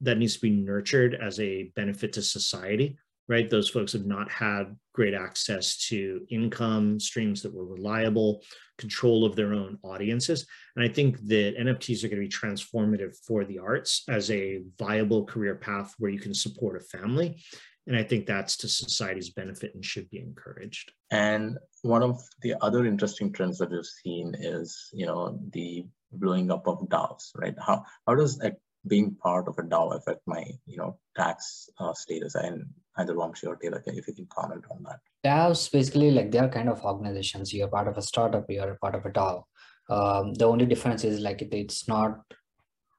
that 0.00 0.18
needs 0.18 0.34
to 0.34 0.40
be 0.40 0.50
nurtured 0.50 1.14
as 1.14 1.40
a 1.40 1.64
benefit 1.74 2.12
to 2.14 2.22
society 2.22 2.98
right? 3.28 3.50
Those 3.50 3.68
folks 3.68 3.92
have 3.92 4.06
not 4.06 4.30
had 4.30 4.76
great 4.92 5.14
access 5.14 5.76
to 5.88 6.24
income 6.30 6.98
streams 7.00 7.42
that 7.42 7.52
were 7.52 7.66
reliable, 7.66 8.42
control 8.78 9.24
of 9.24 9.36
their 9.36 9.52
own 9.52 9.78
audiences. 9.82 10.46
And 10.74 10.84
I 10.84 10.88
think 10.88 11.18
that 11.26 11.56
NFTs 11.58 12.04
are 12.04 12.08
going 12.08 12.22
to 12.22 12.28
be 12.28 12.28
transformative 12.28 13.16
for 13.26 13.44
the 13.44 13.58
arts 13.58 14.04
as 14.08 14.30
a 14.30 14.62
viable 14.78 15.24
career 15.24 15.56
path 15.56 15.94
where 15.98 16.10
you 16.10 16.20
can 16.20 16.34
support 16.34 16.76
a 16.76 16.98
family. 16.98 17.42
And 17.86 17.96
I 17.96 18.02
think 18.02 18.26
that's 18.26 18.56
to 18.58 18.68
society's 18.68 19.30
benefit 19.30 19.74
and 19.74 19.84
should 19.84 20.10
be 20.10 20.18
encouraged. 20.18 20.92
And 21.10 21.56
one 21.82 22.02
of 22.02 22.20
the 22.42 22.54
other 22.60 22.84
interesting 22.84 23.32
trends 23.32 23.58
that 23.58 23.70
we've 23.70 23.84
seen 23.84 24.34
is, 24.38 24.90
you 24.92 25.06
know, 25.06 25.38
the 25.52 25.86
blowing 26.12 26.50
up 26.50 26.66
of 26.66 26.88
DAOs, 26.88 27.30
right? 27.36 27.54
How 27.64 27.84
how 28.06 28.16
does 28.16 28.42
being 28.88 29.14
part 29.14 29.46
of 29.46 29.58
a 29.58 29.62
DAO 29.62 29.96
affect 29.96 30.20
my, 30.26 30.44
you 30.66 30.78
know, 30.78 30.98
tax 31.16 31.68
uh, 31.78 31.92
status? 31.92 32.34
And 32.34 32.64
either 32.98 33.14
Vamshi 33.14 33.46
or 33.46 33.56
Taylor, 33.56 33.82
if 33.86 34.08
you 34.08 34.14
can 34.14 34.26
comment 34.26 34.64
on 34.70 34.82
that. 34.84 35.00
DAOs 35.24 35.70
basically 35.70 36.10
like 36.10 36.30
they're 36.30 36.48
kind 36.48 36.68
of 36.68 36.82
organizations. 36.84 37.52
You're 37.52 37.68
part 37.68 37.88
of 37.88 37.96
a 37.96 38.02
startup, 38.02 38.46
you're 38.48 38.78
part 38.80 38.94
of 38.94 39.04
a 39.04 39.10
DAO. 39.10 39.44
Um, 39.88 40.34
the 40.34 40.46
only 40.46 40.66
difference 40.66 41.04
is 41.04 41.20
like 41.20 41.42
it, 41.42 41.52
it's 41.52 41.86
not 41.88 42.20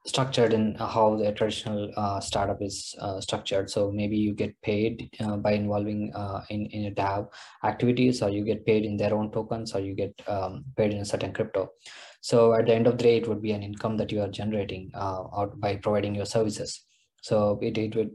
structured 0.06 0.52
in 0.54 0.74
how 0.76 1.16
the 1.16 1.32
traditional 1.32 1.92
uh, 1.96 2.18
startup 2.20 2.58
is 2.62 2.94
uh, 3.00 3.20
structured. 3.20 3.68
So 3.70 3.90
maybe 3.92 4.16
you 4.16 4.32
get 4.32 4.60
paid 4.62 5.10
uh, 5.20 5.36
by 5.36 5.52
involving 5.52 6.12
uh, 6.14 6.42
in, 6.48 6.66
in 6.66 6.86
a 6.86 6.94
DAO 6.94 7.28
activities, 7.64 8.22
or 8.22 8.30
you 8.30 8.44
get 8.44 8.64
paid 8.64 8.84
in 8.84 8.96
their 8.96 9.14
own 9.14 9.30
tokens, 9.30 9.74
or 9.74 9.80
you 9.80 9.94
get 9.94 10.14
um, 10.26 10.64
paid 10.76 10.92
in 10.92 11.00
a 11.00 11.04
certain 11.04 11.32
crypto. 11.32 11.70
So 12.20 12.54
at 12.54 12.66
the 12.66 12.74
end 12.74 12.86
of 12.86 12.98
the 12.98 13.04
day, 13.04 13.16
it 13.18 13.28
would 13.28 13.42
be 13.42 13.52
an 13.52 13.62
income 13.62 13.96
that 13.98 14.10
you 14.10 14.22
are 14.22 14.28
generating 14.28 14.90
uh, 14.94 15.24
out 15.36 15.60
by 15.60 15.76
providing 15.76 16.14
your 16.14 16.26
services. 16.26 16.84
So 17.22 17.58
it, 17.62 17.76
it 17.76 17.94
would 17.94 18.10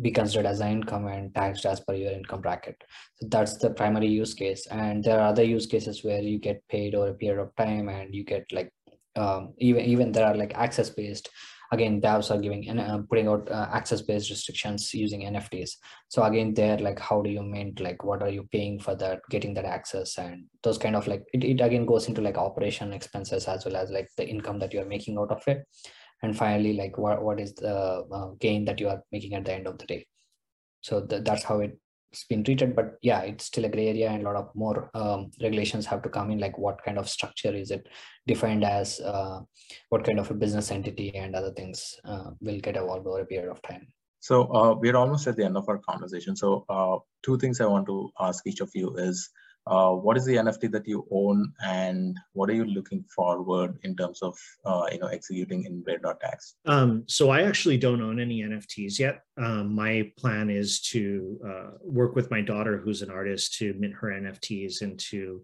be 0.00 0.10
considered 0.10 0.46
as 0.46 0.60
an 0.60 0.70
income 0.70 1.06
and 1.08 1.34
taxed 1.34 1.66
as 1.66 1.80
per 1.80 1.94
your 1.94 2.12
income 2.12 2.40
bracket. 2.40 2.82
So 3.16 3.26
that's 3.28 3.56
the 3.56 3.70
primary 3.70 4.06
use 4.06 4.34
case. 4.34 4.66
And 4.66 5.02
there 5.02 5.18
are 5.18 5.28
other 5.28 5.42
use 5.42 5.66
cases 5.66 6.04
where 6.04 6.20
you 6.20 6.38
get 6.38 6.66
paid 6.68 6.94
over 6.94 7.08
a 7.08 7.14
period 7.14 7.42
of 7.42 7.54
time 7.56 7.88
and 7.88 8.14
you 8.14 8.24
get 8.24 8.44
like 8.52 8.72
um, 9.16 9.54
even 9.58 9.84
even 9.84 10.12
there 10.12 10.26
are 10.26 10.36
like 10.36 10.54
access 10.54 10.88
based 10.88 11.28
again 11.72 12.00
DAOs 12.00 12.30
are 12.30 12.40
giving 12.40 12.68
and 12.68 12.80
uh, 12.80 12.98
putting 13.08 13.28
out 13.28 13.50
uh, 13.50 13.68
access 13.72 14.02
based 14.02 14.30
restrictions 14.30 14.94
using 14.94 15.22
NFTs. 15.22 15.72
So 16.08 16.22
again, 16.22 16.54
there 16.54 16.78
like 16.78 16.98
how 16.98 17.20
do 17.22 17.30
you 17.30 17.42
mint 17.42 17.80
like 17.80 18.04
what 18.04 18.22
are 18.22 18.28
you 18.28 18.48
paying 18.52 18.78
for 18.78 18.94
that 18.96 19.20
getting 19.30 19.54
that 19.54 19.64
access 19.64 20.18
and 20.18 20.44
those 20.62 20.78
kind 20.78 20.96
of 20.96 21.06
like 21.06 21.24
it, 21.32 21.44
it 21.44 21.60
again 21.60 21.86
goes 21.86 22.08
into 22.08 22.20
like 22.20 22.38
operation 22.38 22.92
expenses 22.92 23.46
as 23.46 23.64
well 23.64 23.76
as 23.76 23.90
like 23.90 24.08
the 24.16 24.26
income 24.26 24.58
that 24.60 24.72
you're 24.72 24.84
making 24.84 25.18
out 25.18 25.30
of 25.30 25.42
it 25.48 25.66
and 26.22 26.36
finally 26.36 26.74
like 26.74 26.98
what, 26.98 27.22
what 27.22 27.40
is 27.40 27.54
the 27.54 28.04
uh, 28.12 28.30
gain 28.38 28.64
that 28.66 28.80
you 28.80 28.88
are 28.88 29.02
making 29.12 29.34
at 29.34 29.44
the 29.44 29.52
end 29.52 29.66
of 29.66 29.78
the 29.78 29.86
day? 29.86 30.06
So 30.82 31.04
th- 31.06 31.24
that's 31.24 31.44
how 31.44 31.60
it's 31.60 32.24
been 32.28 32.44
treated. 32.44 32.74
But 32.74 32.98
yeah 33.02 33.20
it's 33.20 33.44
still 33.44 33.64
a 33.64 33.68
gray 33.68 33.88
area 33.88 34.10
and 34.10 34.22
a 34.22 34.26
lot 34.26 34.36
of 34.36 34.54
more 34.54 34.90
um, 34.94 35.30
regulations 35.42 35.86
have 35.86 36.02
to 36.02 36.08
come 36.08 36.30
in 36.30 36.38
like 36.38 36.58
what 36.58 36.82
kind 36.84 36.98
of 36.98 37.08
structure 37.08 37.54
is 37.54 37.70
it 37.70 37.86
defined 38.26 38.64
as 38.64 39.00
uh, 39.00 39.40
what 39.88 40.04
kind 40.04 40.18
of 40.18 40.30
a 40.30 40.34
business 40.34 40.70
entity 40.70 41.14
and 41.14 41.34
other 41.34 41.52
things 41.52 41.96
uh, 42.04 42.30
will 42.40 42.60
get 42.60 42.76
evolved 42.76 43.06
over 43.06 43.20
a 43.20 43.26
period 43.26 43.50
of 43.50 43.62
time. 43.62 43.86
So 44.20 44.52
uh, 44.54 44.74
we're 44.74 44.96
almost 44.96 45.26
at 45.26 45.36
the 45.36 45.44
end 45.44 45.56
of 45.56 45.68
our 45.68 45.78
conversation. 45.78 46.36
So 46.36 46.66
uh, 46.68 46.98
two 47.22 47.38
things 47.38 47.60
i 47.60 47.66
want 47.66 47.86
to 47.86 48.10
ask 48.20 48.46
each 48.46 48.60
of 48.60 48.70
you 48.74 48.94
is 48.96 49.30
uh, 49.66 49.92
what 49.92 50.16
is 50.16 50.24
the 50.24 50.36
NFT 50.36 50.70
that 50.72 50.88
you 50.88 51.06
own 51.10 51.52
and 51.64 52.16
what 52.32 52.48
are 52.48 52.54
you 52.54 52.64
looking 52.64 53.04
forward 53.04 53.78
in 53.82 53.94
terms 53.94 54.22
of 54.22 54.36
uh, 54.64 54.86
you 54.90 54.98
know 54.98 55.06
executing 55.06 55.64
in 55.64 55.82
Bear.tax? 55.82 56.56
Um, 56.66 57.04
so 57.06 57.30
I 57.30 57.42
actually 57.42 57.76
don't 57.76 58.02
own 58.02 58.20
any 58.20 58.42
NFTs 58.42 58.98
yet. 58.98 59.22
Um, 59.36 59.74
my 59.74 60.10
plan 60.16 60.50
is 60.50 60.80
to 60.92 61.38
uh, 61.46 61.70
work 61.82 62.14
with 62.14 62.30
my 62.30 62.40
daughter, 62.40 62.78
who's 62.78 63.02
an 63.02 63.10
artist, 63.10 63.56
to 63.58 63.74
mint 63.74 63.94
her 63.94 64.08
NFTs 64.08 64.82
and 64.82 64.98
to 65.10 65.42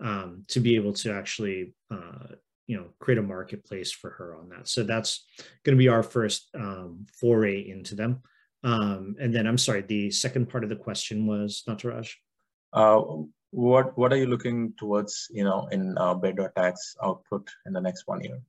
um, 0.00 0.44
to 0.48 0.60
be 0.60 0.76
able 0.76 0.92
to 0.92 1.12
actually 1.12 1.74
uh, 1.90 2.34
you 2.66 2.76
know 2.76 2.86
create 3.00 3.18
a 3.18 3.22
marketplace 3.22 3.90
for 3.90 4.10
her 4.10 4.36
on 4.36 4.48
that. 4.50 4.68
So 4.68 4.84
that's 4.84 5.24
going 5.64 5.76
to 5.76 5.82
be 5.82 5.88
our 5.88 6.02
first 6.02 6.48
um, 6.54 7.06
foray 7.20 7.68
into 7.68 7.94
them. 7.94 8.22
Um, 8.62 9.16
and 9.20 9.34
then 9.34 9.46
I'm 9.46 9.58
sorry, 9.58 9.82
the 9.82 10.10
second 10.10 10.48
part 10.48 10.64
of 10.64 10.70
the 10.70 10.76
question 10.76 11.26
was 11.26 11.62
Nataraj. 11.68 12.12
Uh, 12.72 13.02
what 13.50 13.96
what 13.96 14.12
are 14.12 14.16
you 14.16 14.26
looking 14.26 14.74
towards 14.78 15.28
you 15.30 15.44
know 15.44 15.68
in 15.70 15.96
uh, 15.98 16.14
tax 16.56 16.96
output 17.02 17.48
in 17.66 17.72
the 17.72 17.80
next 17.80 18.06
one 18.06 18.22
year? 18.22 18.40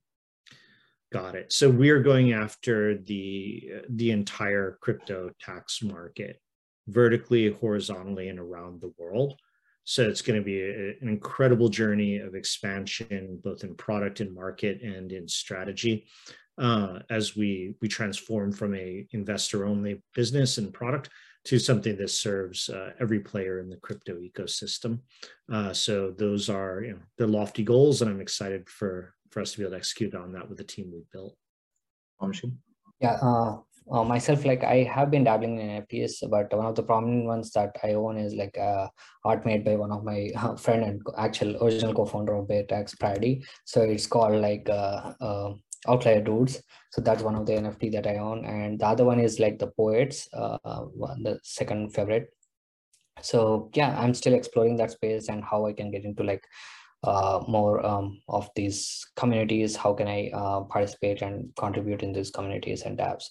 Got 1.10 1.36
it. 1.36 1.52
So 1.52 1.70
we're 1.70 2.02
going 2.02 2.32
after 2.32 2.98
the 2.98 3.70
the 3.88 4.10
entire 4.10 4.78
crypto 4.80 5.30
tax 5.40 5.82
market 5.82 6.40
vertically 6.86 7.52
horizontally 7.52 8.28
and 8.28 8.38
around 8.38 8.80
the 8.80 8.92
world. 8.98 9.38
So 9.84 10.06
it's 10.06 10.22
going 10.22 10.38
to 10.38 10.44
be 10.44 10.60
a, 10.60 10.96
an 11.00 11.08
incredible 11.08 11.68
journey 11.68 12.18
of 12.18 12.34
expansion 12.34 13.40
both 13.42 13.64
in 13.64 13.74
product 13.74 14.20
and 14.20 14.34
market 14.34 14.82
and 14.82 15.12
in 15.12 15.28
strategy 15.28 16.06
uh, 16.58 16.98
as 17.08 17.36
we 17.36 17.74
we 17.80 17.88
transform 17.88 18.52
from 18.52 18.74
a 18.74 19.06
investor 19.12 19.64
only 19.64 20.02
business 20.14 20.58
and 20.58 20.74
product 20.74 21.08
to 21.44 21.58
something 21.58 21.96
that 21.96 22.10
serves 22.10 22.68
uh, 22.68 22.90
every 23.00 23.20
player 23.20 23.60
in 23.60 23.68
the 23.68 23.76
crypto 23.76 24.18
ecosystem. 24.18 25.00
Uh, 25.50 25.72
so 25.72 26.10
those 26.10 26.50
are 26.50 26.82
you 26.82 26.92
know 26.92 26.98
the 27.16 27.26
lofty 27.26 27.62
goals, 27.62 28.02
and 28.02 28.10
I'm 28.10 28.20
excited 28.20 28.68
for 28.68 29.14
for 29.30 29.40
us 29.40 29.52
to 29.52 29.58
be 29.58 29.64
able 29.64 29.72
to 29.72 29.76
execute 29.76 30.14
on 30.14 30.32
that 30.32 30.48
with 30.48 30.58
the 30.58 30.64
team 30.64 30.90
we've 30.92 31.10
built. 31.12 31.36
Yeah, 33.00 33.18
uh, 33.22 33.58
uh, 33.90 34.04
myself, 34.04 34.44
like 34.44 34.64
I 34.64 34.82
have 34.82 35.10
been 35.10 35.24
dabbling 35.24 35.58
in 35.58 35.82
NFTs, 35.82 36.28
but 36.28 36.54
one 36.54 36.66
of 36.66 36.74
the 36.74 36.82
prominent 36.82 37.26
ones 37.26 37.50
that 37.52 37.76
I 37.82 37.94
own 37.94 38.18
is 38.18 38.34
like 38.34 38.58
uh, 38.58 38.88
art 39.24 39.46
made 39.46 39.64
by 39.64 39.76
one 39.76 39.92
of 39.92 40.04
my 40.04 40.30
uh, 40.36 40.56
friend 40.56 40.84
and 40.84 41.02
actual 41.16 41.62
original 41.64 41.94
co-founder 41.94 42.34
of 42.34 42.48
Beartax, 42.48 42.98
Prady. 42.98 43.44
So 43.64 43.82
it's 43.82 44.06
called 44.06 44.34
like 44.34 44.68
uh, 44.68 45.14
uh, 45.20 45.54
outlier 45.86 46.20
dudes. 46.20 46.62
So 46.90 47.00
that's 47.00 47.22
one 47.22 47.34
of 47.34 47.46
the 47.46 47.52
nft 47.52 47.92
that 47.92 48.06
i 48.06 48.16
own. 48.16 48.44
And 48.44 48.78
the 48.78 48.86
other 48.86 49.04
one 49.04 49.20
is 49.20 49.38
like 49.38 49.58
the 49.58 49.68
poets 49.68 50.28
uh, 50.32 50.58
the 50.64 51.38
second 51.42 51.94
favorite. 51.94 52.32
So 53.20 53.70
yeah 53.74 53.98
i'm 53.98 54.14
still 54.14 54.34
exploring 54.34 54.76
that 54.76 54.92
space 54.92 55.28
and 55.28 55.42
how 55.44 55.66
i 55.66 55.72
can 55.72 55.90
get 55.90 56.04
into 56.04 56.22
like 56.22 56.44
uh, 57.04 57.44
more 57.46 57.84
um, 57.86 58.20
of 58.28 58.50
these 58.56 59.06
communities. 59.16 59.76
How 59.76 59.94
can 59.94 60.08
i 60.08 60.30
uh, 60.34 60.62
participate 60.62 61.22
and 61.22 61.54
contribute 61.56 62.02
in 62.02 62.12
these 62.12 62.30
communities 62.30 62.82
and 62.82 62.98
apps 62.98 63.26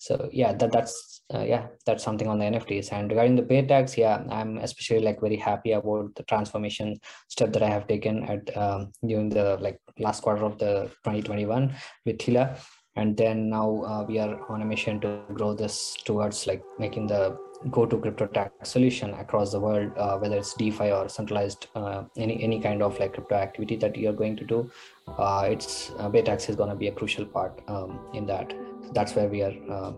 so 0.00 0.28
yeah 0.32 0.52
that 0.54 0.72
that's 0.72 1.22
uh, 1.34 1.44
yeah 1.52 1.66
that's 1.86 2.02
something 2.02 2.26
on 2.26 2.38
the 2.38 2.44
nfts 2.44 2.90
and 2.92 3.10
regarding 3.10 3.36
the 3.36 3.48
Beartax 3.50 3.96
yeah 3.96 4.22
i'm 4.30 4.56
especially 4.58 5.00
like 5.00 5.20
very 5.20 5.36
happy 5.36 5.72
about 5.72 6.14
the 6.16 6.24
transformation 6.24 6.98
step 7.28 7.52
that 7.52 7.62
i 7.62 7.68
have 7.68 7.86
taken 7.86 8.24
at 8.24 8.56
um, 8.56 8.90
during 9.06 9.28
the 9.28 9.58
like 9.60 9.78
last 10.00 10.22
quarter 10.22 10.44
of 10.44 10.58
the 10.58 10.84
2021 11.04 11.74
with 12.06 12.18
Hila. 12.18 12.58
And 12.96 13.16
then 13.16 13.48
now 13.48 13.82
uh, 13.82 14.04
we 14.06 14.18
are 14.18 14.50
on 14.50 14.62
a 14.62 14.64
mission 14.64 15.00
to 15.00 15.20
grow 15.32 15.54
this 15.54 15.96
towards 16.04 16.46
like 16.46 16.62
making 16.78 17.06
the 17.06 17.38
go-to 17.70 17.98
crypto 17.98 18.26
tax 18.26 18.70
solution 18.70 19.12
across 19.14 19.52
the 19.52 19.60
world 19.60 19.92
uh, 19.98 20.16
whether 20.16 20.38
it's 20.38 20.54
defi 20.54 20.90
or 20.90 21.10
centralized 21.10 21.66
uh, 21.74 22.04
any 22.16 22.42
any 22.42 22.58
kind 22.58 22.82
of 22.82 22.98
like 22.98 23.12
crypto 23.12 23.34
activity 23.34 23.76
that 23.76 23.94
you're 23.96 24.14
going 24.14 24.34
to 24.34 24.44
do 24.44 24.70
uh, 25.18 25.46
it's 25.46 25.90
uh, 25.98 26.08
Beartax 26.08 26.48
is 26.48 26.56
going 26.56 26.70
to 26.70 26.74
be 26.74 26.88
a 26.88 26.92
crucial 26.92 27.26
part 27.26 27.60
um, 27.68 28.00
in 28.14 28.24
that 28.24 28.54
that's 28.92 29.14
where 29.14 29.28
we 29.28 29.42
are 29.42 29.54
uh, 29.70 29.92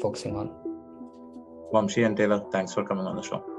focusing 0.00 0.36
on 0.36 0.50
Vamshi 1.72 2.06
and 2.06 2.16
Taylor, 2.16 2.44
thanks 2.50 2.72
for 2.72 2.84
coming 2.84 3.06
on 3.06 3.16
the 3.16 3.22
show. 3.22 3.57